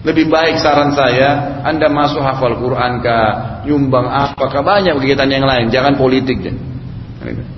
Lebih 0.07 0.30
baik 0.30 0.62
saran 0.62 0.94
saya, 0.94 1.59
Anda 1.66 1.90
masuk 1.90 2.22
hafal 2.22 2.54
Quran 2.62 3.02
kah, 3.02 3.59
nyumbang 3.66 4.07
apakah 4.07 4.62
banyak 4.62 4.94
kegiatan 5.02 5.26
yang 5.26 5.42
lain, 5.42 5.66
jangan 5.66 5.98
politik 5.98 6.38
deh. 6.38 6.54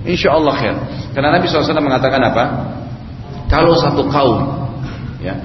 Insya 0.01 0.33
Allah 0.33 0.57
khair. 0.57 0.75
Karena 1.13 1.37
Nabi 1.37 1.45
SAW 1.45 1.77
mengatakan 1.77 2.17
apa? 2.25 2.43
Kalau 3.53 3.77
satu 3.77 4.09
kaum, 4.09 4.65
ya, 5.21 5.37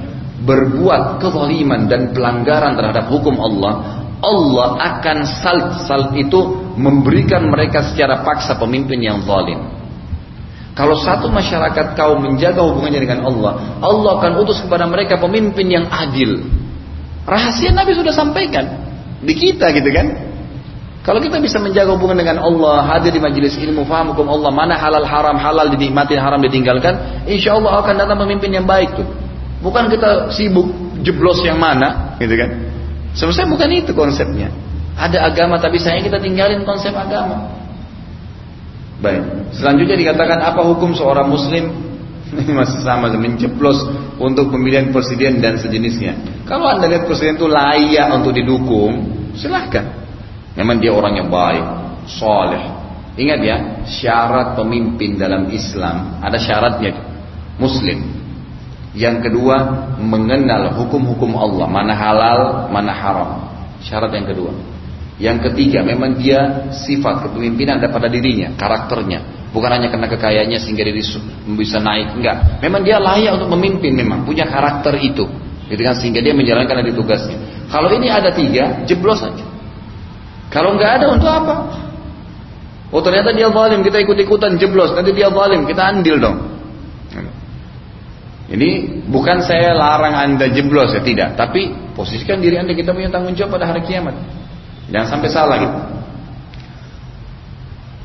berbuat 0.44 1.24
kezaliman 1.24 1.88
dan 1.88 2.12
pelanggaran 2.12 2.76
terhadap 2.76 3.08
hukum 3.08 3.34
Allah, 3.40 4.04
Allah 4.20 4.68
akan 4.96 5.18
salt 5.24 5.68
salt 5.88 6.12
itu 6.16 6.40
memberikan 6.76 7.48
mereka 7.48 7.84
secara 7.84 8.24
paksa 8.24 8.56
pemimpin 8.56 9.00
yang 9.00 9.24
zalim. 9.24 9.60
Kalau 10.74 10.98
satu 10.98 11.30
masyarakat 11.30 11.94
kaum 11.94 12.18
menjaga 12.18 12.60
hubungannya 12.66 13.00
dengan 13.04 13.20
Allah, 13.30 13.78
Allah 13.78 14.10
akan 14.18 14.32
utus 14.42 14.58
kepada 14.58 14.90
mereka 14.90 15.22
pemimpin 15.22 15.70
yang 15.70 15.86
adil. 15.86 16.42
Rahasia 17.24 17.70
Nabi 17.70 17.94
sudah 17.94 18.10
sampaikan 18.10 18.84
di 19.22 19.32
kita 19.38 19.70
gitu 19.70 19.88
kan. 19.94 20.34
Kalau 21.04 21.20
kita 21.20 21.36
bisa 21.36 21.60
menjaga 21.60 21.92
hubungan 21.94 22.16
dengan 22.16 22.40
Allah, 22.40 22.80
hadir 22.96 23.12
di 23.12 23.20
majelis 23.20 23.60
ilmu, 23.60 23.84
faham 23.84 24.16
hukum 24.16 24.24
Allah, 24.24 24.48
mana 24.48 24.72
halal 24.72 25.04
haram, 25.04 25.36
halal 25.36 25.68
dinikmati, 25.68 26.16
haram 26.16 26.40
ditinggalkan, 26.40 27.28
insya 27.28 27.60
Allah 27.60 27.84
akan 27.84 27.94
datang 28.00 28.18
pemimpin 28.24 28.48
yang 28.56 28.64
baik 28.64 28.88
tuh. 28.96 29.04
Bukan 29.64 29.88
kita 29.88 30.28
sibuk 30.28 30.68
jeblos 31.00 31.40
yang 31.40 31.56
mana, 31.56 32.20
gitu 32.20 32.36
kan? 32.36 32.50
Sebenarnya 33.16 33.48
bukan 33.48 33.68
itu 33.72 33.92
konsepnya. 33.96 34.52
Ada 34.94 35.32
agama 35.32 35.56
tapi 35.56 35.80
saya 35.80 35.98
kita 36.04 36.20
tinggalin 36.20 36.62
konsep 36.68 36.92
agama. 36.92 37.64
Baik. 39.00 39.50
Selanjutnya 39.56 39.96
dikatakan 39.98 40.38
apa 40.38 40.60
hukum 40.62 40.94
seorang 40.94 41.26
muslim 41.32 41.64
ini 42.40 42.52
masih 42.52 42.82
sama 42.82 43.10
menjeblos 43.14 43.84
untuk 44.18 44.50
pemilihan 44.50 44.90
presiden 44.90 45.42
dan 45.42 45.58
sejenisnya. 45.58 46.44
Kalau 46.46 46.68
anda 46.68 46.86
lihat 46.86 47.06
presiden 47.08 47.38
itu 47.38 47.46
layak 47.46 48.08
untuk 48.14 48.32
didukung, 48.34 48.92
silahkan. 49.38 50.04
Memang 50.54 50.78
dia 50.78 50.94
orang 50.94 51.18
yang 51.18 51.28
baik, 51.30 51.66
soleh. 52.06 52.62
Ingat 53.14 53.40
ya, 53.42 53.56
syarat 53.86 54.58
pemimpin 54.58 55.14
dalam 55.18 55.50
Islam 55.50 56.18
ada 56.18 56.38
syaratnya, 56.38 56.94
Muslim. 57.58 58.23
Yang 58.94 59.26
kedua, 59.26 59.56
mengenal 59.98 60.78
hukum-hukum 60.78 61.34
Allah, 61.34 61.66
mana 61.66 61.94
halal, 61.98 62.40
mana 62.70 62.94
haram. 62.94 63.30
Syarat 63.82 64.14
yang 64.14 64.30
kedua. 64.30 64.54
Yang 65.18 65.50
ketiga, 65.50 65.82
memang 65.82 66.14
dia 66.14 66.70
sifat 66.70 67.26
kepemimpinan 67.26 67.82
ada 67.82 67.90
pada 67.90 68.06
dirinya, 68.06 68.54
karakternya. 68.54 69.50
Bukan 69.50 69.70
hanya 69.70 69.90
karena 69.90 70.06
kekayaannya 70.10 70.58
sehingga 70.62 70.82
dia 70.86 70.94
bisa 71.58 71.78
naik, 71.82 72.18
enggak. 72.18 72.62
Memang 72.62 72.82
dia 72.86 73.02
layak 73.02 73.38
untuk 73.42 73.50
memimpin 73.58 73.94
memang, 73.98 74.22
punya 74.22 74.46
karakter 74.46 74.94
itu. 74.98 75.26
Gitu 75.66 75.82
kan? 75.82 75.94
Sehingga 75.98 76.22
dia 76.22 76.34
menjalankan 76.34 76.86
ada 76.86 76.90
tugasnya. 76.94 77.38
Kalau 77.70 77.90
ini 77.94 78.10
ada 78.10 78.30
tiga, 78.30 78.86
jeblos 78.86 79.22
saja. 79.22 79.46
Kalau 80.54 80.78
enggak 80.78 81.02
ada 81.02 81.06
untuk 81.10 81.30
apa? 81.30 81.54
Oh 82.94 83.02
ternyata 83.02 83.34
dia 83.34 83.50
zalim, 83.50 83.82
kita 83.82 84.06
ikut-ikutan 84.06 84.54
jeblos, 84.54 84.94
nanti 84.94 85.10
dia 85.10 85.26
zalim, 85.26 85.66
kita 85.66 85.82
andil 85.82 86.14
dong. 86.22 86.53
Ini 88.54 88.70
bukan 89.10 89.42
saya 89.42 89.74
larang 89.74 90.14
anda 90.14 90.46
jeblos 90.46 90.94
ya 90.94 91.02
tidak, 91.02 91.34
tapi 91.34 91.74
posisikan 91.98 92.38
diri 92.38 92.62
anda 92.62 92.70
kita 92.70 92.94
punya 92.94 93.10
tanggung 93.10 93.34
jawab 93.34 93.58
pada 93.58 93.74
hari 93.74 93.82
kiamat. 93.82 94.14
Jangan 94.94 95.08
sampai 95.10 95.28
salah 95.32 95.56
gitu. 95.58 95.78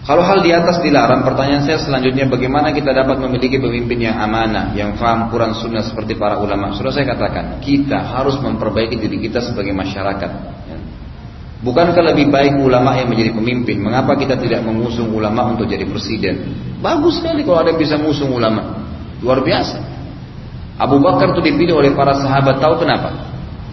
Kalau 0.10 0.26
hal 0.26 0.42
di 0.42 0.50
atas 0.50 0.82
dilarang, 0.82 1.22
pertanyaan 1.22 1.70
saya 1.70 1.78
selanjutnya 1.86 2.26
bagaimana 2.26 2.74
kita 2.74 2.90
dapat 2.98 3.22
memiliki 3.22 3.62
pemimpin 3.62 4.10
yang 4.10 4.18
amanah, 4.18 4.74
yang 4.74 4.98
faham 4.98 5.30
Quran 5.30 5.54
Sunnah 5.54 5.86
seperti 5.86 6.18
para 6.18 6.42
ulama. 6.42 6.74
Sudah 6.74 6.90
saya 6.90 7.14
katakan, 7.14 7.62
kita 7.62 8.10
harus 8.18 8.42
memperbaiki 8.42 8.98
diri 8.98 9.22
kita 9.30 9.38
sebagai 9.38 9.70
masyarakat. 9.70 10.32
Ya. 10.66 10.78
Bukankah 11.62 12.02
lebih 12.10 12.34
baik 12.34 12.58
ulama 12.58 12.98
yang 12.98 13.14
menjadi 13.14 13.38
pemimpin? 13.38 13.86
Mengapa 13.86 14.18
kita 14.18 14.34
tidak 14.34 14.66
mengusung 14.66 15.14
ulama 15.14 15.54
untuk 15.54 15.70
jadi 15.70 15.86
presiden? 15.86 16.58
Bagus 16.82 17.22
sekali 17.22 17.46
kalau 17.46 17.62
ada 17.62 17.70
yang 17.70 17.78
bisa 17.78 18.02
mengusung 18.02 18.34
ulama. 18.34 18.82
Luar 19.22 19.46
biasa. 19.46 19.99
Abu 20.80 21.04
Bakar 21.04 21.36
itu 21.36 21.44
dipilih 21.44 21.84
oleh 21.84 21.92
para 21.92 22.16
sahabat 22.16 22.64
tahu 22.64 22.80
kenapa? 22.80 23.12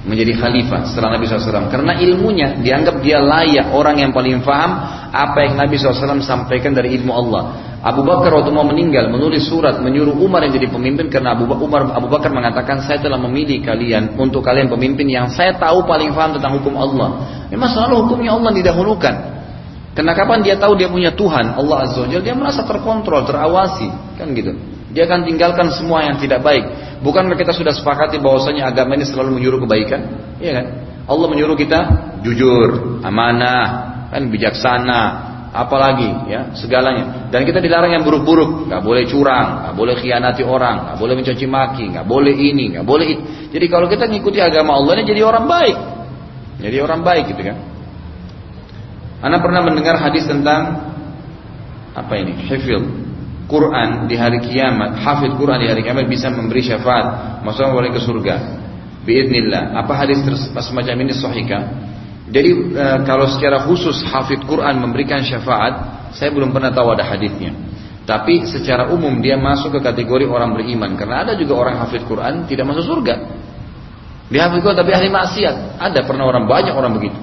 Menjadi 0.07 0.39
khalifah 0.39 0.91
setelah 0.91 1.19
Nabi 1.19 1.27
SAW. 1.27 1.71
Karena 1.71 1.95
ilmunya 1.99 2.59
dianggap 2.59 2.99
dia 3.03 3.23
layak 3.23 3.71
orang 3.71 4.03
yang 4.03 4.11
paling 4.11 4.43
faham 4.43 4.75
apa 5.15 5.39
yang 5.47 5.55
Nabi 5.55 5.79
SAW 5.79 6.19
sampaikan 6.23 6.75
dari 6.75 6.99
ilmu 6.99 7.15
Allah. 7.15 7.43
Abu 7.87 8.03
Bakar 8.03 8.35
waktu 8.35 8.51
mau 8.51 8.67
meninggal 8.67 9.07
menulis 9.07 9.47
surat 9.47 9.79
menyuruh 9.79 10.19
Umar 10.19 10.43
yang 10.43 10.59
jadi 10.59 10.67
pemimpin 10.67 11.07
karena 11.07 11.39
Abu, 11.39 11.47
Umar, 11.47 11.87
Abu 11.95 12.11
Bakar 12.11 12.35
mengatakan 12.35 12.83
saya 12.83 12.99
telah 12.99 13.19
memilih 13.23 13.63
kalian 13.63 14.19
untuk 14.19 14.43
kalian 14.43 14.67
pemimpin 14.67 15.07
yang 15.07 15.31
saya 15.31 15.55
tahu 15.55 15.87
paling 15.87 16.11
faham 16.11 16.35
tentang 16.35 16.59
hukum 16.59 16.75
Allah. 16.75 17.23
Memang 17.55 17.71
selalu 17.71 18.07
hukumnya 18.07 18.35
Allah 18.35 18.51
didahulukan. 18.51 19.15
Karena 19.95 20.13
kapan 20.13 20.43
dia 20.43 20.59
tahu 20.59 20.77
dia 20.77 20.91
punya 20.91 21.15
Tuhan, 21.15 21.57
Allah 21.57 21.89
Azza 21.89 22.05
dia 22.05 22.35
merasa 22.37 22.67
terkontrol, 22.69 23.25
terawasi, 23.25 23.89
kan 24.19 24.29
gitu. 24.35 24.53
Dia 24.97 25.05
akan 25.05 25.29
tinggalkan 25.29 25.69
semua 25.77 26.09
yang 26.09 26.17
tidak 26.17 26.41
baik. 26.41 26.65
Bukankah 27.05 27.37
kita 27.37 27.53
sudah 27.53 27.77
sepakati 27.77 28.17
bahwasanya 28.17 28.73
agama 28.73 28.97
ini 28.97 29.05
selalu 29.05 29.37
menyuruh 29.37 29.61
kebaikan? 29.69 30.01
Iya 30.41 30.53
kan? 30.57 30.67
Allah 31.05 31.27
menyuruh 31.29 31.53
kita 31.53 31.81
jujur, 32.25 32.99
amanah, 33.05 33.69
kan 34.09 34.25
bijaksana, 34.33 35.03
apalagi 35.53 36.33
ya 36.33 36.49
segalanya. 36.57 37.29
Dan 37.29 37.45
kita 37.45 37.61
dilarang 37.61 37.93
yang 37.93 38.09
buruk-buruk, 38.09 38.73
nggak 38.73 38.81
boleh 38.81 39.05
curang, 39.05 39.69
nggak 39.69 39.75
boleh 39.77 39.95
khianati 40.01 40.43
orang, 40.49 40.89
nggak 40.89 40.97
boleh 40.97 41.15
mencaci 41.21 41.45
maki, 41.45 41.85
nggak 41.93 42.07
boleh 42.09 42.33
ini, 42.33 42.65
nggak 42.81 42.87
boleh 42.89 43.07
itu. 43.13 43.23
Jadi 43.53 43.67
kalau 43.69 43.93
kita 43.93 44.09
ngikuti 44.09 44.41
agama 44.41 44.81
Allah 44.81 44.97
ini 44.97 45.05
jadi 45.13 45.21
orang 45.29 45.45
baik, 45.45 45.77
jadi 46.65 46.77
orang 46.81 47.05
baik 47.05 47.37
gitu 47.37 47.45
kan. 47.45 47.57
Anda 49.21 49.45
pernah 49.45 49.61
mendengar 49.61 50.01
hadis 50.01 50.25
tentang 50.25 50.89
apa 51.93 52.13
ini? 52.17 52.33
Hifil 52.49 53.06
Quran 53.47 54.11
di 54.11 54.19
hari 54.19 54.43
kiamat, 54.43 54.99
hafid 54.99 55.39
Quran 55.39 55.63
di 55.63 55.71
hari 55.71 55.87
kiamat 55.87 56.11
bisa 56.11 56.27
memberi 56.35 56.67
syafaat, 56.67 57.41
masuk 57.47 57.63
boleh 57.71 57.95
ke 57.95 58.03
surga. 58.03 58.37
Biidnillah. 59.07 59.79
Apa 59.79 60.03
hadis 60.03 60.19
semacam 60.51 60.95
ini 61.07 61.15
sahihkah? 61.15 61.63
Jadi 62.27 62.51
e, 62.75 62.87
kalau 63.07 63.31
secara 63.31 63.63
khusus 63.63 64.03
hafid 64.11 64.43
Quran 64.51 64.83
memberikan 64.83 65.23
syafaat, 65.23 66.11
saya 66.11 66.35
belum 66.35 66.51
pernah 66.51 66.75
tahu 66.75 66.91
ada 66.91 67.07
hadisnya. 67.07 67.55
Tapi 68.03 68.51
secara 68.51 68.91
umum 68.91 69.23
dia 69.23 69.39
masuk 69.39 69.79
ke 69.79 69.81
kategori 69.83 70.27
orang 70.27 70.55
beriman 70.55 70.99
karena 70.99 71.23
ada 71.23 71.39
juga 71.39 71.55
orang 71.55 71.79
hafid 71.79 72.03
Quran 72.03 72.51
tidak 72.51 72.67
masuk 72.67 72.83
surga. 72.83 73.15
Dia 74.27 74.51
hafid 74.51 74.67
Quran 74.67 74.75
tapi 74.75 74.91
ahli 74.91 75.07
maksiat. 75.07 75.79
Ada 75.79 76.03
pernah 76.03 76.27
orang 76.27 76.51
banyak 76.51 76.75
orang 76.75 76.99
begitu. 76.99 77.19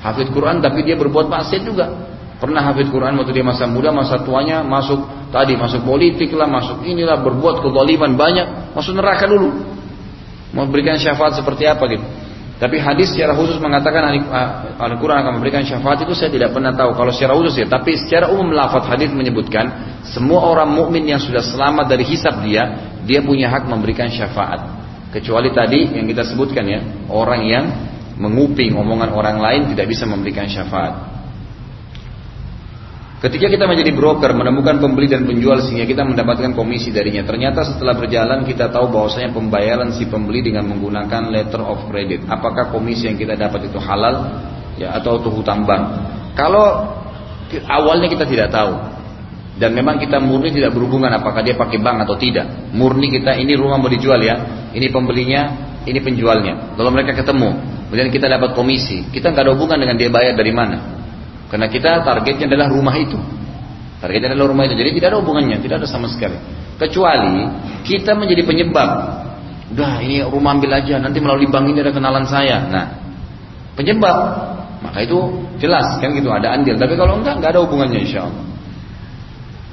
Hafid 0.00 0.32
Quran 0.32 0.64
tapi 0.64 0.88
dia 0.88 0.96
berbuat 0.96 1.28
maksiat 1.28 1.62
juga. 1.68 2.08
Pernah 2.40 2.64
hafid 2.64 2.88
Quran 2.88 3.20
waktu 3.20 3.36
dia 3.36 3.44
masa 3.44 3.68
muda, 3.68 3.92
masa 3.92 4.24
tuanya 4.24 4.64
masuk 4.64 5.19
tadi 5.30 5.54
masuk 5.56 5.86
politik 5.86 6.30
lah, 6.34 6.50
masuk 6.50 6.82
inilah 6.84 7.22
berbuat 7.22 7.62
kezaliman 7.62 8.14
banyak, 8.18 8.74
masuk 8.74 8.98
neraka 8.98 9.26
dulu. 9.30 9.50
Mau 10.50 10.66
berikan 10.66 10.98
syafaat 10.98 11.38
seperti 11.38 11.66
apa 11.70 11.86
gitu. 11.86 12.06
Tapi 12.60 12.76
hadis 12.76 13.16
secara 13.16 13.32
khusus 13.32 13.56
mengatakan 13.56 14.04
Al-Quran 14.76 15.24
akan 15.24 15.40
memberikan 15.40 15.64
syafaat 15.64 16.04
itu 16.04 16.12
saya 16.12 16.28
tidak 16.28 16.52
pernah 16.52 16.76
tahu 16.76 16.92
kalau 16.92 17.08
secara 17.08 17.32
khusus 17.32 17.64
ya. 17.64 17.66
Tapi 17.70 17.96
secara 17.96 18.28
umum 18.28 18.52
lafaz 18.52 18.84
hadis 18.84 19.08
menyebutkan 19.16 19.96
semua 20.04 20.44
orang 20.44 20.68
mukmin 20.68 21.08
yang 21.08 21.16
sudah 21.16 21.40
selamat 21.40 21.88
dari 21.88 22.04
hisab 22.04 22.44
dia, 22.44 22.92
dia 23.08 23.24
punya 23.24 23.48
hak 23.48 23.64
memberikan 23.64 24.12
syafaat. 24.12 24.60
Kecuali 25.08 25.48
tadi 25.56 25.88
yang 25.96 26.04
kita 26.04 26.20
sebutkan 26.28 26.68
ya, 26.68 26.80
orang 27.08 27.42
yang 27.48 27.64
menguping 28.20 28.76
omongan 28.76 29.08
orang 29.16 29.40
lain 29.40 29.72
tidak 29.72 29.96
bisa 29.96 30.04
memberikan 30.04 30.44
syafaat. 30.44 31.19
Ketika 33.20 33.52
kita 33.52 33.68
menjadi 33.68 33.92
broker, 33.92 34.32
menemukan 34.32 34.80
pembeli 34.80 35.04
dan 35.04 35.28
penjual 35.28 35.60
sehingga 35.60 35.84
kita 35.84 36.08
mendapatkan 36.08 36.56
komisi 36.56 36.88
darinya. 36.88 37.20
Ternyata 37.20 37.68
setelah 37.68 37.92
berjalan 37.92 38.48
kita 38.48 38.72
tahu 38.72 38.88
bahwasanya 38.88 39.36
pembayaran 39.36 39.92
si 39.92 40.08
pembeli 40.08 40.40
dengan 40.40 40.64
menggunakan 40.72 41.28
letter 41.28 41.60
of 41.60 41.84
credit. 41.92 42.24
Apakah 42.24 42.72
komisi 42.72 43.12
yang 43.12 43.20
kita 43.20 43.36
dapat 43.36 43.68
itu 43.68 43.76
halal 43.76 44.40
ya 44.80 44.96
atau 44.96 45.20
itu 45.20 45.28
hutang 45.36 45.68
bank? 45.68 45.84
Kalau 46.32 46.96
awalnya 47.68 48.08
kita 48.08 48.24
tidak 48.24 48.56
tahu 48.56 48.72
dan 49.60 49.76
memang 49.76 50.00
kita 50.00 50.16
murni 50.16 50.56
tidak 50.56 50.72
berhubungan 50.72 51.12
apakah 51.12 51.44
dia 51.44 51.60
pakai 51.60 51.76
bank 51.76 52.08
atau 52.08 52.16
tidak. 52.16 52.72
Murni 52.72 53.12
kita 53.12 53.36
ini 53.36 53.52
rumah 53.52 53.76
mau 53.76 53.92
dijual 53.92 54.16
ya, 54.24 54.64
ini 54.72 54.88
pembelinya, 54.88 55.76
ini 55.84 56.00
penjualnya. 56.00 56.72
Kalau 56.72 56.88
mereka 56.88 57.12
ketemu, 57.12 57.52
kemudian 57.92 58.08
kita 58.08 58.32
dapat 58.32 58.56
komisi, 58.56 59.04
kita 59.12 59.28
nggak 59.28 59.44
ada 59.44 59.52
hubungan 59.52 59.76
dengan 59.76 60.00
dia 60.00 60.08
bayar 60.08 60.32
dari 60.40 60.56
mana. 60.56 60.99
Karena 61.50 61.66
kita 61.66 62.06
targetnya 62.06 62.46
adalah 62.46 62.70
rumah 62.70 62.94
itu. 62.94 63.18
Targetnya 63.98 64.32
adalah 64.32 64.54
rumah 64.54 64.64
itu. 64.70 64.78
Jadi 64.78 64.90
tidak 64.96 65.08
ada 65.12 65.18
hubungannya, 65.18 65.58
tidak 65.58 65.82
ada 65.82 65.88
sama 65.90 66.06
sekali. 66.06 66.38
Kecuali 66.78 67.50
kita 67.82 68.14
menjadi 68.14 68.46
penyebab. 68.46 68.90
Udah 69.74 70.02
ini 70.02 70.22
rumah 70.24 70.56
ambil 70.56 70.78
aja, 70.78 70.98
nanti 71.02 71.18
melalui 71.18 71.50
bank 71.50 71.66
ini 71.70 71.82
ada 71.82 71.92
kenalan 71.92 72.24
saya. 72.24 72.64
Nah, 72.70 72.86
penyebab. 73.74 74.18
Maka 74.80 75.04
itu 75.04 75.18
jelas 75.60 76.00
kan 76.00 76.08
gitu 76.16 76.32
ada 76.32 76.56
andil. 76.56 76.78
Tapi 76.78 76.96
kalau 76.96 77.20
enggak, 77.20 77.36
enggak 77.36 77.50
ada 77.52 77.60
hubungannya 77.66 78.00
insya 78.00 78.24
Allah. 78.30 78.50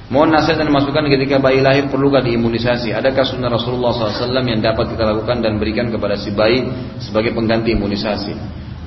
Mohon 0.07 0.39
nasihat 0.39 0.63
dan 0.63 0.71
masukan 0.71 1.03
ketika 1.11 1.35
bayi 1.35 1.59
lahir 1.59 1.91
perlukah 1.91 2.23
diimunisasi? 2.23 2.95
Adakah 2.95 3.27
sunnah 3.27 3.51
Rasulullah 3.51 3.91
SAW 3.91 4.39
yang 4.47 4.63
dapat 4.63 4.95
kita 4.95 5.03
lakukan 5.03 5.43
dan 5.43 5.59
berikan 5.59 5.91
kepada 5.91 6.15
si 6.15 6.31
bayi 6.31 6.63
sebagai 7.03 7.35
pengganti 7.35 7.75
imunisasi? 7.75 8.31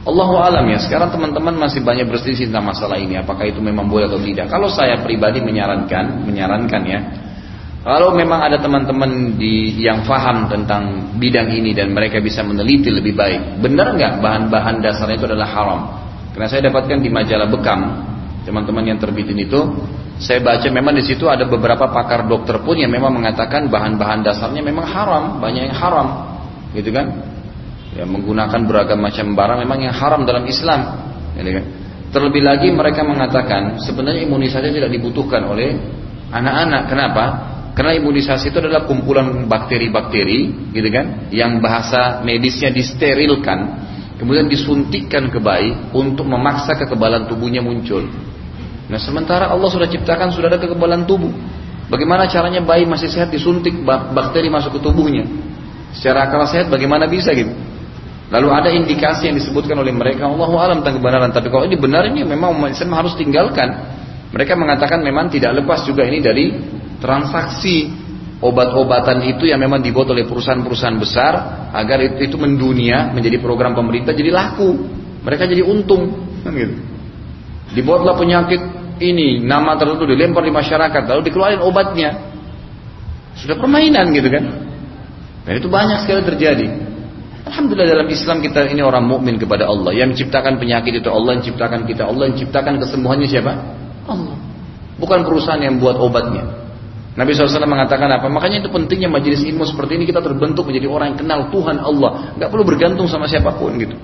Allahu 0.01 0.35
alam 0.41 0.65
ya. 0.73 0.81
Sekarang 0.81 1.13
teman-teman 1.13 1.61
masih 1.61 1.85
banyak 1.85 2.09
berselisih 2.09 2.49
tentang 2.49 2.73
masalah 2.73 2.97
ini. 2.97 3.21
Apakah 3.21 3.45
itu 3.45 3.61
memang 3.61 3.85
boleh 3.85 4.09
atau 4.09 4.21
tidak? 4.21 4.49
Kalau 4.49 4.73
saya 4.73 4.97
pribadi 5.05 5.45
menyarankan, 5.45 6.25
menyarankan 6.25 6.83
ya. 6.89 7.01
Kalau 7.81 8.13
memang 8.13 8.45
ada 8.45 8.61
teman-teman 8.61 9.41
yang 9.81 10.05
faham 10.05 10.53
tentang 10.53 11.17
bidang 11.17 11.49
ini 11.49 11.73
dan 11.73 11.97
mereka 11.97 12.21
bisa 12.21 12.45
meneliti 12.45 12.93
lebih 12.93 13.17
baik, 13.17 13.65
benar 13.65 13.97
nggak 13.97 14.21
bahan-bahan 14.21 14.85
dasarnya 14.85 15.17
itu 15.17 15.25
adalah 15.25 15.49
haram? 15.49 15.81
Karena 16.37 16.49
saya 16.49 16.69
dapatkan 16.69 17.01
di 17.01 17.09
majalah 17.09 17.49
Bekam, 17.49 17.81
teman-teman 18.45 18.85
yang 18.85 18.99
terbitin 19.01 19.37
itu 19.41 19.61
saya 20.21 20.45
baca 20.45 20.69
memang 20.69 20.93
di 20.93 21.09
situ 21.09 21.25
ada 21.33 21.49
beberapa 21.49 21.89
pakar 21.89 22.29
dokter 22.29 22.61
pun 22.61 22.77
yang 22.77 22.93
memang 22.93 23.17
mengatakan 23.17 23.73
bahan-bahan 23.73 24.21
dasarnya 24.21 24.61
memang 24.61 24.85
haram, 24.85 25.41
banyak 25.41 25.73
yang 25.73 25.77
haram, 25.81 26.09
gitu 26.77 26.93
kan? 26.93 27.17
Ya 27.91 28.07
menggunakan 28.07 28.61
beragam 28.71 29.03
macam 29.03 29.35
barang 29.35 29.59
memang 29.67 29.79
yang 29.83 29.95
haram 29.95 30.23
dalam 30.23 30.47
Islam, 30.47 30.81
kan? 31.35 31.65
Terlebih 32.11 32.43
lagi 32.43 32.71
mereka 32.71 33.03
mengatakan 33.07 33.83
sebenarnya 33.83 34.27
imunisasi 34.27 34.71
tidak 34.71 34.91
dibutuhkan 34.95 35.47
oleh 35.47 35.75
anak-anak. 36.31 36.83
Kenapa? 36.91 37.25
Karena 37.75 37.95
imunisasi 37.99 38.51
itu 38.51 38.59
adalah 38.59 38.87
kumpulan 38.87 39.47
bakteri-bakteri, 39.47 40.71
gitu 40.75 40.89
kan? 40.91 41.31
Yang 41.35 41.53
bahasa 41.63 42.23
medisnya 42.23 42.71
disterilkan, 42.71 43.59
kemudian 44.19 44.47
disuntikkan 44.47 45.31
ke 45.31 45.39
bayi 45.39 45.75
untuk 45.95 46.27
memaksa 46.27 46.79
kekebalan 46.79 47.27
tubuhnya 47.31 47.63
muncul. 47.63 48.07
Nah 48.91 48.99
sementara 48.99 49.47
Allah 49.47 49.71
sudah 49.71 49.87
ciptakan 49.87 50.35
sudah 50.35 50.51
ada 50.51 50.59
kekebalan 50.59 51.07
tubuh. 51.07 51.31
Bagaimana 51.91 52.27
caranya 52.27 52.63
bayi 52.63 52.87
masih 52.87 53.11
sehat 53.11 53.31
disuntik 53.35 53.75
bakteri 53.87 54.51
masuk 54.51 54.79
ke 54.79 54.81
tubuhnya? 54.83 55.27
Secara 55.95 56.27
akal 56.27 56.43
sehat 56.47 56.71
bagaimana 56.71 57.07
bisa 57.07 57.35
gitu? 57.35 57.51
Lalu 58.31 58.49
ada 58.55 58.71
indikasi 58.71 59.27
yang 59.27 59.37
disebutkan 59.37 59.75
oleh 59.75 59.91
mereka 59.91 60.31
Allah 60.31 60.51
alam 60.55 60.87
tentang 60.87 61.03
kebenaran. 61.03 61.31
Tapi 61.35 61.51
kalau 61.51 61.67
ini 61.67 61.75
benar 61.75 62.07
ini 62.07 62.23
memang 62.23 62.55
Islam 62.71 62.95
harus 62.95 63.19
tinggalkan. 63.19 63.99
Mereka 64.31 64.55
mengatakan 64.55 65.03
memang 65.03 65.27
tidak 65.35 65.59
lepas 65.59 65.83
juga 65.83 66.07
ini 66.07 66.23
dari 66.23 66.55
transaksi 67.03 67.91
obat-obatan 68.39 69.27
itu 69.27 69.51
yang 69.51 69.59
memang 69.59 69.83
dibuat 69.83 70.15
oleh 70.15 70.23
perusahaan-perusahaan 70.31 70.99
besar 71.03 71.33
agar 71.75 71.99
itu, 72.07 72.31
itu 72.31 72.37
mendunia 72.39 73.11
menjadi 73.11 73.43
program 73.43 73.75
pemerintah 73.75 74.15
jadi 74.15 74.31
laku. 74.31 74.79
Mereka 75.27 75.51
jadi 75.51 75.67
untung. 75.67 76.31
Kan 76.47 76.55
gitu. 76.55 76.75
Dibuatlah 77.75 78.15
penyakit 78.15 78.63
ini 79.01 79.41
nama 79.43 79.75
tertentu 79.75 80.05
dilempar 80.05 80.45
di 80.45 80.53
masyarakat 80.53 81.03
lalu 81.09 81.21
dikeluarin 81.33 81.61
obatnya 81.65 82.31
sudah 83.41 83.57
permainan 83.57 84.13
gitu 84.13 84.29
kan 84.29 84.45
dan 85.49 85.53
itu 85.57 85.69
banyak 85.73 86.05
sekali 86.05 86.21
terjadi 86.29 86.67
Alhamdulillah 87.49 87.89
dalam 87.89 88.09
Islam 88.13 88.45
kita 88.45 88.69
ini 88.69 88.85
orang 88.85 89.09
mukmin 89.09 89.41
kepada 89.41 89.65
Allah 89.65 89.97
yang 89.97 90.13
menciptakan 90.13 90.61
penyakit 90.61 91.01
itu 91.01 91.09
Allah 91.09 91.37
yang 91.37 91.43
menciptakan 91.45 91.81
kita 91.89 92.03
Allah 92.05 92.29
yang 92.29 92.35
menciptakan 92.37 92.75
kesembuhannya 92.85 93.29
siapa 93.29 93.53
Allah 94.05 94.37
bukan 95.01 95.25
perusahaan 95.25 95.61
yang 95.61 95.81
buat 95.81 95.97
obatnya 95.97 96.61
Nabi 97.11 97.35
SAW 97.35 97.67
mengatakan 97.67 98.07
apa? 98.07 98.31
Makanya 98.31 98.63
itu 98.63 98.71
pentingnya 98.71 99.11
majelis 99.11 99.43
ilmu 99.43 99.67
seperti 99.67 99.99
ini 99.99 100.07
kita 100.07 100.23
terbentuk 100.23 100.63
menjadi 100.63 100.87
orang 100.87 101.13
yang 101.13 101.19
kenal 101.19 101.41
Tuhan 101.51 101.77
Allah. 101.83 102.39
Gak 102.39 102.49
perlu 102.55 102.63
bergantung 102.63 103.11
sama 103.11 103.27
siapa 103.27 103.51
pun 103.59 103.75
gitu. 103.83 103.99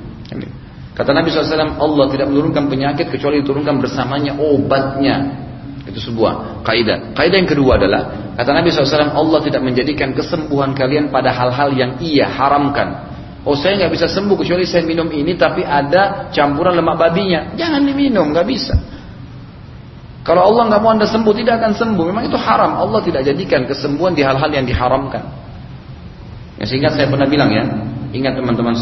Kata 0.97 1.13
Nabi 1.13 1.29
SAW, 1.29 1.77
Allah 1.77 2.07
tidak 2.09 2.33
menurunkan 2.33 2.73
penyakit 2.73 3.13
kecuali 3.13 3.45
diturunkan 3.45 3.79
bersamanya 3.85 4.41
obatnya. 4.41 5.45
Itu 5.85 6.01
sebuah 6.01 6.65
kaidah. 6.65 7.13
Kaidah 7.13 7.37
yang 7.37 7.47
kedua 7.47 7.77
adalah, 7.79 8.33
kata 8.35 8.51
Nabi 8.51 8.73
SAW, 8.73 9.13
Allah 9.13 9.41
tidak 9.45 9.63
menjadikan 9.63 10.17
kesembuhan 10.17 10.73
kalian 10.73 11.13
pada 11.13 11.31
hal-hal 11.37 11.77
yang 11.77 12.01
ia 12.01 12.27
haramkan. 12.27 13.16
Oh 13.47 13.55
saya 13.55 13.79
nggak 13.79 13.95
bisa 13.95 14.11
sembuh 14.11 14.35
kecuali 14.35 14.67
saya 14.67 14.83
minum 14.83 15.07
ini 15.07 15.39
tapi 15.39 15.63
ada 15.63 16.35
campuran 16.35 16.75
lemak 16.75 16.99
babinya. 16.99 17.55
Jangan 17.55 17.87
diminum, 17.87 18.35
nggak 18.35 18.47
bisa. 18.51 18.75
Kalau 20.27 20.43
Allah 20.43 20.67
nggak 20.67 20.81
mau 20.83 20.91
anda 20.91 21.07
sembuh, 21.07 21.31
tidak 21.31 21.63
akan 21.63 21.73
sembuh. 21.79 22.05
Memang 22.11 22.27
itu 22.27 22.35
haram. 22.35 22.75
Allah 22.75 22.99
tidak 23.07 23.23
jadikan 23.23 23.63
kesembuhan 23.63 24.19
di 24.19 24.27
hal-hal 24.27 24.51
yang 24.51 24.67
diharamkan. 24.67 25.23
Ya, 26.59 26.67
sehingga 26.67 26.91
saya 26.91 27.07
pernah 27.07 27.31
bilang 27.31 27.55
ya, 27.55 27.63
Ingat 28.17 28.39
teman-teman 28.39 28.73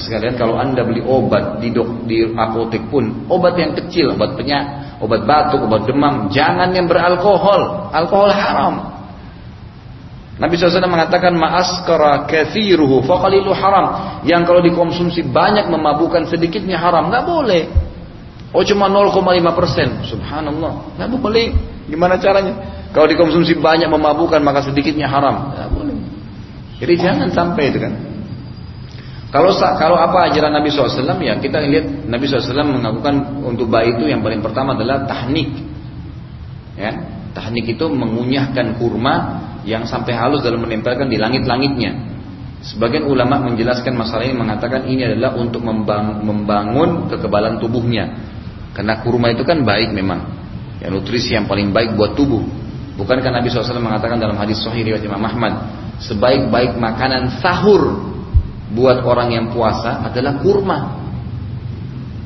sekalian 0.00 0.34
kalau 0.34 0.58
anda 0.58 0.82
beli 0.82 1.04
obat 1.06 1.62
di 1.62 1.70
dok, 1.70 2.08
di 2.08 2.26
apotek 2.34 2.88
pun 2.90 3.30
obat 3.30 3.54
yang 3.54 3.78
kecil, 3.78 4.18
obat 4.18 4.34
penyak, 4.34 4.96
obat 4.98 5.22
batuk, 5.22 5.62
obat 5.62 5.86
demam, 5.86 6.26
jangan 6.34 6.74
yang 6.74 6.90
beralkohol. 6.90 7.92
Alkohol 7.94 8.32
haram. 8.34 8.74
Nabi 10.42 10.58
SAW 10.58 10.82
mengatakan 10.90 11.38
ma'askara 11.38 12.26
kathiruhu 12.26 13.06
faqalilu 13.06 13.54
haram. 13.54 14.18
Yang 14.26 14.42
kalau 14.50 14.58
dikonsumsi 14.58 15.22
banyak 15.30 15.70
memabukkan 15.70 16.26
sedikitnya 16.26 16.82
haram, 16.82 17.14
nggak 17.14 17.22
boleh. 17.22 17.70
Oh 18.50 18.66
cuma 18.66 18.90
0,5 18.90 19.22
persen. 19.54 20.02
Subhanallah. 20.02 20.98
Nggak 20.98 21.08
boleh. 21.14 21.54
Gimana 21.86 22.18
caranya? 22.18 22.58
Kalau 22.90 23.06
dikonsumsi 23.06 23.54
banyak 23.62 23.86
memabukkan 23.86 24.42
maka 24.42 24.66
sedikitnya 24.66 25.06
haram. 25.06 25.54
Nggak 25.54 25.68
boleh. 25.70 25.94
Jadi 26.82 26.94
jangan 26.98 27.28
sampai 27.30 27.62
itu 27.70 27.78
kan. 27.78 27.92
Kalau 29.30 29.54
kalau 29.54 29.96
apa 29.96 30.28
ajaran 30.28 30.52
Nabi 30.52 30.68
SAW 30.68 31.16
ya 31.24 31.38
kita 31.40 31.62
lihat 31.64 32.04
Nabi 32.04 32.28
SAW 32.28 32.68
mengakukan 32.68 33.40
untuk 33.46 33.70
bayi 33.70 33.96
itu 33.96 34.10
yang 34.10 34.20
paling 34.20 34.42
pertama 34.42 34.74
adalah 34.74 35.06
tahnik. 35.06 35.48
Ya, 36.76 36.92
tahnik 37.32 37.78
itu 37.78 37.86
mengunyahkan 37.88 38.76
kurma 38.76 39.40
yang 39.62 39.86
sampai 39.86 40.14
halus 40.14 40.42
dalam 40.42 40.62
menempelkan 40.62 41.06
di 41.06 41.18
langit-langitnya. 41.18 42.12
Sebagian 42.62 43.10
ulama 43.10 43.42
menjelaskan 43.42 43.98
masalah 43.98 44.22
ini 44.22 44.38
mengatakan 44.38 44.86
ini 44.86 45.02
adalah 45.02 45.34
untuk 45.34 45.66
membangun 46.22 47.10
kekebalan 47.10 47.58
tubuhnya. 47.58 48.14
Karena 48.72 49.02
kurma 49.02 49.34
itu 49.34 49.42
kan 49.42 49.66
baik 49.66 49.90
memang. 49.90 50.30
Ya, 50.78 50.90
nutrisi 50.90 51.34
yang 51.34 51.50
paling 51.50 51.74
baik 51.74 51.98
buat 51.98 52.14
tubuh. 52.14 52.42
Bukankah 52.98 53.34
Nabi 53.34 53.50
SAW 53.50 53.82
mengatakan 53.82 54.18
dalam 54.18 54.38
hadis 54.38 54.62
Sahih 54.62 54.86
riwayat 54.86 55.02
Imam 55.02 55.22
Ahmad, 55.22 55.52
sebaik-baik 56.02 56.78
makanan 56.78 57.42
sahur 57.42 57.98
buat 58.72 59.02
orang 59.04 59.34
yang 59.34 59.46
puasa 59.50 60.02
adalah 60.06 60.38
kurma. 60.42 61.02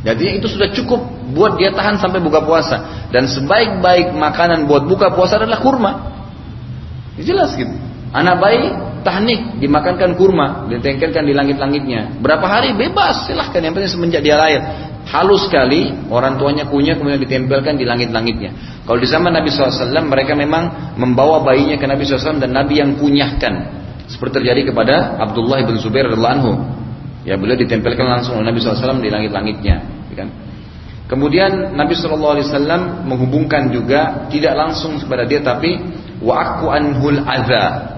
Jadi 0.07 0.39
itu 0.39 0.47
sudah 0.47 0.70
cukup 0.70 1.03
buat 1.34 1.59
dia 1.59 1.74
tahan 1.74 1.99
sampai 1.99 2.22
buka 2.22 2.45
puasa. 2.47 3.09
Dan 3.11 3.26
sebaik-baik 3.26 4.14
makanan 4.14 4.70
buat 4.70 4.87
buka 4.87 5.11
puasa 5.12 5.43
adalah 5.43 5.59
kurma. 5.59 6.15
Jelas 7.16 7.56
gitu. 7.56 7.72
Anak 8.12 8.40
bayi 8.40 8.72
tahnik 9.06 9.60
dimakankan 9.60 10.16
kurma, 10.16 10.66
ditengkelkan 10.66 11.22
di 11.22 11.34
langit-langitnya. 11.36 12.18
Berapa 12.18 12.44
hari 12.44 12.74
bebas, 12.74 13.30
silahkan 13.30 13.62
yang 13.62 13.72
penting 13.76 13.92
semenjak 13.92 14.22
dia 14.24 14.34
lahir. 14.34 14.60
Halus 15.06 15.46
sekali, 15.46 15.94
orang 16.10 16.34
tuanya 16.34 16.66
punya 16.66 16.98
kemudian 16.98 17.22
ditempelkan 17.22 17.78
di 17.78 17.86
langit-langitnya. 17.86 18.82
Kalau 18.82 18.98
di 18.98 19.06
zaman 19.06 19.30
Nabi 19.30 19.54
SAW 19.54 19.86
mereka 20.02 20.34
memang 20.34 20.96
membawa 20.98 21.46
bayinya 21.46 21.78
ke 21.78 21.86
Nabi 21.86 22.02
SAW 22.02 22.42
dan 22.42 22.50
Nabi 22.50 22.82
yang 22.82 22.98
punyahkan. 22.98 23.54
Seperti 24.10 24.42
terjadi 24.42 24.74
kepada 24.74 25.18
Abdullah 25.22 25.62
bin 25.62 25.78
Zubair 25.78 26.10
radhiallahu 26.10 26.34
anhu. 26.42 26.52
Ya 27.22 27.38
beliau 27.38 27.58
ditempelkan 27.58 28.06
langsung 28.06 28.38
oleh 28.38 28.50
Nabi 28.50 28.58
SAW 28.58 28.98
di 28.98 29.10
langit-langitnya. 29.10 29.76
Ya 30.10 30.14
kan? 30.14 30.28
Kemudian 31.06 31.78
Nabi 31.78 31.94
SAW 31.94 33.06
menghubungkan 33.06 33.70
juga 33.70 34.26
tidak 34.26 34.54
langsung 34.58 34.98
kepada 34.98 35.22
dia 35.22 35.38
tapi 35.38 35.78
wa 36.20 36.34
aku 36.36 36.66
anhul 36.72 37.20
adha. 37.24 37.96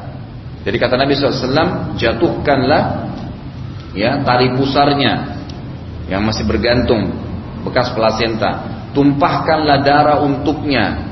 Jadi 0.67 0.77
kata 0.77 0.95
Nabi 0.99 1.15
SAW 1.15 1.97
jatuhkanlah 1.97 2.83
ya 3.95 4.21
tali 4.27 4.53
pusarnya 4.59 5.39
yang 6.11 6.25
masih 6.25 6.45
bergantung 6.45 7.09
bekas 7.63 7.93
plasenta. 7.95 8.79
Tumpahkanlah 8.97 9.85
darah 9.85 10.19
untuknya 10.25 11.07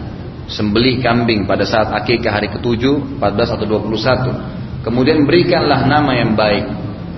sembelih 0.48 1.04
kambing 1.04 1.44
pada 1.44 1.62
saat 1.68 1.92
akikah 1.92 2.40
hari 2.40 2.48
ke-7, 2.50 3.18
14 3.20 3.54
atau 3.54 3.66
21 3.66 4.56
Kemudian 4.86 5.26
berikanlah 5.26 5.82
nama 5.82 6.14
yang 6.14 6.38
baik. 6.38 6.64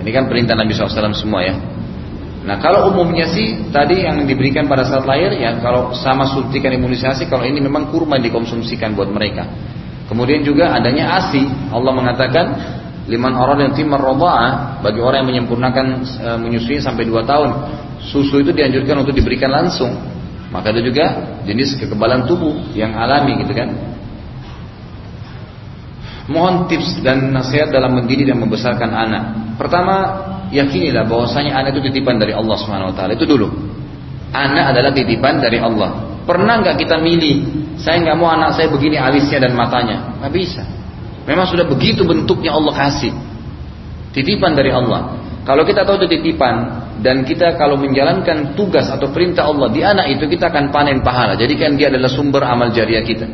Ini 0.01 0.09
kan 0.09 0.25
perintah 0.25 0.57
Nabi 0.57 0.73
SAW 0.73 1.13
semua 1.13 1.45
ya. 1.45 1.53
Nah 2.41 2.57
kalau 2.57 2.89
umumnya 2.89 3.29
sih 3.29 3.69
tadi 3.69 4.09
yang 4.09 4.25
diberikan 4.25 4.65
pada 4.65 4.81
saat 4.81 5.05
lahir 5.05 5.37
ya 5.37 5.61
kalau 5.61 5.93
sama 5.93 6.25
suntikan 6.25 6.73
imunisasi 6.73 7.29
kalau 7.29 7.45
ini 7.45 7.61
memang 7.61 7.93
kurma 7.93 8.17
dikonsumsikan 8.17 8.97
buat 8.97 9.13
mereka. 9.13 9.45
Kemudian 10.09 10.41
juga 10.41 10.73
adanya 10.73 11.21
ASI. 11.21 11.45
Allah 11.69 11.93
mengatakan 11.93 12.45
liman 13.05 13.37
orang 13.37 13.69
yang 13.69 13.73
timar 13.77 14.01
robaah 14.01 14.81
bagi 14.81 14.97
orang 14.97 15.21
yang 15.21 15.29
menyempurnakan 15.29 15.85
e, 16.01 16.29
menyusui 16.41 16.81
sampai 16.81 17.05
2 17.05 17.13
tahun. 17.29 17.49
Susu 18.09 18.41
itu 18.41 18.49
dianjurkan 18.49 19.05
untuk 19.05 19.13
diberikan 19.13 19.53
langsung. 19.53 19.93
Maka 20.49 20.73
ada 20.73 20.81
juga 20.81 21.05
jenis 21.45 21.77
kekebalan 21.77 22.25
tubuh 22.25 22.57
yang 22.73 22.97
alami 22.97 23.37
gitu 23.45 23.53
kan. 23.53 23.69
Mohon 26.29 26.69
tips 26.69 27.05
dan 27.05 27.29
nasihat 27.29 27.69
dalam 27.69 27.93
mendidik 27.93 28.29
dan 28.29 28.37
membesarkan 28.41 28.89
anak. 28.89 29.23
Pertama, 29.61 29.95
yakinilah 30.49 31.05
bahwasanya 31.05 31.53
anak 31.57 31.77
itu 31.77 31.89
titipan 31.89 32.17
dari 32.17 32.33
Allah 32.33 32.57
Subhanahu 32.57 32.93
wa. 32.93 33.13
Itu 33.13 33.25
dulu. 33.29 33.49
Anak 34.29 34.73
adalah 34.73 34.93
titipan 34.93 35.41
dari 35.41 35.57
Allah. 35.57 36.21
Pernah 36.25 36.61
nggak 36.61 36.77
kita 36.81 37.01
milih, 37.01 37.37
saya 37.79 38.03
nggak 38.03 38.17
mau 38.19 38.27
anak 38.27 38.59
saya 38.59 38.67
begini 38.67 38.99
alisnya 38.99 39.39
dan 39.39 39.55
matanya? 39.55 40.19
Nggak 40.19 40.33
bisa. 40.35 40.63
Memang 41.23 41.47
sudah 41.47 41.63
begitu 41.63 42.03
bentuknya 42.03 42.51
Allah 42.51 42.75
kasih. 42.75 43.13
Titipan 44.11 44.57
dari 44.57 44.73
Allah. 44.73 45.15
Kalau 45.47 45.63
kita 45.63 45.87
tahu 45.87 46.03
itu 46.03 46.19
titipan 46.19 46.85
dan 46.99 47.23
kita 47.23 47.55
kalau 47.55 47.79
menjalankan 47.79 48.53
tugas 48.53 48.91
atau 48.91 49.09
perintah 49.09 49.47
Allah 49.47 49.71
di 49.71 49.81
anak 49.81 50.11
itu 50.11 50.27
kita 50.27 50.51
akan 50.51 50.69
panen 50.75 50.99
pahala. 50.99 51.39
Jadi 51.39 51.55
kan 51.55 51.79
dia 51.79 51.87
adalah 51.87 52.11
sumber 52.11 52.43
amal 52.43 52.69
jariah 52.75 53.01
kita. 53.01 53.25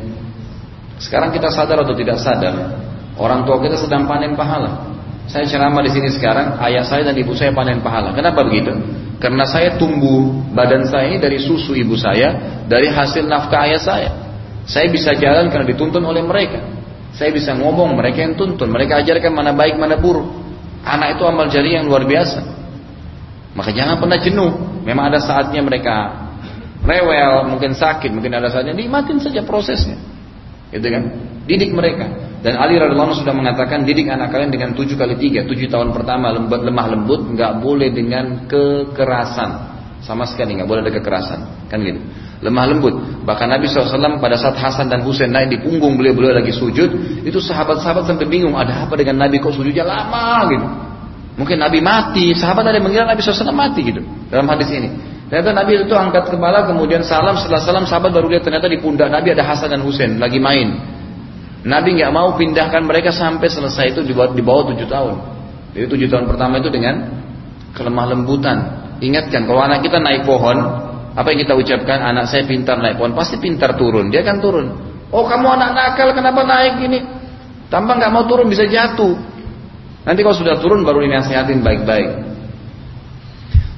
Sekarang 1.01 1.33
kita 1.33 1.51
sadar 1.51 1.83
atau 1.83 1.91
tidak 1.97 2.21
sadar, 2.21 2.85
Orang 3.15 3.47
tua 3.47 3.63
kita 3.63 3.79
sedang 3.79 4.03
panen 4.07 4.35
pahala. 4.35 4.91
Saya 5.25 5.47
ceramah 5.47 5.81
di 5.81 5.89
sini 5.89 6.11
sekarang, 6.11 6.59
ayah 6.61 6.85
saya 6.85 7.01
dan 7.07 7.15
ibu 7.17 7.33
saya 7.33 7.49
panen 7.55 7.81
pahala. 7.81 8.13
Kenapa 8.13 8.45
begitu? 8.45 8.75
Karena 9.17 9.47
saya 9.47 9.79
tumbuh 9.79 10.29
badan 10.53 10.85
saya 10.85 11.09
ini 11.09 11.17
dari 11.17 11.39
susu 11.41 11.73
ibu 11.73 11.95
saya, 11.97 12.61
dari 12.67 12.91
hasil 12.91 13.25
nafkah 13.25 13.65
ayah 13.65 13.81
saya. 13.81 14.09
Saya 14.65 14.89
bisa 14.89 15.13
jalan 15.13 15.53
karena 15.53 15.65
dituntun 15.69 16.01
oleh 16.01 16.25
mereka. 16.25 16.61
Saya 17.15 17.31
bisa 17.31 17.55
ngomong, 17.55 17.95
mereka 17.95 18.25
yang 18.25 18.35
tuntun. 18.35 18.67
Mereka 18.67 19.05
ajarkan 19.05 19.31
mana 19.31 19.55
baik, 19.55 19.77
mana 19.77 19.95
buruk. 19.95 20.25
Anak 20.83 21.17
itu 21.17 21.23
amal 21.25 21.47
jari 21.47 21.77
yang 21.77 21.87
luar 21.87 22.03
biasa. 22.03 22.41
Maka 23.55 23.71
jangan 23.71 24.01
pernah 24.01 24.19
jenuh. 24.19 24.51
Memang 24.83 25.09
ada 25.13 25.23
saatnya 25.23 25.63
mereka 25.63 26.25
rewel, 26.85 27.49
mungkin 27.49 27.73
sakit, 27.73 28.11
mungkin 28.13 28.35
ada 28.35 28.51
saatnya 28.51 28.75
nikmatin 28.75 29.17
saja 29.17 29.41
prosesnya. 29.41 29.97
Gitu 30.69 30.85
kan? 30.85 31.03
Didik 31.47 31.71
mereka. 31.73 32.05
Dan 32.45 32.61
Ali 32.61 32.77
radhiallahu 32.77 33.25
sudah 33.25 33.33
mengatakan 33.33 33.89
didik 33.89 34.05
anak 34.05 34.29
kalian 34.29 34.53
dengan 34.53 34.69
tujuh 34.77 34.93
kali 34.93 35.17
tiga, 35.17 35.49
tujuh 35.49 35.65
tahun 35.65 35.89
pertama 35.89 36.29
lembut, 36.29 36.61
lemah 36.61 36.87
lembut, 36.93 37.21
nggak 37.33 37.57
boleh 37.57 37.89
dengan 37.89 38.45
kekerasan, 38.45 39.74
sama 40.05 40.29
sekali 40.29 40.53
nggak 40.53 40.69
boleh 40.69 40.85
ada 40.85 40.93
kekerasan, 40.93 41.65
kan 41.65 41.81
gitu. 41.81 41.97
Lemah 42.45 42.65
lembut. 42.69 42.93
Bahkan 43.25 43.47
Nabi 43.49 43.65
SAW 43.65 44.21
pada 44.21 44.37
saat 44.37 44.53
Hasan 44.53 44.85
dan 44.85 45.01
Husain 45.01 45.33
naik 45.33 45.49
di 45.49 45.57
punggung 45.65 45.97
beliau 45.97 46.13
beliau 46.13 46.37
lagi 46.37 46.53
sujud, 46.53 47.21
itu 47.25 47.39
sahabat-sahabat 47.41 48.05
sampai 48.05 48.29
bingung 48.29 48.53
ada 48.53 48.85
apa 48.85 48.93
dengan 48.93 49.25
Nabi 49.25 49.41
kok 49.41 49.57
sujudnya 49.57 49.81
lama 49.81 50.45
gitu. 50.53 50.67
Mungkin 51.41 51.57
Nabi 51.57 51.81
mati, 51.81 52.37
sahabat 52.37 52.63
ada 52.69 52.77
yang 52.77 52.85
mengira 52.85 53.03
Nabi 53.09 53.19
SAW 53.19 53.49
mati 53.49 53.81
gitu 53.81 54.05
dalam 54.29 54.45
hadis 54.45 54.69
ini. 54.71 54.93
Ternyata 55.25 55.57
Nabi 55.57 55.81
itu 55.81 55.95
angkat 55.97 56.29
kepala 56.29 56.69
kemudian 56.69 57.01
salam 57.01 57.33
setelah 57.41 57.65
salam 57.65 57.83
sahabat 57.89 58.13
baru 58.13 58.29
lihat 58.29 58.45
ternyata 58.45 58.69
di 58.69 58.77
pundak 58.77 59.09
Nabi 59.09 59.33
ada 59.33 59.41
Hasan 59.41 59.73
dan 59.73 59.81
Husain 59.81 60.21
lagi 60.21 60.37
main. 60.37 60.77
Nabi 61.65 61.97
nggak 61.97 62.13
mau 62.13 62.37
pindahkan 62.37 62.85
mereka 62.85 63.09
sampai 63.09 63.49
selesai 63.49 63.97
itu 63.97 64.05
di 64.05 64.13
bawah, 64.45 64.69
tujuh 64.69 64.85
tahun. 64.85 65.15
Jadi 65.73 65.85
tujuh 65.89 66.07
tahun 66.13 66.29
pertama 66.29 66.61
itu 66.61 66.69
dengan 66.69 67.09
kelemah 67.73 68.05
lembutan. 68.13 68.84
Ingatkan 69.05 69.45
kalau 69.45 69.61
anak 69.61 69.85
kita 69.85 70.01
naik 70.01 70.25
pohon, 70.25 70.57
apa 71.13 71.27
yang 71.29 71.45
kita 71.45 71.53
ucapkan? 71.53 72.01
Anak 72.01 72.25
saya 72.25 72.49
pintar 72.49 72.81
naik 72.81 72.97
pohon, 72.97 73.13
pasti 73.13 73.37
pintar 73.37 73.77
turun. 73.77 74.09
Dia 74.09 74.25
akan 74.25 74.37
turun. 74.41 74.65
Oh 75.13 75.29
kamu 75.29 75.45
anak 75.45 75.69
nakal, 75.77 76.09
kenapa 76.17 76.41
naik 76.41 76.81
ini? 76.81 76.99
Tanpa 77.69 78.01
nggak 78.01 78.09
mau 78.09 78.25
turun 78.25 78.49
bisa 78.49 78.65
jatuh. 78.65 79.13
Nanti 80.05 80.19
kalau 80.25 80.37
sudah 80.37 80.57
turun 80.57 80.81
baru 80.81 81.05
dinasihatin 81.05 81.61
baik-baik. 81.61 82.09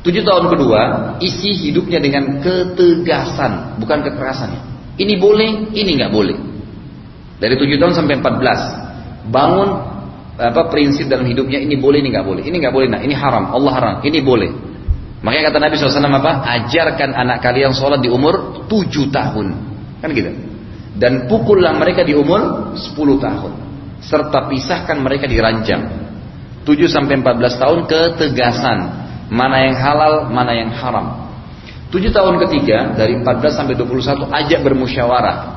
Tujuh 0.08 0.24
tahun 0.24 0.48
kedua, 0.48 0.82
isi 1.20 1.68
hidupnya 1.68 2.00
dengan 2.00 2.40
ketegasan, 2.40 3.76
bukan 3.84 4.08
kekerasan. 4.08 4.56
Ini 4.96 5.20
boleh, 5.20 5.76
ini 5.76 5.92
nggak 6.00 6.12
boleh. 6.12 6.38
Dari 7.38 7.54
7 7.60 7.76
tahun 7.76 7.94
sampai 7.94 8.16
14. 8.24 9.28
Bangun 9.28 9.70
apa 10.38 10.70
prinsip 10.70 11.10
dalam 11.12 11.28
hidupnya 11.28 11.60
ini 11.60 11.76
boleh 11.76 12.00
ini 12.00 12.10
nggak 12.16 12.26
boleh. 12.26 12.44
Ini 12.48 12.56
nggak 12.56 12.74
boleh 12.74 12.88
nah, 12.88 13.02
ini 13.04 13.14
haram. 13.14 13.52
Allah 13.52 13.72
haram. 13.76 13.96
Ini 14.02 14.20
boleh. 14.24 14.50
Makanya 15.18 15.50
kata 15.50 15.58
Nabi 15.58 15.74
SAW 15.78 16.14
apa? 16.14 16.32
Ajarkan 16.46 17.10
anak 17.18 17.42
kalian 17.42 17.74
sholat 17.74 18.06
di 18.06 18.10
umur 18.10 18.66
7 18.70 19.10
tahun. 19.10 19.48
Kan 19.98 20.10
gitu. 20.14 20.30
Dan 20.98 21.26
pukullah 21.26 21.74
mereka 21.74 22.06
di 22.06 22.14
umur 22.14 22.74
10 22.78 22.94
tahun. 23.18 23.52
Serta 23.98 24.46
pisahkan 24.46 24.98
mereka 25.02 25.26
di 25.26 25.42
ranjang. 25.42 25.84
7 26.66 26.70
sampai 26.86 27.18
14 27.18 27.62
tahun 27.62 27.80
ketegasan. 27.90 28.78
Mana 29.34 29.66
yang 29.66 29.76
halal, 29.76 30.30
mana 30.30 30.54
yang 30.54 30.70
haram. 30.78 31.34
7 31.90 32.14
tahun 32.14 32.36
ketiga 32.46 32.94
dari 32.94 33.18
14 33.18 33.58
sampai 33.58 33.74
21 33.74 34.30
ajak 34.30 34.60
bermusyawarah. 34.62 35.57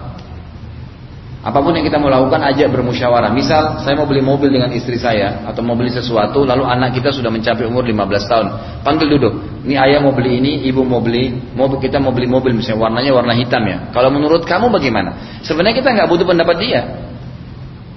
Apa 1.40 1.64
pun 1.64 1.72
yang 1.72 1.88
kita 1.88 1.96
mau 1.96 2.12
lakukan 2.12 2.36
ajak 2.52 2.68
bermusyawarah. 2.68 3.32
Misal 3.32 3.80
saya 3.80 3.96
mau 3.96 4.04
beli 4.04 4.20
mobil 4.20 4.52
dengan 4.52 4.68
istri 4.76 5.00
saya 5.00 5.40
atau 5.48 5.64
mau 5.64 5.72
beli 5.72 5.88
sesuatu 5.88 6.44
lalu 6.44 6.68
anak 6.68 7.00
kita 7.00 7.08
sudah 7.16 7.32
mencapai 7.32 7.64
umur 7.64 7.80
15 7.88 8.28
tahun. 8.28 8.46
Panggil 8.84 9.08
duduk. 9.16 9.64
Ini 9.64 9.80
ayah 9.80 10.04
mau 10.04 10.12
beli 10.12 10.36
ini, 10.36 10.68
ibu 10.68 10.84
mau 10.84 11.00
beli, 11.00 11.32
mobil 11.56 11.80
kita 11.80 11.96
mau 11.96 12.12
beli 12.12 12.28
mobil 12.28 12.52
misalnya 12.52 12.84
warnanya 12.84 13.12
warna 13.16 13.32
hitam 13.32 13.64
ya. 13.64 13.88
Kalau 13.88 14.12
menurut 14.12 14.44
kamu 14.44 14.68
bagaimana? 14.68 15.40
Sebenarnya 15.40 15.80
kita 15.80 15.88
nggak 15.96 16.08
butuh 16.12 16.28
pendapat 16.28 16.56
dia. 16.60 16.80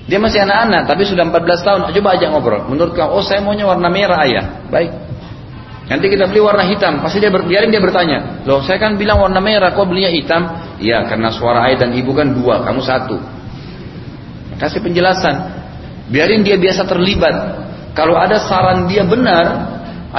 Dia 0.07 0.19
masih 0.23 0.39
anak-anak 0.47 0.87
tapi 0.87 1.03
sudah 1.03 1.27
14 1.27 1.67
tahun. 1.67 1.79
Coba 1.91 2.09
ajak 2.15 2.29
ngobrol. 2.31 2.61
Menurut 2.71 2.95
kamu, 2.95 3.11
oh 3.11 3.23
saya 3.27 3.43
maunya 3.43 3.67
warna 3.67 3.91
merah 3.91 4.23
ayah. 4.23 4.45
Baik. 4.71 4.91
Nanti 5.83 6.07
kita 6.07 6.31
beli 6.31 6.39
warna 6.39 6.63
hitam, 6.63 7.03
pasti 7.03 7.19
dia 7.19 7.27
biarin 7.27 7.67
dia 7.67 7.83
bertanya. 7.83 8.47
Loh, 8.47 8.63
saya 8.63 8.79
kan 8.79 8.95
bilang 8.95 9.19
warna 9.19 9.43
merah, 9.43 9.75
kok 9.75 9.83
belinya 9.83 10.07
hitam? 10.15 10.47
Iya, 10.83 11.07
karena 11.07 11.31
suara 11.31 11.71
ayah 11.71 11.87
dan 11.87 11.95
ibu 11.95 12.11
kan 12.11 12.35
dua, 12.35 12.59
kamu 12.67 12.83
satu. 12.83 13.15
Kasih 14.59 14.83
penjelasan. 14.83 15.63
Biarin 16.11 16.43
dia 16.43 16.59
biasa 16.59 16.83
terlibat. 16.83 17.35
Kalau 17.95 18.19
ada 18.19 18.35
saran 18.43 18.91
dia 18.91 19.07
benar, 19.07 19.45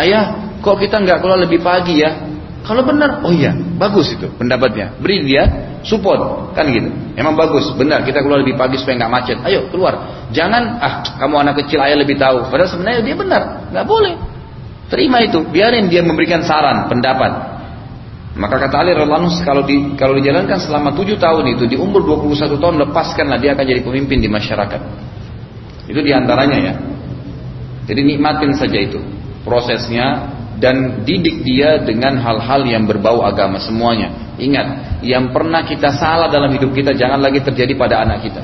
ayah, 0.00 0.56
kok 0.64 0.80
kita 0.80 1.04
nggak 1.04 1.20
keluar 1.20 1.36
lebih 1.36 1.60
pagi 1.60 2.00
ya? 2.00 2.16
Kalau 2.64 2.80
benar, 2.80 3.20
oh 3.20 3.28
iya, 3.28 3.52
bagus 3.76 4.16
itu 4.16 4.24
pendapatnya. 4.40 4.96
Beri 4.96 5.28
dia 5.28 5.44
support, 5.84 6.56
kan 6.56 6.64
gitu. 6.72 6.88
Emang 7.12 7.36
bagus, 7.36 7.68
benar 7.76 8.00
kita 8.08 8.24
keluar 8.24 8.40
lebih 8.40 8.56
pagi 8.56 8.80
supaya 8.80 9.04
nggak 9.04 9.12
macet. 9.12 9.38
Ayo 9.44 9.68
keluar. 9.68 10.24
Jangan 10.32 10.80
ah 10.80 11.04
kamu 11.20 11.44
anak 11.44 11.54
kecil 11.60 11.76
ayah 11.84 12.00
lebih 12.00 12.16
tahu. 12.16 12.48
Padahal 12.48 12.72
sebenarnya 12.72 13.04
dia 13.04 13.16
benar, 13.20 13.42
nggak 13.68 13.84
boleh. 13.84 14.16
Terima 14.88 15.20
itu, 15.20 15.44
biarin 15.44 15.92
dia 15.92 16.00
memberikan 16.00 16.40
saran, 16.40 16.88
pendapat. 16.88 17.53
Maka 18.34 18.66
kata 18.66 18.82
Ali 18.82 18.90
radhiallahu 18.98 19.30
kalau 19.46 19.62
di 19.62 19.94
kalau 19.94 20.18
dijalankan 20.18 20.58
selama 20.58 20.90
tujuh 20.98 21.14
tahun 21.22 21.54
itu 21.54 21.70
di 21.70 21.76
umur 21.78 22.02
21 22.02 22.58
tahun 22.58 22.76
lepaskanlah 22.82 23.38
dia 23.38 23.54
akan 23.54 23.62
jadi 23.62 23.80
pemimpin 23.86 24.18
di 24.18 24.26
masyarakat. 24.26 24.80
Itu 25.86 26.00
di 26.02 26.10
antaranya 26.10 26.58
ya. 26.58 26.74
Jadi 27.86 28.00
nikmatin 28.02 28.58
saja 28.58 28.78
itu 28.80 28.98
prosesnya 29.46 30.34
dan 30.58 31.06
didik 31.06 31.46
dia 31.46 31.78
dengan 31.82 32.18
hal-hal 32.18 32.66
yang 32.66 32.88
berbau 32.90 33.22
agama 33.22 33.62
semuanya. 33.62 34.34
Ingat, 34.34 34.98
yang 35.06 35.30
pernah 35.30 35.62
kita 35.62 35.94
salah 35.94 36.26
dalam 36.26 36.50
hidup 36.50 36.74
kita 36.74 36.90
jangan 36.96 37.22
lagi 37.22 37.38
terjadi 37.38 37.70
pada 37.78 38.02
anak 38.02 38.26
kita. 38.26 38.42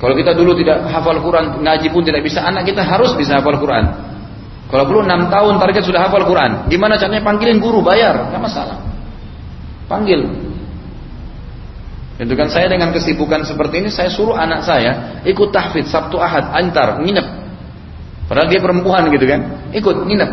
Kalau 0.00 0.16
kita 0.16 0.32
dulu 0.32 0.56
tidak 0.56 0.88
hafal 0.88 1.20
Quran, 1.20 1.60
ngaji 1.60 1.88
pun 1.92 2.00
tidak 2.00 2.24
bisa, 2.24 2.40
anak 2.40 2.64
kita 2.64 2.80
harus 2.80 3.12
bisa 3.12 3.36
hafal 3.36 3.60
Quran. 3.60 4.09
Kalau 4.70 4.84
belum 4.86 5.04
6 5.10 5.34
tahun 5.34 5.54
target 5.58 5.82
sudah 5.82 6.00
hafal 6.06 6.22
Quran, 6.22 6.70
gimana 6.70 6.94
caranya 6.94 7.26
panggilin 7.26 7.58
guru 7.58 7.82
bayar, 7.82 8.30
nggak 8.30 8.38
masalah. 8.38 8.78
Panggil. 9.90 10.30
Itu 12.22 12.38
kan 12.38 12.46
saya 12.46 12.70
dengan 12.70 12.94
kesibukan 12.94 13.42
seperti 13.42 13.82
ini, 13.82 13.90
saya 13.90 14.06
suruh 14.12 14.38
anak 14.38 14.62
saya 14.62 15.20
ikut 15.26 15.50
tahfidz 15.50 15.90
Sabtu 15.90 16.22
Ahad, 16.22 16.54
antar, 16.54 17.02
nginep. 17.02 17.26
Padahal 18.30 18.46
dia 18.46 18.62
perempuan 18.62 19.10
gitu 19.10 19.26
kan, 19.26 19.40
ikut 19.74 19.96
nginep. 20.06 20.30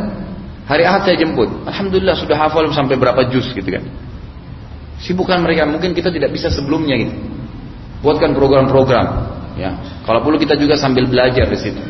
Hari 0.69 0.83
Ahad 0.85 1.01
saya 1.07 1.17
jemput. 1.17 1.49
Alhamdulillah 1.65 2.13
sudah 2.13 2.37
hafal 2.37 2.69
sampai 2.75 2.93
berapa 2.99 3.31
juz 3.33 3.49
gitu 3.55 3.65
kan. 3.73 3.81
Sibukan 5.01 5.41
mereka 5.41 5.65
mungkin 5.65 5.97
kita 5.97 6.13
tidak 6.13 6.29
bisa 6.29 6.53
sebelumnya 6.53 6.93
gitu. 6.99 7.15
Buatkan 8.05 8.37
program-program 8.37 9.05
ya. 9.57 9.73
Kalau 10.05 10.21
perlu 10.21 10.37
kita 10.37 10.53
juga 10.59 10.77
sambil 10.77 11.09
belajar 11.09 11.49
di 11.49 11.57
situ. 11.57 11.81